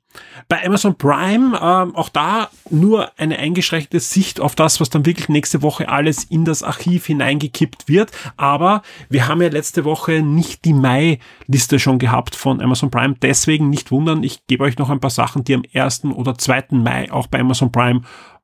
Bei 0.47 0.65
Amazon 0.65 0.95
Prime 0.97 1.59
ähm, 1.61 1.95
auch 1.95 2.09
da 2.09 2.49
nur 2.69 3.11
eine 3.17 3.37
eingeschränkte 3.37 3.99
Sicht 3.99 4.39
auf 4.39 4.55
das, 4.55 4.79
was 4.79 4.89
dann 4.89 5.05
wirklich 5.05 5.29
nächste 5.29 5.61
Woche 5.61 5.89
alles 5.89 6.23
in 6.23 6.45
das 6.45 6.63
Archiv 6.63 7.05
hineingekippt 7.05 7.87
wird. 7.87 8.11
Aber 8.37 8.81
wir 9.09 9.27
haben 9.27 9.41
ja 9.41 9.49
letzte 9.49 9.85
Woche 9.85 10.21
nicht 10.21 10.65
die 10.65 10.73
Mai-Liste 10.73 11.79
schon 11.79 11.99
gehabt 11.99 12.35
von 12.35 12.61
Amazon 12.61 12.91
Prime. 12.91 13.15
Deswegen 13.21 13.69
nicht 13.69 13.91
wundern, 13.91 14.23
ich 14.23 14.45
gebe 14.47 14.63
euch 14.63 14.77
noch 14.77 14.89
ein 14.89 14.99
paar 14.99 15.09
Sachen, 15.09 15.43
die 15.43 15.55
am 15.55 15.63
1. 15.73 16.05
oder 16.05 16.37
2. 16.37 16.65
Mai 16.71 17.11
auch 17.11 17.27
bei 17.27 17.39
Amazon 17.39 17.71
Prime 17.71 18.01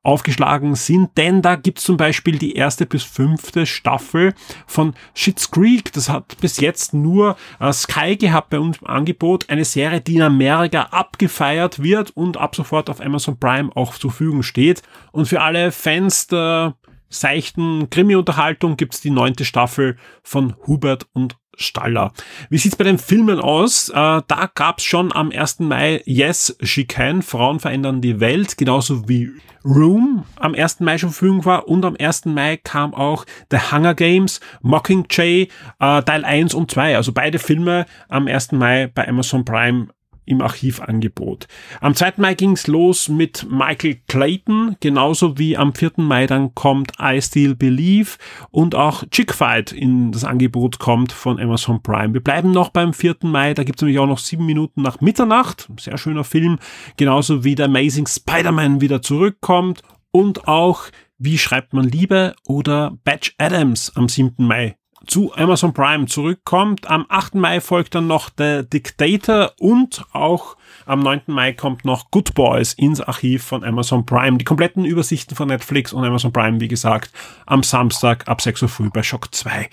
aufgeschlagen 0.08 0.74
sind, 0.74 1.10
denn 1.18 1.42
da 1.42 1.54
gibt's 1.54 1.84
zum 1.84 1.98
Beispiel 1.98 2.38
die 2.38 2.54
erste 2.54 2.86
bis 2.86 3.02
fünfte 3.02 3.66
Staffel 3.66 4.32
von 4.66 4.94
Schitt's 5.12 5.50
Creek. 5.50 5.92
Das 5.92 6.08
hat 6.08 6.38
bis 6.40 6.60
jetzt 6.60 6.94
nur 6.94 7.36
äh, 7.60 7.70
Sky 7.74 8.16
gehabt 8.16 8.48
bei 8.48 8.58
uns 8.58 8.78
im 8.78 8.86
Angebot. 8.86 9.50
Eine 9.50 9.66
Serie, 9.66 10.00
die 10.00 10.16
in 10.16 10.22
Amerika 10.22 10.84
abgefeiert 10.84 11.82
wird 11.82 12.10
und 12.16 12.38
ab 12.38 12.56
sofort 12.56 12.88
auf 12.88 13.02
Amazon 13.02 13.38
Prime 13.38 13.70
auch 13.74 13.94
zur 13.98 14.10
Verfügung 14.10 14.42
steht. 14.42 14.82
Und 15.12 15.26
für 15.26 15.42
alle 15.42 15.72
Fans 15.72 16.26
der 16.26 16.74
seichten 17.10 17.90
Krimi-Unterhaltung 17.90 18.78
gibt's 18.78 19.02
die 19.02 19.10
neunte 19.10 19.44
Staffel 19.44 19.96
von 20.22 20.54
Hubert 20.66 21.06
und 21.12 21.36
Staller. 21.58 22.12
Wie 22.48 22.58
sieht's 22.58 22.76
bei 22.76 22.84
den 22.84 22.98
Filmen 22.98 23.40
aus? 23.40 23.88
Äh, 23.90 23.94
da 23.94 24.50
gab's 24.54 24.84
schon 24.84 25.12
am 25.12 25.30
1. 25.30 25.60
Mai 25.60 26.02
Yes, 26.06 26.56
She 26.62 26.84
Can, 26.84 27.22
Frauen 27.22 27.60
verändern 27.60 28.00
die 28.00 28.20
Welt, 28.20 28.56
genauso 28.56 29.08
wie 29.08 29.30
Room 29.64 30.24
am 30.36 30.54
1. 30.54 30.80
Mai 30.80 30.98
schon 30.98 31.10
Verfügung 31.10 31.44
war 31.44 31.68
und 31.68 31.84
am 31.84 31.96
1. 31.98 32.26
Mai 32.26 32.56
kam 32.56 32.94
auch 32.94 33.24
The 33.50 33.58
Hunger 33.72 33.94
Games, 33.94 34.40
Mockingjay, 34.62 35.48
äh, 35.80 36.02
Teil 36.02 36.24
1 36.24 36.54
und 36.54 36.70
2, 36.70 36.96
also 36.96 37.12
beide 37.12 37.38
Filme 37.38 37.86
am 38.08 38.28
1. 38.28 38.52
Mai 38.52 38.86
bei 38.94 39.06
Amazon 39.08 39.44
Prime 39.44 39.88
im 40.28 40.40
Archivangebot. 40.40 41.48
Am 41.80 41.94
2. 41.94 42.14
Mai 42.18 42.34
ging's 42.34 42.66
los 42.66 43.08
mit 43.08 43.46
Michael 43.50 43.96
Clayton, 44.06 44.76
genauso 44.80 45.38
wie 45.38 45.56
am 45.56 45.74
4. 45.74 45.92
Mai 45.96 46.26
dann 46.26 46.54
kommt 46.54 46.92
I 47.00 47.20
Still 47.20 47.54
Believe 47.54 48.10
und 48.50 48.74
auch 48.74 49.04
Chick 49.10 49.34
Fight 49.34 49.72
in 49.72 50.12
das 50.12 50.24
Angebot 50.24 50.78
kommt 50.78 51.12
von 51.12 51.40
Amazon 51.40 51.82
Prime. 51.82 52.14
Wir 52.14 52.22
bleiben 52.22 52.52
noch 52.52 52.70
beim 52.70 52.92
4. 52.92 53.16
Mai, 53.22 53.54
da 53.54 53.64
gibt's 53.64 53.82
nämlich 53.82 53.98
auch 53.98 54.06
noch 54.06 54.18
sieben 54.18 54.46
Minuten 54.46 54.82
nach 54.82 55.00
Mitternacht, 55.00 55.68
sehr 55.78 55.98
schöner 55.98 56.24
Film, 56.24 56.58
genauso 56.96 57.44
wie 57.44 57.54
der 57.54 57.66
Amazing 57.66 58.06
Spider-Man 58.06 58.80
wieder 58.80 59.02
zurückkommt 59.02 59.82
und 60.10 60.46
auch 60.46 60.84
wie 61.18 61.38
schreibt 61.38 61.72
man 61.72 61.88
Liebe 61.88 62.34
oder 62.46 62.96
Batch 63.04 63.34
Adams 63.38 63.92
am 63.96 64.08
7. 64.08 64.34
Mai 64.38 64.77
zu 65.08 65.34
Amazon 65.34 65.72
Prime 65.72 66.06
zurückkommt. 66.06 66.88
Am 66.88 67.06
8. 67.08 67.34
Mai 67.34 67.60
folgt 67.60 67.94
dann 67.94 68.06
noch 68.06 68.30
The 68.36 68.62
Dictator 68.62 69.52
und 69.58 70.04
auch 70.12 70.56
am 70.86 71.00
9. 71.00 71.22
Mai 71.26 71.52
kommt 71.52 71.84
noch 71.84 72.10
Good 72.10 72.34
Boys 72.34 72.74
ins 72.74 73.00
Archiv 73.00 73.42
von 73.42 73.64
Amazon 73.64 74.06
Prime. 74.06 74.38
Die 74.38 74.44
kompletten 74.44 74.84
Übersichten 74.84 75.34
von 75.34 75.48
Netflix 75.48 75.92
und 75.92 76.04
Amazon 76.04 76.32
Prime, 76.32 76.60
wie 76.60 76.68
gesagt, 76.68 77.10
am 77.46 77.62
Samstag 77.62 78.28
ab 78.28 78.40
6 78.40 78.62
Uhr 78.62 78.68
früh 78.68 78.90
bei 78.90 79.02
Shock 79.02 79.34
2. 79.34 79.68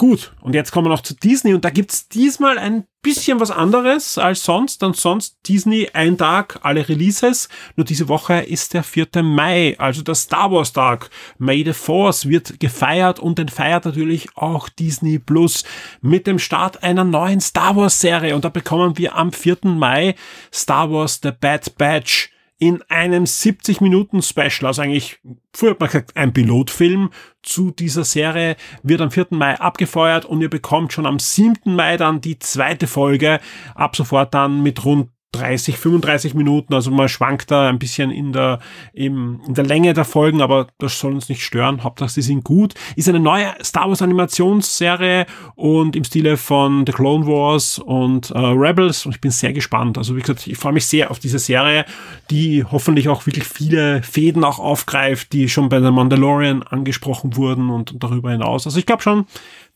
Gut, 0.00 0.32
und 0.42 0.54
jetzt 0.54 0.70
kommen 0.70 0.86
wir 0.86 0.90
noch 0.90 1.02
zu 1.02 1.14
Disney 1.14 1.54
und 1.54 1.64
da 1.64 1.70
gibt's 1.70 2.08
diesmal 2.08 2.56
ein 2.56 2.84
bisschen 3.02 3.40
was 3.40 3.50
anderes 3.50 4.16
als 4.16 4.44
sonst. 4.44 4.84
Und 4.84 4.96
sonst 4.96 5.38
Disney 5.48 5.90
ein 5.92 6.16
Tag, 6.16 6.60
alle 6.62 6.88
Releases. 6.88 7.48
Nur 7.74 7.84
diese 7.84 8.06
Woche 8.06 8.34
ist 8.34 8.74
der 8.74 8.84
4. 8.84 9.24
Mai, 9.24 9.74
also 9.76 10.02
der 10.02 10.14
Star 10.14 10.52
Wars 10.52 10.72
Tag. 10.72 11.10
May 11.38 11.64
the 11.64 11.72
Force 11.72 12.28
wird 12.28 12.60
gefeiert 12.60 13.18
und 13.18 13.38
den 13.38 13.48
feiert 13.48 13.86
natürlich 13.86 14.28
auch 14.36 14.68
Disney 14.68 15.18
Plus 15.18 15.64
mit 16.00 16.28
dem 16.28 16.38
Start 16.38 16.84
einer 16.84 17.02
neuen 17.02 17.40
Star 17.40 17.74
Wars 17.74 18.00
Serie. 18.00 18.36
Und 18.36 18.44
da 18.44 18.50
bekommen 18.50 18.98
wir 18.98 19.16
am 19.16 19.32
4. 19.32 19.58
Mai 19.64 20.14
Star 20.54 20.92
Wars 20.92 21.18
The 21.20 21.32
Bad 21.32 21.76
Batch 21.76 22.30
in 22.58 22.82
einem 22.88 23.24
70 23.24 23.80
Minuten 23.80 24.20
Special, 24.20 24.66
also 24.66 24.82
eigentlich, 24.82 25.20
früher 25.54 25.70
hat 25.70 25.80
man 25.80 25.88
gesagt, 25.88 26.16
ein 26.16 26.32
Pilotfilm 26.32 27.10
zu 27.42 27.70
dieser 27.70 28.04
Serie, 28.04 28.56
wird 28.82 29.00
am 29.00 29.10
4. 29.10 29.28
Mai 29.30 29.58
abgefeuert 29.60 30.24
und 30.24 30.40
ihr 30.40 30.50
bekommt 30.50 30.92
schon 30.92 31.06
am 31.06 31.18
7. 31.18 31.74
Mai 31.74 31.96
dann 31.96 32.20
die 32.20 32.38
zweite 32.38 32.88
Folge, 32.88 33.40
ab 33.74 33.94
sofort 33.94 34.34
dann 34.34 34.62
mit 34.62 34.84
rund 34.84 35.10
30, 35.32 35.76
35 35.76 36.34
Minuten, 36.34 36.72
also 36.72 36.90
man 36.90 37.08
schwankt 37.08 37.50
da 37.50 37.68
ein 37.68 37.78
bisschen 37.78 38.10
in 38.10 38.32
der, 38.32 38.60
im, 38.94 39.40
in 39.46 39.54
der 39.54 39.64
Länge 39.64 39.92
der 39.92 40.06
Folgen, 40.06 40.40
aber 40.40 40.68
das 40.78 40.98
soll 40.98 41.12
uns 41.12 41.28
nicht 41.28 41.42
stören. 41.42 41.84
Hauptsache, 41.84 42.08
sie 42.08 42.22
sind 42.22 42.44
gut. 42.44 42.74
Ist 42.96 43.10
eine 43.10 43.20
neue 43.20 43.52
Star 43.62 43.88
Wars 43.88 44.00
Animationsserie 44.00 45.26
und 45.54 45.96
im 45.96 46.04
Stile 46.04 46.38
von 46.38 46.86
The 46.86 46.92
Clone 46.92 47.26
Wars 47.26 47.78
und 47.78 48.30
äh, 48.30 48.38
Rebels 48.38 49.04
und 49.04 49.14
ich 49.14 49.20
bin 49.20 49.30
sehr 49.30 49.52
gespannt. 49.52 49.98
Also 49.98 50.16
wie 50.16 50.20
gesagt, 50.20 50.46
ich 50.46 50.56
freue 50.56 50.72
mich 50.72 50.86
sehr 50.86 51.10
auf 51.10 51.18
diese 51.18 51.38
Serie, 51.38 51.84
die 52.30 52.64
hoffentlich 52.64 53.08
auch 53.08 53.26
wirklich 53.26 53.44
viele 53.44 54.02
Fäden 54.02 54.44
auch 54.44 54.58
aufgreift, 54.58 55.32
die 55.34 55.50
schon 55.50 55.68
bei 55.68 55.80
The 55.80 55.90
Mandalorian 55.90 56.62
angesprochen 56.62 57.36
wurden 57.36 57.68
und, 57.68 57.92
und 57.92 58.02
darüber 58.02 58.30
hinaus. 58.30 58.66
Also 58.66 58.78
ich 58.78 58.86
glaube 58.86 59.02
schon, 59.02 59.26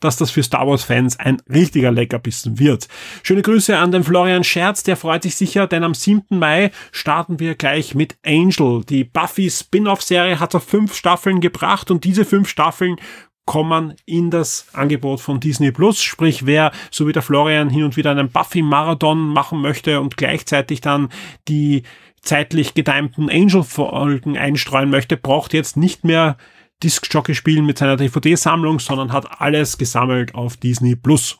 dass 0.04 0.16
das 0.16 0.30
für 0.30 0.42
Star 0.42 0.66
Wars 0.66 0.84
Fans 0.84 1.18
ein 1.18 1.40
richtiger 1.52 1.90
Leckerbissen 1.90 2.58
wird. 2.58 2.88
Schöne 3.22 3.42
Grüße 3.42 3.76
an 3.76 3.92
den 3.92 4.04
Florian 4.04 4.44
Scherz, 4.44 4.82
der 4.82 4.96
freut 4.96 5.22
sich 5.22 5.36
sicher, 5.36 5.66
denn 5.66 5.84
am 5.84 5.94
7. 5.94 6.38
Mai 6.38 6.70
starten 6.90 7.40
wir 7.40 7.54
gleich 7.54 7.94
mit 7.94 8.16
Angel. 8.24 8.82
Die 8.88 9.04
Buffy 9.04 9.50
Spin-off-Serie 9.50 10.40
hat 10.40 10.54
auf 10.54 10.64
fünf 10.64 10.94
Staffeln 10.94 11.40
gebracht 11.40 11.90
und 11.90 12.04
diese 12.04 12.24
fünf 12.24 12.48
Staffeln 12.48 12.96
kommen 13.44 13.94
in 14.06 14.30
das 14.30 14.66
Angebot 14.72 15.20
von 15.20 15.40
Disney 15.40 15.72
Plus. 15.72 16.02
Sprich, 16.02 16.46
wer 16.46 16.72
so 16.90 17.08
wie 17.08 17.12
der 17.12 17.22
Florian 17.22 17.70
hin 17.70 17.84
und 17.84 17.96
wieder 17.96 18.10
einen 18.12 18.30
Buffy-Marathon 18.30 19.18
machen 19.28 19.60
möchte 19.60 20.00
und 20.00 20.16
gleichzeitig 20.16 20.80
dann 20.80 21.08
die 21.48 21.82
zeitlich 22.20 22.74
getimten 22.74 23.28
Angel-Folgen 23.28 24.38
einstreuen 24.38 24.90
möchte, 24.90 25.16
braucht 25.16 25.52
jetzt 25.54 25.76
nicht 25.76 26.04
mehr 26.04 26.36
Disc-Jockey 26.82 27.34
spielen 27.34 27.66
mit 27.66 27.78
seiner 27.78 27.96
DVD-Sammlung, 27.96 28.80
sondern 28.80 29.12
hat 29.12 29.40
alles 29.40 29.78
gesammelt 29.78 30.34
auf 30.34 30.56
Disney 30.56 30.96
Plus. 30.96 31.38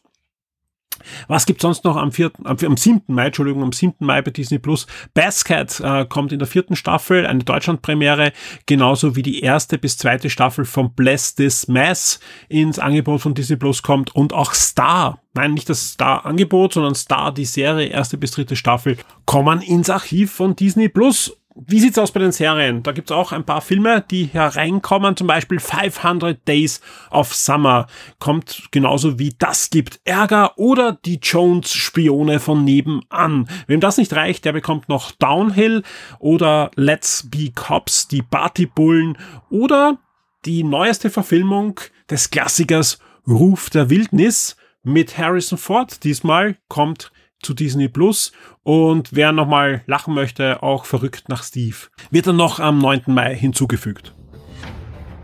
Was 1.29 1.47
gibt 1.47 1.61
sonst 1.61 1.85
noch 1.85 1.97
am, 1.97 2.13
4., 2.13 2.33
am, 2.45 2.57
am 2.65 2.77
7. 2.77 3.03
Mai, 3.09 3.27
Entschuldigung, 3.27 3.63
am 3.63 3.73
7. 3.73 3.95
Mai 4.01 4.23
bei 4.23 4.31
Disney 4.31 4.59
Plus? 4.59 4.87
Basket 5.15 5.81
äh, 5.81 6.05
kommt 6.07 6.33
in 6.33 6.39
der 6.39 6.49
vierten 6.49 6.77
Staffel, 6.77 7.27
eine 7.27 7.45
Deutschlandpremiere, 7.45 8.33
genauso 8.67 9.17
wie 9.17 9.23
die 9.23 9.41
erste 9.41 9.79
bis 9.79 9.99
zweite 9.99 10.31
Staffel 10.31 10.65
von 10.65 10.95
Bless 10.95 11.35
This 11.35 11.69
Mess 11.69 12.21
ins 12.49 12.79
Angebot 12.79 13.21
von 13.21 13.35
Disney 13.35 13.57
Plus 13.57 13.83
kommt 13.83 14.15
und 14.15 14.33
auch 14.33 14.55
Star, 14.55 15.21
nein, 15.35 15.55
nicht 15.55 15.69
das 15.69 15.93
Star-Angebot, 15.93 16.75
sondern 16.75 16.95
Star, 16.95 17.33
die 17.33 17.45
Serie, 17.45 17.89
erste 17.89 18.19
bis 18.19 18.33
dritte 18.33 18.57
Staffel, 18.57 18.97
kommen 19.27 19.63
ins 19.63 19.91
Archiv 19.91 20.33
von 20.33 20.57
Disney 20.57 20.89
Plus 20.89 21.37
wie 21.55 21.81
sieht's 21.81 21.99
aus 21.99 22.13
bei 22.13 22.21
den 22.21 22.33
Serien? 22.33 22.83
Da 22.83 22.93
gibt's 22.93 23.13
auch 23.13 23.33
ein 23.33 23.45
paar 23.45 23.61
Filme, 23.61 24.05
die 24.11 24.25
hereinkommen. 24.25 25.17
Zum 25.17 25.27
Beispiel 25.27 25.61
500 25.61 26.47
Days 26.47 26.81
of 27.11 27.35
Summer 27.35 27.87
kommt 28.19 28.69
genauso 28.71 29.19
wie 29.19 29.35
Das 29.39 29.71
gibt 29.71 30.01
Ärger 30.05 30.59
oder 30.59 30.93
die 31.05 31.19
Jones-Spione 31.23 32.41
von 32.41 32.65
nebenan. 32.65 33.49
Wem 33.67 33.81
das 33.81 33.99
nicht 33.99 34.15
reicht, 34.15 34.45
der 34.45 34.53
bekommt 34.53 34.89
noch 34.89 35.11
Downhill 35.13 35.83
oder 36.19 36.71
Let's 36.77 37.29
Be 37.31 37.51
Cops, 37.55 38.09
die 38.09 38.23
Partybullen 38.23 39.19
oder 39.51 39.99
die 40.45 40.65
neueste 40.65 41.11
Verfilmung 41.11 41.79
des 42.11 42.31
Klassikers 42.31 42.99
Ruf 43.27 43.71
der 43.71 43.91
Wildnis 43.91 44.57
mit 44.83 45.17
Harrison 45.19 45.59
Ford. 45.59 46.03
Diesmal 46.03 46.57
kommt 46.69 47.13
zu 47.43 47.55
Disney 47.55 47.89
Plus. 47.89 48.33
Und 48.63 49.11
wer 49.13 49.33
nochmal 49.33 49.83
lachen 49.87 50.15
möchte, 50.15 50.63
auch 50.63 50.85
verrückt 50.85 51.29
nach 51.29 51.43
Steve, 51.43 51.77
wird 52.11 52.27
dann 52.27 52.37
noch 52.37 52.61
am 52.61 52.79
9. 52.79 53.03
Mai 53.07 53.35
hinzugefügt. 53.35 54.15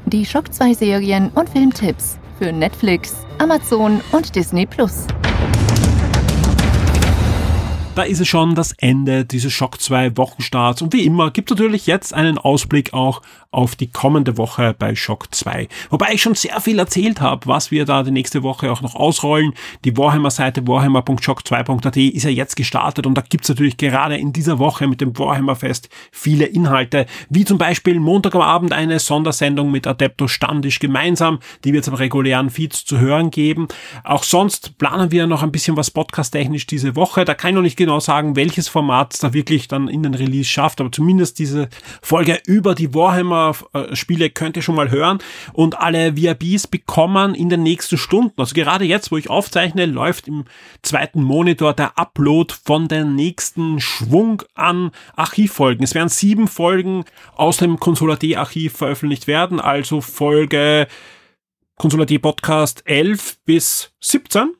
Die 0.07 0.25
Schock 0.25 0.53
2 0.53 0.75
Serien 0.75 1.31
und 1.31 1.49
Filmtipps 1.49 2.19
für 2.39 2.53
Netflix, 2.53 3.27
Amazon 3.39 4.01
und 4.13 4.35
Disney 4.35 4.67
Plus. 4.67 5.07
Da 7.99 8.05
ist 8.05 8.21
es 8.21 8.29
schon 8.29 8.55
das 8.55 8.73
Ende 8.79 9.25
dieses 9.25 9.53
Schock 9.53 9.81
2 9.81 10.17
Wochenstarts. 10.17 10.83
Und 10.83 10.93
wie 10.93 11.05
immer 11.05 11.33
gibt 11.33 11.51
es 11.51 11.57
natürlich 11.57 11.89
jetzt 11.89 12.15
einen 12.15 12.39
Ausblick 12.39 12.95
auch 12.95 13.23
auf 13.51 13.77
die 13.77 13.91
kommende 13.91 14.37
Woche 14.37 14.75
bei 14.79 14.95
Shock 14.95 15.35
2. 15.35 15.69
Wobei 15.89 16.13
ich 16.13 16.21
schon 16.21 16.35
sehr 16.35 16.61
viel 16.61 16.79
erzählt 16.79 17.23
habe, 17.23 17.47
was 17.47 17.71
wir 17.71 17.87
da 17.87 18.03
die 18.03 18.11
nächste 18.11 18.43
Woche 18.43 18.71
auch 18.71 18.83
noch 18.83 18.95
ausrollen. 18.95 19.55
Die 19.87 19.97
Warhammer-Seite 19.97 20.67
warhammer.shock2.at 20.67 21.97
ist 21.97 22.25
ja 22.25 22.31
jetzt 22.31 22.57
gestartet 22.57 23.07
und 23.07 23.15
da 23.15 23.23
gibt's 23.27 23.49
natürlich 23.49 23.79
gerade 23.79 24.19
in 24.19 24.35
dieser 24.35 24.59
Woche 24.59 24.87
mit 24.87 25.01
dem 25.01 25.19
Warhammer-Fest 25.19 25.89
viele 26.13 26.45
Inhalte, 26.45 27.07
wie 27.31 27.47
zum 27.47 27.57
Beispiel 27.57 27.99
Montag 28.01 28.35
am 28.35 28.43
Abend 28.43 28.75
eine 28.75 28.99
Sondersendung 28.99 29.71
mit 29.71 29.87
Adepto 29.87 30.29
Standisch 30.29 30.79
gemeinsam, 30.79 31.39
die 31.65 31.73
wird 31.73 31.85
es 31.85 31.89
am 31.89 31.95
regulären 31.95 32.51
Feeds 32.51 32.85
zu 32.85 32.99
hören 32.99 33.31
geben. 33.31 33.69
Auch 34.05 34.25
sonst 34.25 34.77
planen 34.77 35.11
wir 35.11 35.27
noch 35.27 35.43
ein 35.43 35.53
bisschen 35.53 35.77
was 35.77 35.91
podcast-technisch 35.91 36.67
diese 36.67 36.97
Woche. 36.97 37.25
Da 37.25 37.33
kann 37.33 37.51
ich 37.51 37.55
noch 37.55 37.63
nicht 37.63 37.79
genau 37.79 37.99
sagen, 37.99 38.37
welches 38.37 38.69
Format 38.69 39.23
da 39.23 39.33
wirklich 39.33 39.69
dann 39.69 39.89
in 39.89 40.03
den 40.03 40.13
Release 40.13 40.49
schafft, 40.49 40.83
aber 40.83 40.93
zumindest 40.93 41.39
diese 41.39 41.71
Folge 42.03 42.41
über 42.45 42.75
die 42.75 42.93
Warhammer 42.95 43.38
Sommerspiele 43.39 44.31
könnt 44.31 44.57
ihr 44.57 44.63
schon 44.63 44.75
mal 44.75 44.91
hören. 44.91 45.19
Und 45.53 45.79
alle 45.79 46.17
VIPs 46.17 46.67
bekommen 46.67 47.35
in 47.35 47.49
den 47.49 47.63
nächsten 47.63 47.99
Stunden, 47.99 48.41
also 48.41 48.55
gerade 48.55 48.85
jetzt, 48.85 49.11
wo 49.11 49.17
ich 49.17 49.31
aufzeichne, 49.31 49.87
läuft 49.87 50.29
im 50.29 50.45
zweiten 50.83 51.23
Monitor 51.23 51.73
der 51.73 51.99
Upload 51.99 52.55
von 52.65 52.89
den 52.89 53.15
nächsten 53.15 53.81
Schwung 53.81 54.43
an 54.55 54.91
Archivfolgen. 55.17 55.85
Es 55.85 55.95
werden 55.95 56.09
sieben 56.09 56.49
Folgen 56.49 57.05
aus 57.35 57.59
dem 57.59 57.79
Consola 57.79 58.17
D 58.17 58.37
Archiv 58.37 58.77
veröffentlicht 58.77 59.27
werden, 59.27 59.61
also 59.61 60.01
Folge 60.01 60.87
Consola 61.77 62.05
D 62.05 62.19
Podcast 62.19 62.83
11 62.87 63.39
bis 63.45 63.93
17 64.01 64.51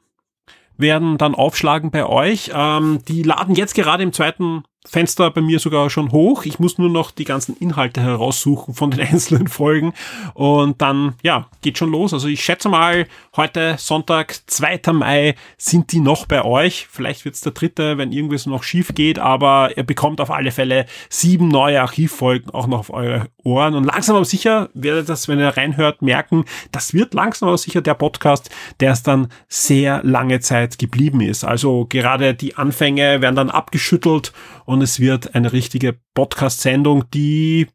werden 0.77 1.19
dann 1.19 1.35
aufschlagen 1.35 1.91
bei 1.91 2.07
euch. 2.07 2.53
Ähm, 2.55 3.01
die 3.09 3.25
laden 3.25 3.57
jetzt 3.57 3.75
gerade 3.75 4.05
im 4.05 4.13
zweiten 4.13 4.63
Fenster 4.87 5.31
bei 5.31 5.41
mir 5.41 5.59
sogar 5.59 5.91
schon 5.91 6.13
hoch. 6.13 6.45
Ich 6.45 6.59
muss 6.59 6.79
nur 6.79 6.89
noch 6.89 7.11
die 7.11 7.25
ganzen 7.25 7.57
Inhalte 7.57 8.01
heraussuchen 8.01 8.75
von 8.75 8.91
den 8.91 9.01
einzelnen 9.07 9.49
Folgen 9.49 9.93
und 10.35 10.81
dann, 10.81 11.15
ja, 11.23 11.49
geht 11.63 11.79
schon 11.79 11.91
los. 11.91 12.15
Also 12.15 12.29
ich 12.29 12.43
schätze 12.43 12.69
mal, 12.69 13.07
heute 13.37 13.77
Sonntag, 13.79 14.37
2. 14.47 14.93
Mai, 14.93 15.35
sind 15.57 15.93
die 15.93 16.01
noch 16.01 16.27
bei 16.27 16.45
euch. 16.45 16.87
Vielleicht 16.91 17.25
wird's 17.25 17.41
der 17.41 17.53
dritte, 17.53 17.99
wenn 17.99 18.13
irgendwas 18.13 18.47
noch 18.47 18.63
schief 18.63 18.95
geht, 18.95 19.19
aber 19.19 19.77
ihr 19.77 19.83
bekommt 19.83 20.21
auf 20.21 20.31
alle 20.31 20.53
Fälle 20.53 20.87
sieben 21.11 21.49
neue 21.49 21.81
Archivfolgen 21.81 22.51
auch 22.55 22.67
noch 22.67 22.79
auf 22.79 22.91
eure 22.91 23.27
Ohren 23.45 23.75
und 23.75 23.85
langsam 23.85 24.17
aber 24.17 24.25
sicher 24.25 24.71
werdet 24.75 25.09
das, 25.09 25.29
wenn 25.29 25.39
ihr 25.39 25.57
reinhört, 25.57 26.03
merken, 26.03 26.45
das 26.73 26.95
wird 26.95 27.15
langsam 27.15 27.49
aber 27.49 27.59
sicher 27.59 27.83
der 27.83 27.95
Podcast, 27.95 28.51
der 28.81 28.93
es 28.93 29.03
dann 29.03 29.29
sehr 29.49 30.03
lange 30.05 30.41
Zeit 30.41 30.79
geblieben 30.79 31.21
ist. 31.21 31.45
Also 31.45 31.87
gerade 31.89 32.35
die 32.35 32.57
Anfänge 32.57 33.21
werden 33.21 33.37
dann 33.37 33.51
abgeschüttelt 33.51 34.33
und 34.69 34.83
es 34.83 35.01
wird 35.01 35.35
eine 35.35 35.55
richtige 35.55 35.99
Podcast-Sendung, 36.13 37.09
die 37.15 37.69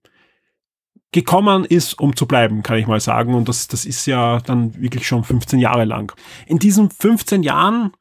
gekommen 1.12 1.66
ist, 1.66 2.00
um 2.00 2.16
zu 2.16 2.28
bleiben, 2.28 2.62
kann 2.62 2.78
ich 2.78 2.86
mal 2.86 3.00
sagen. 3.00 3.34
Und 3.34 3.50
das, 3.50 3.68
das 3.68 3.84
ist 3.84 4.06
ja 4.06 4.40
dann 4.42 4.80
wirklich 4.80 5.08
schon 5.08 5.24
15 5.24 5.58
Jahre 5.58 5.86
lang. 5.86 6.16
In 6.46 6.60
diesen 6.60 6.92
15 6.92 7.42
Jahren 7.42 7.94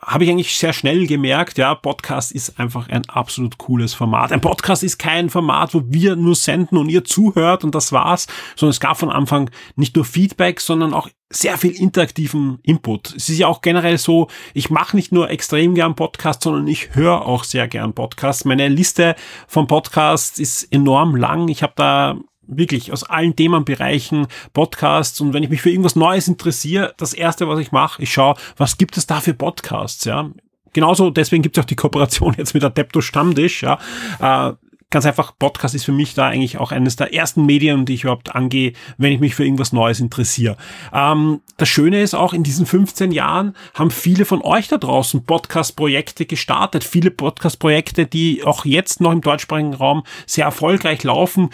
habe 0.00 0.24
ich 0.24 0.30
eigentlich 0.30 0.56
sehr 0.56 0.72
schnell 0.72 1.06
gemerkt, 1.06 1.58
ja, 1.58 1.74
Podcast 1.74 2.32
ist 2.32 2.58
einfach 2.58 2.88
ein 2.88 3.06
absolut 3.10 3.58
cooles 3.58 3.92
Format. 3.92 4.32
Ein 4.32 4.40
Podcast 4.40 4.82
ist 4.82 4.96
kein 4.96 5.28
Format, 5.28 5.74
wo 5.74 5.82
wir 5.84 6.16
nur 6.16 6.36
senden 6.36 6.78
und 6.78 6.88
ihr 6.88 7.04
zuhört 7.04 7.64
und 7.64 7.74
das 7.74 7.92
war's, 7.92 8.26
sondern 8.56 8.70
es 8.70 8.80
gab 8.80 8.96
von 8.96 9.10
Anfang 9.10 9.50
nicht 9.76 9.94
nur 9.94 10.06
Feedback, 10.06 10.62
sondern 10.62 10.94
auch 10.94 11.10
sehr 11.30 11.56
viel 11.56 11.70
interaktiven 11.70 12.58
Input. 12.64 13.14
Es 13.14 13.28
ist 13.28 13.38
ja 13.38 13.46
auch 13.46 13.60
generell 13.60 13.98
so, 13.98 14.28
ich 14.52 14.68
mache 14.68 14.96
nicht 14.96 15.12
nur 15.12 15.30
extrem 15.30 15.76
gern 15.76 15.94
Podcasts, 15.94 16.42
sondern 16.42 16.66
ich 16.66 16.94
höre 16.94 17.24
auch 17.24 17.44
sehr 17.44 17.68
gern 17.68 17.94
Podcasts. 17.94 18.44
Meine 18.44 18.68
Liste 18.68 19.14
von 19.46 19.68
Podcasts 19.68 20.40
ist 20.40 20.64
enorm 20.72 21.14
lang. 21.14 21.48
Ich 21.48 21.62
habe 21.62 21.74
da 21.76 22.18
wirklich 22.50 22.92
aus 22.92 23.04
allen 23.04 23.36
Themenbereichen 23.36 24.26
Podcasts 24.52 25.20
und 25.20 25.32
wenn 25.32 25.44
ich 25.44 25.50
mich 25.50 25.62
für 25.62 25.70
irgendwas 25.70 25.94
Neues 25.94 26.26
interessiere, 26.26 26.94
das 26.96 27.12
erste, 27.14 27.48
was 27.48 27.60
ich 27.60 27.70
mache, 27.70 28.02
ich 28.02 28.12
schaue, 28.12 28.34
was 28.56 28.76
gibt 28.76 28.96
es 28.96 29.06
da 29.06 29.20
für 29.20 29.34
Podcasts, 29.34 30.04
ja. 30.04 30.30
Genauso, 30.72 31.10
deswegen 31.10 31.42
gibt 31.42 31.56
es 31.56 31.62
auch 31.62 31.66
die 31.66 31.76
Kooperation 31.76 32.34
jetzt 32.38 32.54
mit 32.54 32.64
Adepto 32.64 33.00
Stammtisch, 33.00 33.62
ja. 33.62 33.78
Äh, 34.20 34.54
ganz 34.90 35.06
einfach, 35.06 35.32
Podcast 35.38 35.74
ist 35.74 35.84
für 35.84 35.92
mich 35.92 36.14
da 36.14 36.28
eigentlich 36.28 36.58
auch 36.58 36.72
eines 36.72 36.96
der 36.96 37.14
ersten 37.14 37.46
Medien, 37.46 37.86
die 37.86 37.94
ich 37.94 38.02
überhaupt 38.02 38.34
angehe, 38.34 38.72
wenn 38.98 39.12
ich 39.12 39.20
mich 39.20 39.34
für 39.34 39.44
irgendwas 39.44 39.72
Neues 39.72 40.00
interessiere. 40.00 40.56
Ähm, 40.92 41.40
das 41.56 41.68
Schöne 41.68 42.02
ist 42.02 42.14
auch, 42.14 42.32
in 42.32 42.42
diesen 42.42 42.66
15 42.66 43.12
Jahren 43.12 43.54
haben 43.74 43.90
viele 43.90 44.24
von 44.24 44.42
euch 44.42 44.68
da 44.68 44.78
draußen 44.78 45.24
Podcast-Projekte 45.24 46.26
gestartet. 46.26 46.82
Viele 46.82 47.10
Podcast-Projekte, 47.10 48.06
die 48.06 48.42
auch 48.44 48.64
jetzt 48.64 49.00
noch 49.00 49.12
im 49.12 49.20
deutschsprachigen 49.20 49.74
Raum 49.74 50.02
sehr 50.26 50.44
erfolgreich 50.44 51.04
laufen 51.04 51.50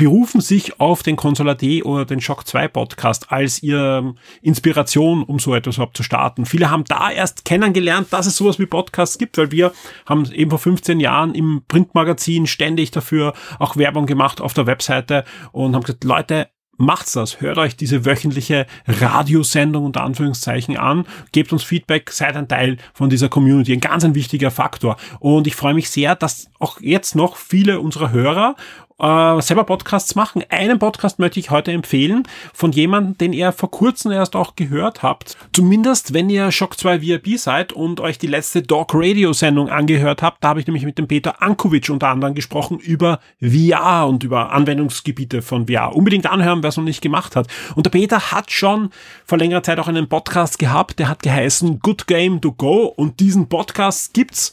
berufen 0.00 0.40
sich 0.40 0.80
auf 0.80 1.02
den 1.02 1.16
Consola 1.16 1.52
D 1.52 1.82
oder 1.82 2.06
den 2.06 2.22
Shock 2.22 2.46
2 2.46 2.68
Podcast 2.68 3.30
als 3.30 3.62
ihre 3.62 4.14
Inspiration, 4.40 5.22
um 5.22 5.38
so 5.38 5.54
etwas 5.54 5.74
überhaupt 5.76 5.98
zu 5.98 6.02
starten. 6.02 6.46
Viele 6.46 6.70
haben 6.70 6.84
da 6.88 7.10
erst 7.10 7.44
kennengelernt, 7.44 8.08
dass 8.10 8.24
es 8.24 8.34
sowas 8.34 8.58
wie 8.58 8.64
Podcasts 8.64 9.18
gibt, 9.18 9.36
weil 9.36 9.50
wir 9.50 9.72
haben 10.06 10.24
eben 10.32 10.48
vor 10.48 10.58
15 10.58 11.00
Jahren 11.00 11.34
im 11.34 11.64
Printmagazin 11.68 12.46
ständig 12.46 12.92
dafür 12.92 13.34
auch 13.58 13.76
Werbung 13.76 14.06
gemacht 14.06 14.40
auf 14.40 14.54
der 14.54 14.64
Webseite 14.64 15.24
und 15.52 15.74
haben 15.74 15.82
gesagt, 15.82 16.04
Leute, 16.04 16.48
macht's 16.78 17.12
das. 17.12 17.42
Hört 17.42 17.58
euch 17.58 17.76
diese 17.76 18.06
wöchentliche 18.06 18.66
Radiosendung 18.86 19.84
unter 19.84 20.02
Anführungszeichen 20.02 20.78
an, 20.78 21.04
gebt 21.32 21.52
uns 21.52 21.62
Feedback, 21.62 22.10
seid 22.10 22.36
ein 22.36 22.48
Teil 22.48 22.78
von 22.94 23.10
dieser 23.10 23.28
Community. 23.28 23.74
Ein 23.74 23.80
ganz 23.80 24.02
ein 24.02 24.14
wichtiger 24.14 24.50
Faktor. 24.50 24.96
Und 25.18 25.46
ich 25.46 25.54
freue 25.54 25.74
mich 25.74 25.90
sehr, 25.90 26.16
dass 26.16 26.46
auch 26.58 26.80
jetzt 26.80 27.14
noch 27.14 27.36
viele 27.36 27.80
unserer 27.80 28.12
Hörer 28.12 28.56
äh, 29.00 29.40
selber 29.40 29.64
Podcasts 29.64 30.14
machen. 30.14 30.44
Einen 30.48 30.78
Podcast 30.78 31.18
möchte 31.18 31.40
ich 31.40 31.50
heute 31.50 31.72
empfehlen 31.72 32.24
von 32.52 32.72
jemandem, 32.72 33.18
den 33.18 33.32
ihr 33.32 33.52
vor 33.52 33.70
kurzem 33.70 34.12
erst 34.12 34.36
auch 34.36 34.56
gehört 34.56 35.02
habt. 35.02 35.36
Zumindest, 35.52 36.12
wenn 36.14 36.30
ihr 36.30 36.52
Shock 36.52 36.78
2 36.78 37.02
VIP 37.02 37.38
seid 37.38 37.72
und 37.72 38.00
euch 38.00 38.18
die 38.18 38.26
letzte 38.26 38.62
Dog 38.62 38.90
Radio 38.94 39.32
Sendung 39.32 39.68
angehört 39.68 40.22
habt. 40.22 40.44
Da 40.44 40.48
habe 40.48 40.60
ich 40.60 40.66
nämlich 40.66 40.84
mit 40.84 40.98
dem 40.98 41.08
Peter 41.08 41.42
Ankovic 41.42 41.88
unter 41.90 42.08
anderem 42.08 42.34
gesprochen 42.34 42.78
über 42.78 43.20
VR 43.40 44.06
und 44.06 44.22
über 44.24 44.52
Anwendungsgebiete 44.52 45.42
von 45.42 45.66
VR. 45.66 45.94
Unbedingt 45.96 46.26
anhören, 46.26 46.62
wer 46.62 46.68
es 46.68 46.76
noch 46.76 46.84
nicht 46.84 47.00
gemacht 47.00 47.36
hat. 47.36 47.46
Und 47.74 47.86
der 47.86 47.90
Peter 47.90 48.32
hat 48.32 48.50
schon 48.50 48.90
vor 49.24 49.38
längerer 49.38 49.62
Zeit 49.62 49.78
auch 49.78 49.88
einen 49.88 50.08
Podcast 50.08 50.58
gehabt, 50.58 50.98
der 50.98 51.08
hat 51.08 51.22
geheißen 51.22 51.80
Good 51.80 52.06
Game 52.06 52.40
to 52.40 52.52
Go 52.52 52.84
und 52.84 53.20
diesen 53.20 53.48
Podcast 53.48 54.14
gibt's 54.14 54.52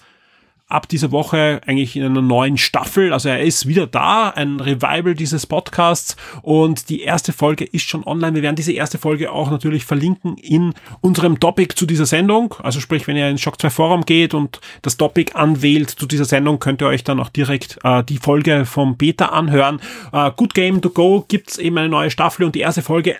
ab 0.67 0.89
dieser 0.89 1.11
Woche 1.11 1.61
eigentlich 1.65 1.95
in 1.95 2.03
einer 2.03 2.21
neuen 2.21 2.57
Staffel. 2.57 3.13
Also 3.13 3.29
er 3.29 3.41
ist 3.41 3.67
wieder 3.67 3.87
da, 3.87 4.29
ein 4.29 4.59
Revival 4.59 5.15
dieses 5.15 5.45
Podcasts 5.47 6.17
und 6.41 6.89
die 6.89 7.01
erste 7.01 7.31
Folge 7.31 7.63
ist 7.63 7.87
schon 7.87 8.05
online. 8.05 8.35
Wir 8.35 8.41
werden 8.41 8.57
diese 8.57 8.73
erste 8.73 8.97
Folge 8.97 9.31
auch 9.31 9.49
natürlich 9.49 9.85
verlinken 9.85 10.35
in 10.37 10.73
unserem 10.99 11.39
Topic 11.39 11.75
zu 11.75 11.85
dieser 11.85 12.05
Sendung. 12.05 12.55
Also 12.61 12.81
sprich, 12.81 13.07
wenn 13.07 13.15
ihr 13.15 13.29
in 13.29 13.37
Shock 13.37 13.61
2 13.61 13.69
Forum 13.69 14.05
geht 14.05 14.33
und 14.33 14.59
das 14.81 14.97
Topic 14.97 15.33
anwählt 15.33 15.89
zu 15.89 16.05
dieser 16.05 16.25
Sendung, 16.25 16.59
könnt 16.59 16.81
ihr 16.81 16.87
euch 16.87 17.03
dann 17.03 17.19
auch 17.19 17.29
direkt 17.29 17.79
äh, 17.83 18.03
die 18.03 18.17
Folge 18.17 18.65
vom 18.65 18.97
Beta 18.97 19.27
anhören. 19.27 19.79
Äh, 20.11 20.31
Good 20.35 20.53
Game 20.53 20.81
to 20.81 20.89
Go 20.89 21.23
gibt's 21.27 21.57
eben 21.57 21.77
eine 21.77 21.89
neue 21.89 22.11
Staffel 22.11 22.45
und 22.45 22.55
die 22.55 22.59
erste 22.61 22.81
Folge 22.81 23.15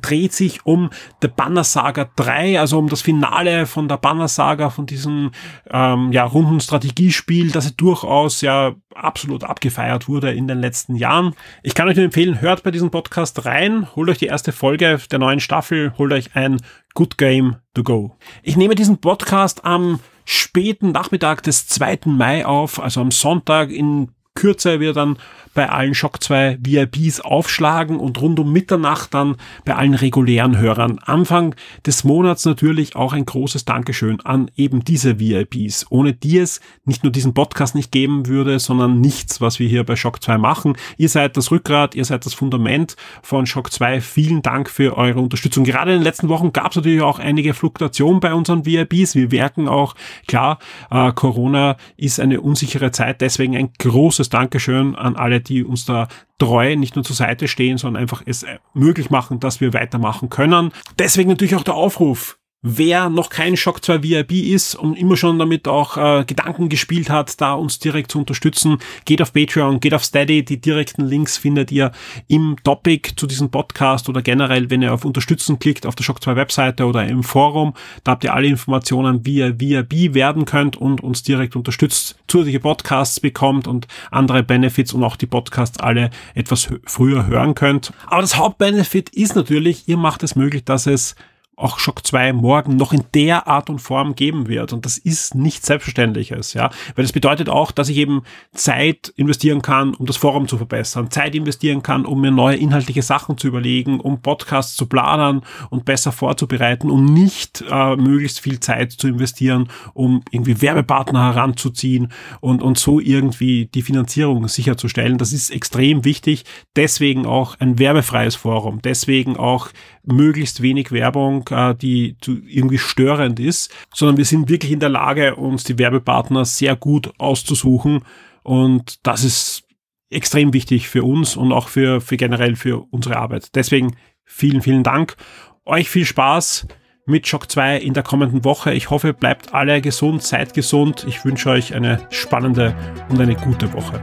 dreht 0.00 0.32
sich 0.32 0.66
um 0.66 0.90
The 1.22 1.28
Banner 1.28 1.64
Saga 1.64 2.08
3, 2.16 2.60
also 2.60 2.78
um 2.78 2.88
das 2.88 3.02
Finale 3.02 3.66
von 3.66 3.88
der 3.88 3.96
Banner 3.96 4.28
Saga, 4.28 4.70
von 4.70 4.86
diesem 4.86 5.30
ähm, 5.70 6.12
ja, 6.12 6.24
runden 6.24 6.60
Strategiespiel, 6.60 7.50
das 7.50 7.74
durchaus 7.76 8.40
ja 8.40 8.74
absolut 8.94 9.44
abgefeiert 9.44 10.08
wurde 10.08 10.32
in 10.32 10.48
den 10.48 10.60
letzten 10.60 10.94
Jahren. 10.94 11.34
Ich 11.62 11.74
kann 11.74 11.88
euch 11.88 11.96
nur 11.96 12.04
empfehlen, 12.04 12.40
hört 12.40 12.62
bei 12.62 12.70
diesem 12.70 12.90
Podcast 12.90 13.44
rein, 13.44 13.88
holt 13.96 14.08
euch 14.08 14.18
die 14.18 14.26
erste 14.26 14.52
Folge 14.52 15.00
der 15.10 15.18
neuen 15.18 15.40
Staffel, 15.40 15.92
holt 15.98 16.12
euch 16.12 16.34
ein 16.34 16.60
Good 16.94 17.18
Game 17.18 17.56
to 17.74 17.82
Go. 17.82 18.16
Ich 18.42 18.56
nehme 18.56 18.74
diesen 18.74 18.98
Podcast 18.98 19.64
am 19.64 20.00
späten 20.24 20.92
Nachmittag 20.92 21.42
des 21.42 21.66
2. 21.68 22.00
Mai 22.06 22.46
auf, 22.46 22.80
also 22.80 23.00
am 23.00 23.10
Sonntag 23.10 23.70
in 23.70 24.08
Kürze 24.34 24.80
wird 24.80 24.96
dann 24.96 25.18
bei 25.54 25.70
allen 25.70 25.94
Shock 25.94 26.22
2 26.22 26.58
VIPs 26.60 27.20
aufschlagen 27.20 27.98
und 27.98 28.20
rund 28.20 28.38
um 28.38 28.52
Mitternacht 28.52 29.14
dann 29.14 29.36
bei 29.64 29.74
allen 29.74 29.94
regulären 29.94 30.58
Hörern. 30.58 30.98
Anfang 31.04 31.54
des 31.86 32.04
Monats 32.04 32.44
natürlich 32.44 32.96
auch 32.96 33.12
ein 33.12 33.24
großes 33.24 33.64
Dankeschön 33.64 34.20
an 34.20 34.50
eben 34.56 34.84
diese 34.84 35.18
VIPs, 35.18 35.86
ohne 35.90 36.12
die 36.12 36.38
es 36.38 36.60
nicht 36.84 37.02
nur 37.02 37.12
diesen 37.12 37.34
Podcast 37.34 37.74
nicht 37.74 37.92
geben 37.92 38.26
würde, 38.26 38.58
sondern 38.58 39.00
nichts, 39.00 39.40
was 39.40 39.58
wir 39.58 39.68
hier 39.68 39.84
bei 39.84 39.96
Shock 39.96 40.22
2 40.22 40.38
machen. 40.38 40.76
Ihr 40.96 41.08
seid 41.08 41.36
das 41.36 41.50
Rückgrat, 41.50 41.94
ihr 41.94 42.04
seid 42.04 42.26
das 42.26 42.34
Fundament 42.34 42.96
von 43.22 43.46
Shock 43.46 43.72
2. 43.72 44.00
Vielen 44.00 44.42
Dank 44.42 44.68
für 44.68 44.96
eure 44.96 45.20
Unterstützung. 45.20 45.64
Gerade 45.64 45.92
in 45.92 45.98
den 46.00 46.04
letzten 46.04 46.28
Wochen 46.28 46.52
gab 46.52 46.70
es 46.70 46.76
natürlich 46.76 47.02
auch 47.02 47.18
einige 47.18 47.54
Fluktuationen 47.54 48.20
bei 48.20 48.34
unseren 48.34 48.66
VIPs. 48.66 49.14
Wir 49.14 49.28
merken 49.28 49.68
auch, 49.68 49.94
klar, 50.26 50.58
äh, 50.90 51.12
Corona 51.12 51.76
ist 51.96 52.20
eine 52.20 52.40
unsichere 52.40 52.90
Zeit, 52.90 53.20
deswegen 53.20 53.56
ein 53.56 53.70
großes 53.78 54.28
Dankeschön 54.28 54.96
an 54.96 55.16
alle, 55.16 55.40
die 55.48 55.64
uns 55.64 55.84
da 55.84 56.08
treu 56.38 56.76
nicht 56.76 56.96
nur 56.96 57.04
zur 57.04 57.16
Seite 57.16 57.48
stehen, 57.48 57.78
sondern 57.78 58.02
einfach 58.02 58.22
es 58.26 58.44
möglich 58.72 59.10
machen, 59.10 59.40
dass 59.40 59.60
wir 59.60 59.72
weitermachen 59.72 60.30
können. 60.30 60.72
Deswegen 60.98 61.30
natürlich 61.30 61.54
auch 61.54 61.62
der 61.62 61.74
Aufruf. 61.74 62.38
Wer 62.66 63.10
noch 63.10 63.28
kein 63.28 63.58
Shock 63.58 63.84
2 63.84 64.02
VIP 64.02 64.32
ist 64.32 64.74
und 64.74 64.96
immer 64.96 65.18
schon 65.18 65.38
damit 65.38 65.68
auch 65.68 65.98
äh, 65.98 66.24
Gedanken 66.24 66.70
gespielt 66.70 67.10
hat, 67.10 67.38
da 67.42 67.52
uns 67.52 67.78
direkt 67.78 68.10
zu 68.10 68.18
unterstützen, 68.18 68.78
geht 69.04 69.20
auf 69.20 69.34
Patreon, 69.34 69.80
geht 69.80 69.92
auf 69.92 70.02
Steady. 70.02 70.46
Die 70.46 70.62
direkten 70.62 71.04
Links 71.04 71.36
findet 71.36 71.70
ihr 71.70 71.92
im 72.26 72.56
Topic 72.64 73.16
zu 73.16 73.26
diesem 73.26 73.50
Podcast 73.50 74.08
oder 74.08 74.22
generell, 74.22 74.70
wenn 74.70 74.80
ihr 74.80 74.94
auf 74.94 75.04
Unterstützen 75.04 75.58
klickt 75.58 75.84
auf 75.84 75.94
der 75.94 76.04
Shock 76.04 76.22
2 76.22 76.36
Webseite 76.36 76.86
oder 76.86 77.06
im 77.06 77.22
Forum. 77.22 77.74
Da 78.02 78.12
habt 78.12 78.24
ihr 78.24 78.32
alle 78.32 78.46
Informationen, 78.46 79.26
wie 79.26 79.40
ihr 79.40 79.60
VIP 79.60 80.14
werden 80.14 80.46
könnt 80.46 80.78
und 80.78 81.02
uns 81.02 81.22
direkt 81.22 81.56
unterstützt, 81.56 82.16
zusätzliche 82.28 82.60
Podcasts 82.60 83.20
bekommt 83.20 83.68
und 83.68 83.88
andere 84.10 84.42
Benefits 84.42 84.94
und 84.94 85.04
auch 85.04 85.16
die 85.16 85.26
Podcasts 85.26 85.80
alle 85.80 86.08
etwas 86.32 86.70
früher 86.86 87.26
hören 87.26 87.54
könnt. 87.54 87.92
Aber 88.06 88.22
das 88.22 88.38
Hauptbenefit 88.38 89.10
ist 89.10 89.36
natürlich, 89.36 89.86
ihr 89.86 89.98
macht 89.98 90.22
es 90.22 90.34
möglich, 90.34 90.64
dass 90.64 90.86
es 90.86 91.14
auch 91.56 91.78
Shock 91.78 92.06
2 92.06 92.32
morgen 92.32 92.76
noch 92.76 92.92
in 92.92 93.04
der 93.14 93.46
Art 93.46 93.70
und 93.70 93.78
Form 93.78 94.14
geben 94.14 94.48
wird. 94.48 94.72
Und 94.72 94.84
das 94.84 94.98
ist 94.98 95.34
nichts 95.34 95.66
Selbstverständliches, 95.66 96.54
ja. 96.54 96.70
Weil 96.94 97.04
das 97.04 97.12
bedeutet 97.12 97.48
auch, 97.48 97.70
dass 97.70 97.88
ich 97.88 97.96
eben 97.98 98.22
Zeit 98.52 99.12
investieren 99.16 99.62
kann, 99.62 99.94
um 99.94 100.06
das 100.06 100.16
Forum 100.16 100.48
zu 100.48 100.56
verbessern, 100.56 101.10
Zeit 101.10 101.34
investieren 101.34 101.82
kann, 101.82 102.06
um 102.06 102.20
mir 102.20 102.30
neue 102.30 102.56
inhaltliche 102.56 103.02
Sachen 103.02 103.38
zu 103.38 103.48
überlegen, 103.48 104.00
um 104.00 104.20
Podcasts 104.20 104.74
zu 104.74 104.86
planen 104.86 105.42
und 105.70 105.84
besser 105.84 106.12
vorzubereiten, 106.12 106.90
um 106.90 107.04
nicht 107.04 107.64
äh, 107.70 107.96
möglichst 107.96 108.40
viel 108.40 108.60
Zeit 108.60 108.92
zu 108.92 109.08
investieren, 109.08 109.68
um 109.92 110.22
irgendwie 110.30 110.60
Werbepartner 110.60 111.22
heranzuziehen 111.22 112.12
und, 112.40 112.62
und 112.62 112.78
so 112.78 113.00
irgendwie 113.00 113.66
die 113.66 113.82
Finanzierung 113.82 114.48
sicherzustellen. 114.48 115.18
Das 115.18 115.32
ist 115.32 115.50
extrem 115.50 116.04
wichtig. 116.04 116.44
Deswegen 116.76 117.26
auch 117.26 117.56
ein 117.60 117.78
werbefreies 117.78 118.34
Forum. 118.34 118.80
Deswegen 118.82 119.36
auch 119.36 119.68
möglichst 120.06 120.62
wenig 120.62 120.92
Werbung, 120.92 121.43
äh, 121.50 121.74
die 121.74 122.16
irgendwie 122.26 122.78
störend 122.78 123.40
ist, 123.40 123.72
sondern 123.92 124.16
wir 124.16 124.24
sind 124.24 124.48
wirklich 124.48 124.72
in 124.72 124.80
der 124.80 124.88
Lage, 124.88 125.36
uns 125.36 125.64
die 125.64 125.78
Werbepartner 125.78 126.44
sehr 126.44 126.76
gut 126.76 127.12
auszusuchen. 127.18 128.04
Und 128.42 129.06
das 129.06 129.24
ist 129.24 129.64
extrem 130.10 130.52
wichtig 130.52 130.88
für 130.88 131.04
uns 131.04 131.36
und 131.36 131.52
auch 131.52 131.68
für, 131.68 132.00
für 132.00 132.16
generell 132.16 132.56
für 132.56 132.86
unsere 132.90 133.16
Arbeit. 133.16 133.54
Deswegen 133.54 133.96
vielen, 134.24 134.62
vielen 134.62 134.82
Dank. 134.82 135.16
Euch 135.64 135.88
viel 135.88 136.04
Spaß 136.04 136.66
mit 137.06 137.26
Shock 137.26 137.50
2 137.50 137.78
in 137.78 137.94
der 137.94 138.02
kommenden 138.02 138.44
Woche. 138.44 138.72
Ich 138.72 138.90
hoffe, 138.90 139.12
bleibt 139.12 139.54
alle 139.54 139.80
gesund, 139.80 140.22
seid 140.22 140.54
gesund. 140.54 141.04
Ich 141.08 141.24
wünsche 141.24 141.50
euch 141.50 141.74
eine 141.74 142.06
spannende 142.10 142.74
und 143.08 143.20
eine 143.20 143.34
gute 143.34 143.72
Woche. 143.72 144.02